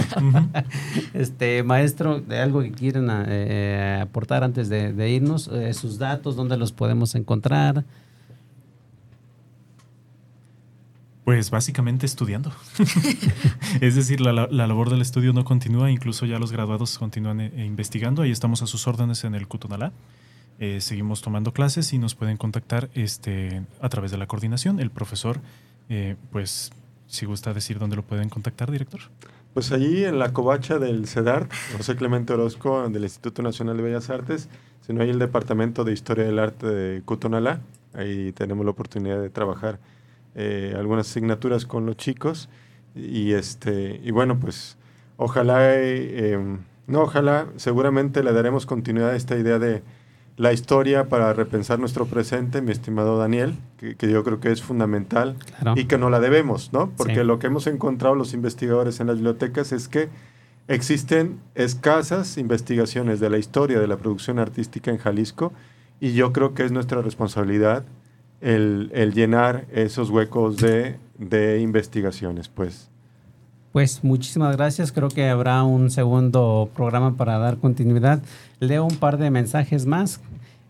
este, 1.14 1.64
maestro, 1.64 2.22
de 2.22 2.40
algo 2.40 2.62
que 2.62 2.72
quieren 2.72 3.10
eh, 3.12 4.00
aportar 4.02 4.44
antes 4.44 4.70
de, 4.70 4.94
de 4.94 5.10
irnos, 5.10 5.50
eh, 5.50 5.74
sus 5.74 5.98
datos, 5.98 6.36
dónde 6.36 6.58
los 6.58 6.72
podemos 6.72 7.16
encontrar. 7.16 7.84
Pues 11.26 11.50
básicamente 11.50 12.06
estudiando. 12.06 12.52
es 13.82 13.96
decir, 13.96 14.22
la, 14.22 14.32
labor 14.48 14.92
del 14.92 15.02
estudio 15.02 15.34
no 15.34 15.44
continúa, 15.44 15.90
incluso 15.90 16.28
ya 16.28 16.38
los 16.38 16.52
graduados 16.52 17.00
continúan 17.00 17.42
eh, 17.42 17.66
investigando. 17.66 18.22
Ahí 18.22 18.30
estamos 18.30 18.62
a 18.62 18.68
sus 18.68 18.88
órdenes 18.88 19.24
en 19.24 19.34
el 19.34 19.48
Cutonalá. 19.48 19.92
Eh, 20.60 20.82
seguimos 20.82 21.24
tomando 21.24 21.52
clases 21.52 21.92
y 21.94 21.98
nos 21.98 22.14
pueden 22.14 22.38
contactar 22.38 22.92
este, 22.94 23.64
a 23.82 23.90
través 23.90 24.12
de 24.12 24.20
la 24.20 24.28
coordinación. 24.28 24.80
El 24.80 24.92
profesor, 24.92 25.42
eh, 25.90 26.16
pues, 26.32 26.72
si 27.08 27.26
gusta 27.26 27.54
decir 27.54 27.80
dónde 27.80 27.96
lo 27.96 28.04
pueden 28.04 28.30
contactar, 28.30 28.72
director. 28.72 29.02
Pues 29.54 29.72
allí 29.72 30.04
en 30.04 30.20
la 30.20 30.34
covacha 30.34 30.80
del 30.80 31.08
CEDAR, 31.08 31.48
José 31.78 31.96
Clemente 31.96 32.34
Orozco, 32.34 32.90
del 32.90 33.04
Instituto 33.04 33.42
Nacional 33.42 33.78
de 33.78 33.84
Bellas 33.84 34.10
Artes, 34.10 34.50
sino 34.86 35.02
hay 35.02 35.10
el 35.10 35.20
Departamento 35.20 35.84
de 35.84 35.94
Historia 35.94 36.26
del 36.26 36.40
Arte 36.40 36.68
de 36.68 37.02
Cutonalá. 37.04 37.62
Ahí 37.94 38.34
tenemos 38.34 38.66
la 38.66 38.72
oportunidad 38.72 39.22
de 39.22 39.30
trabajar 39.30 39.80
eh, 40.36 40.74
algunas 40.78 41.10
asignaturas 41.10 41.66
con 41.66 41.86
los 41.86 41.96
chicos 41.96 42.50
y 42.94 43.32
este 43.32 44.02
y 44.04 44.12
bueno 44.12 44.38
pues 44.38 44.78
ojalá 45.16 45.74
eh, 45.74 46.34
em, 46.34 46.60
no 46.88 47.04
ojalá 47.04 47.48
seguramente 47.56 48.22
le 48.22 48.34
daremos 48.34 48.66
continuidad 48.66 49.12
a 49.12 49.16
esta 49.16 49.38
idea 49.38 49.60
de 49.60 49.82
la 50.38 50.52
historia 50.52 51.08
para 51.08 51.34
repensar 51.34 51.80
nuestro 51.80 52.06
presente 52.06 52.62
mi 52.62 52.72
estimado 52.72 53.18
Daniel 53.18 53.56
que, 53.78 54.12
yo 54.12 54.24
creo 54.24 54.40
que 54.40 54.52
es 54.52 54.62
fundamental 54.62 55.38
y 55.76 55.86
que 55.86 55.98
no 55.98 56.10
la 56.10 56.20
debemos 56.20 56.74
no 56.74 56.92
porque 56.98 57.24
lo 57.24 57.40
que 57.40 57.48
hemos 57.48 57.68
encontrado 57.68 58.16
los 58.16 58.34
investigadores 58.34 59.00
en 59.00 59.08
las 59.08 59.18
bibliotecas 59.18 59.72
es 59.72 59.88
que 59.88 60.10
existen 60.68 61.40
escasas 61.54 62.38
investigaciones 62.38 63.20
de 63.20 63.30
la 63.30 63.38
historia 63.38 63.80
de 63.80 63.88
la 63.88 63.98
producción 63.98 64.40
artística 64.40 64.92
en 64.92 64.98
Jalisco 64.98 65.54
y 66.00 66.14
yo 66.14 66.34
creo 66.34 66.54
que 66.54 66.66
es 66.66 66.72
nuestra 66.72 67.02
responsabilidad 67.02 67.86
el, 68.42 69.12
llenar 69.14 69.66
esos 69.72 70.10
huecos 70.10 70.58
de, 70.58 71.60
investigaciones, 71.62 72.50
pues. 72.50 72.90
Pues 73.76 74.06
muchísimas 74.06 74.56
gracias. 74.56 74.94
Creo 74.94 75.10
que 75.10 75.28
habrá 75.28 75.62
un 75.64 75.92
segundo 75.92 76.70
programa 76.74 77.18
para 77.18 77.38
dar 77.40 77.58
continuidad. 77.58 78.22
Leo 78.62 78.86
un 78.86 78.96
par 78.96 79.18
de 79.18 79.30
mensajes 79.30 79.86
más. 79.86 80.22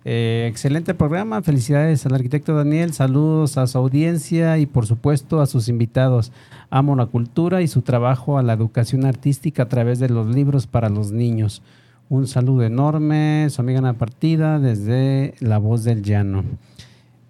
Eh, 0.06 0.48
excelente 0.50 0.96
programa. 0.96 1.44
Felicidades 1.44 2.04
al 2.08 2.16
arquitecto 2.16 2.56
Daniel. 2.56 2.94
Saludos 2.94 3.60
a 3.60 3.68
su 3.68 3.78
audiencia 3.78 4.58
y 4.58 4.66
por 4.66 4.88
supuesto 4.88 5.40
a 5.40 5.46
sus 5.46 5.70
invitados. 5.70 6.32
Amo 6.72 6.96
la 6.96 7.06
cultura 7.06 7.62
y 7.62 7.68
su 7.68 7.84
trabajo 7.84 8.40
a 8.40 8.42
la 8.42 8.54
educación 8.54 9.06
artística 9.06 9.62
a 9.62 9.70
través 9.70 10.00
de 10.00 10.10
los 10.10 10.26
libros 10.26 10.66
para 10.66 10.90
los 10.90 11.12
niños. 11.12 11.62
Un 12.10 12.26
saludo 12.26 12.64
enorme. 12.64 13.46
Su 13.52 13.62
amiga 13.62 13.78
Ana 13.78 14.00
Partida 14.00 14.58
desde 14.58 15.36
La 15.42 15.60
Voz 15.60 15.84
del 15.84 16.02
Llano. 16.02 16.44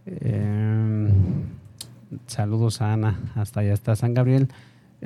Eh, 0.06 1.10
saludos 2.28 2.82
a 2.82 2.94
Ana, 2.94 3.20
hasta 3.36 3.60
allá 3.60 3.74
está 3.74 3.98
San 3.98 4.14
Gabriel. 4.14 4.48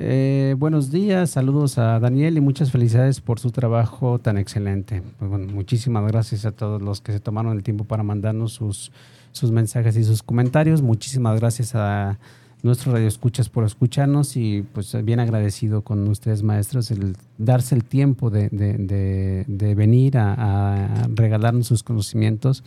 Eh, 0.02 0.54
buenos 0.56 0.90
días, 0.90 1.28
saludos 1.28 1.76
a 1.76 2.00
Daniel 2.00 2.38
y 2.38 2.40
muchas 2.40 2.72
felicidades 2.72 3.20
por 3.20 3.38
su 3.38 3.50
trabajo 3.50 4.18
tan 4.18 4.38
excelente. 4.38 5.02
Pues 5.18 5.30
bueno, 5.30 5.52
muchísimas 5.52 6.10
gracias 6.10 6.46
a 6.46 6.52
todos 6.52 6.80
los 6.80 7.02
que 7.02 7.12
se 7.12 7.20
tomaron 7.20 7.54
el 7.54 7.62
tiempo 7.62 7.84
para 7.84 8.02
mandarnos 8.02 8.54
sus, 8.54 8.92
sus 9.32 9.50
mensajes 9.50 9.98
y 9.98 10.04
sus 10.04 10.22
comentarios. 10.22 10.80
Muchísimas 10.80 11.38
gracias 11.38 11.74
a 11.74 12.18
nuestros 12.62 12.94
radioescuchas 12.94 13.50
por 13.50 13.64
escucharnos 13.64 14.38
y 14.38 14.62
pues 14.72 14.96
bien 15.04 15.20
agradecido 15.20 15.82
con 15.82 16.08
ustedes 16.08 16.42
maestros 16.42 16.90
el 16.90 17.14
darse 17.36 17.74
el 17.74 17.84
tiempo 17.84 18.30
de, 18.30 18.48
de, 18.48 19.74
venir 19.74 20.16
a, 20.16 20.32
a, 20.32 21.08
regalarnos 21.08 21.66
sus 21.66 21.82
conocimientos 21.82 22.64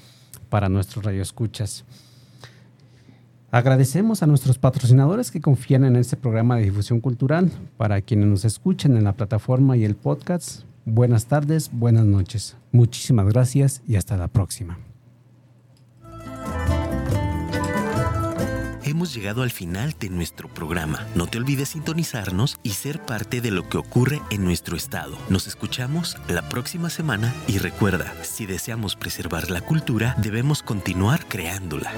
para 0.50 0.70
nuestros 0.70 1.04
radioescuchas. 1.04 1.84
Agradecemos 3.54 4.24
a 4.24 4.26
nuestros 4.26 4.58
patrocinadores 4.58 5.30
que 5.30 5.39
confían 5.39 5.84
en 5.84 5.95
este 5.95 6.18
programa 6.18 6.56
de 6.56 6.64
difusión 6.64 6.99
cultural. 6.99 7.51
Para 7.78 8.01
quienes 8.01 8.26
nos 8.26 8.45
escuchen 8.45 8.97
en 8.97 9.04
la 9.04 9.14
plataforma 9.14 9.78
y 9.78 9.86
el 9.86 9.95
podcast, 9.95 10.64
buenas 10.86 11.28
tardes, 11.28 11.70
buenas 11.72 12.04
noches. 12.04 12.58
Muchísimas 12.72 13.28
gracias 13.28 13.84
y 13.88 13.95
hasta 13.95 14.18
la 14.18 14.28
próxima. 14.28 14.80
Hemos 18.84 19.14
llegado 19.14 19.43
al 19.43 19.51
final 19.51 19.93
de 19.99 20.10
nuestro 20.10 20.51
programa. 20.51 21.06
No 21.14 21.28
te 21.28 21.38
olvides 21.38 21.70
sintonizarnos 21.70 22.58
y 22.64 22.72
ser 22.72 23.06
parte 23.06 23.39
de 23.39 23.51
lo 23.51 23.70
que 23.70 23.78
ocurre 23.78 24.20
en 24.32 24.43
nuestro 24.45 24.76
estado. 24.76 25.16
Nos 25.30 25.45
escuchamos 25.45 26.18
la 26.28 26.49
próxima 26.49 26.89
semana 26.89 27.32
y 27.47 27.60
recuerda, 27.60 28.12
si 28.24 28.47
deseamos 28.47 28.95
preservar 28.95 29.51
la 29.51 29.62
cultura, 29.62 30.16
debemos 30.18 30.64
continuar 30.64 31.28
creándola. 31.28 31.91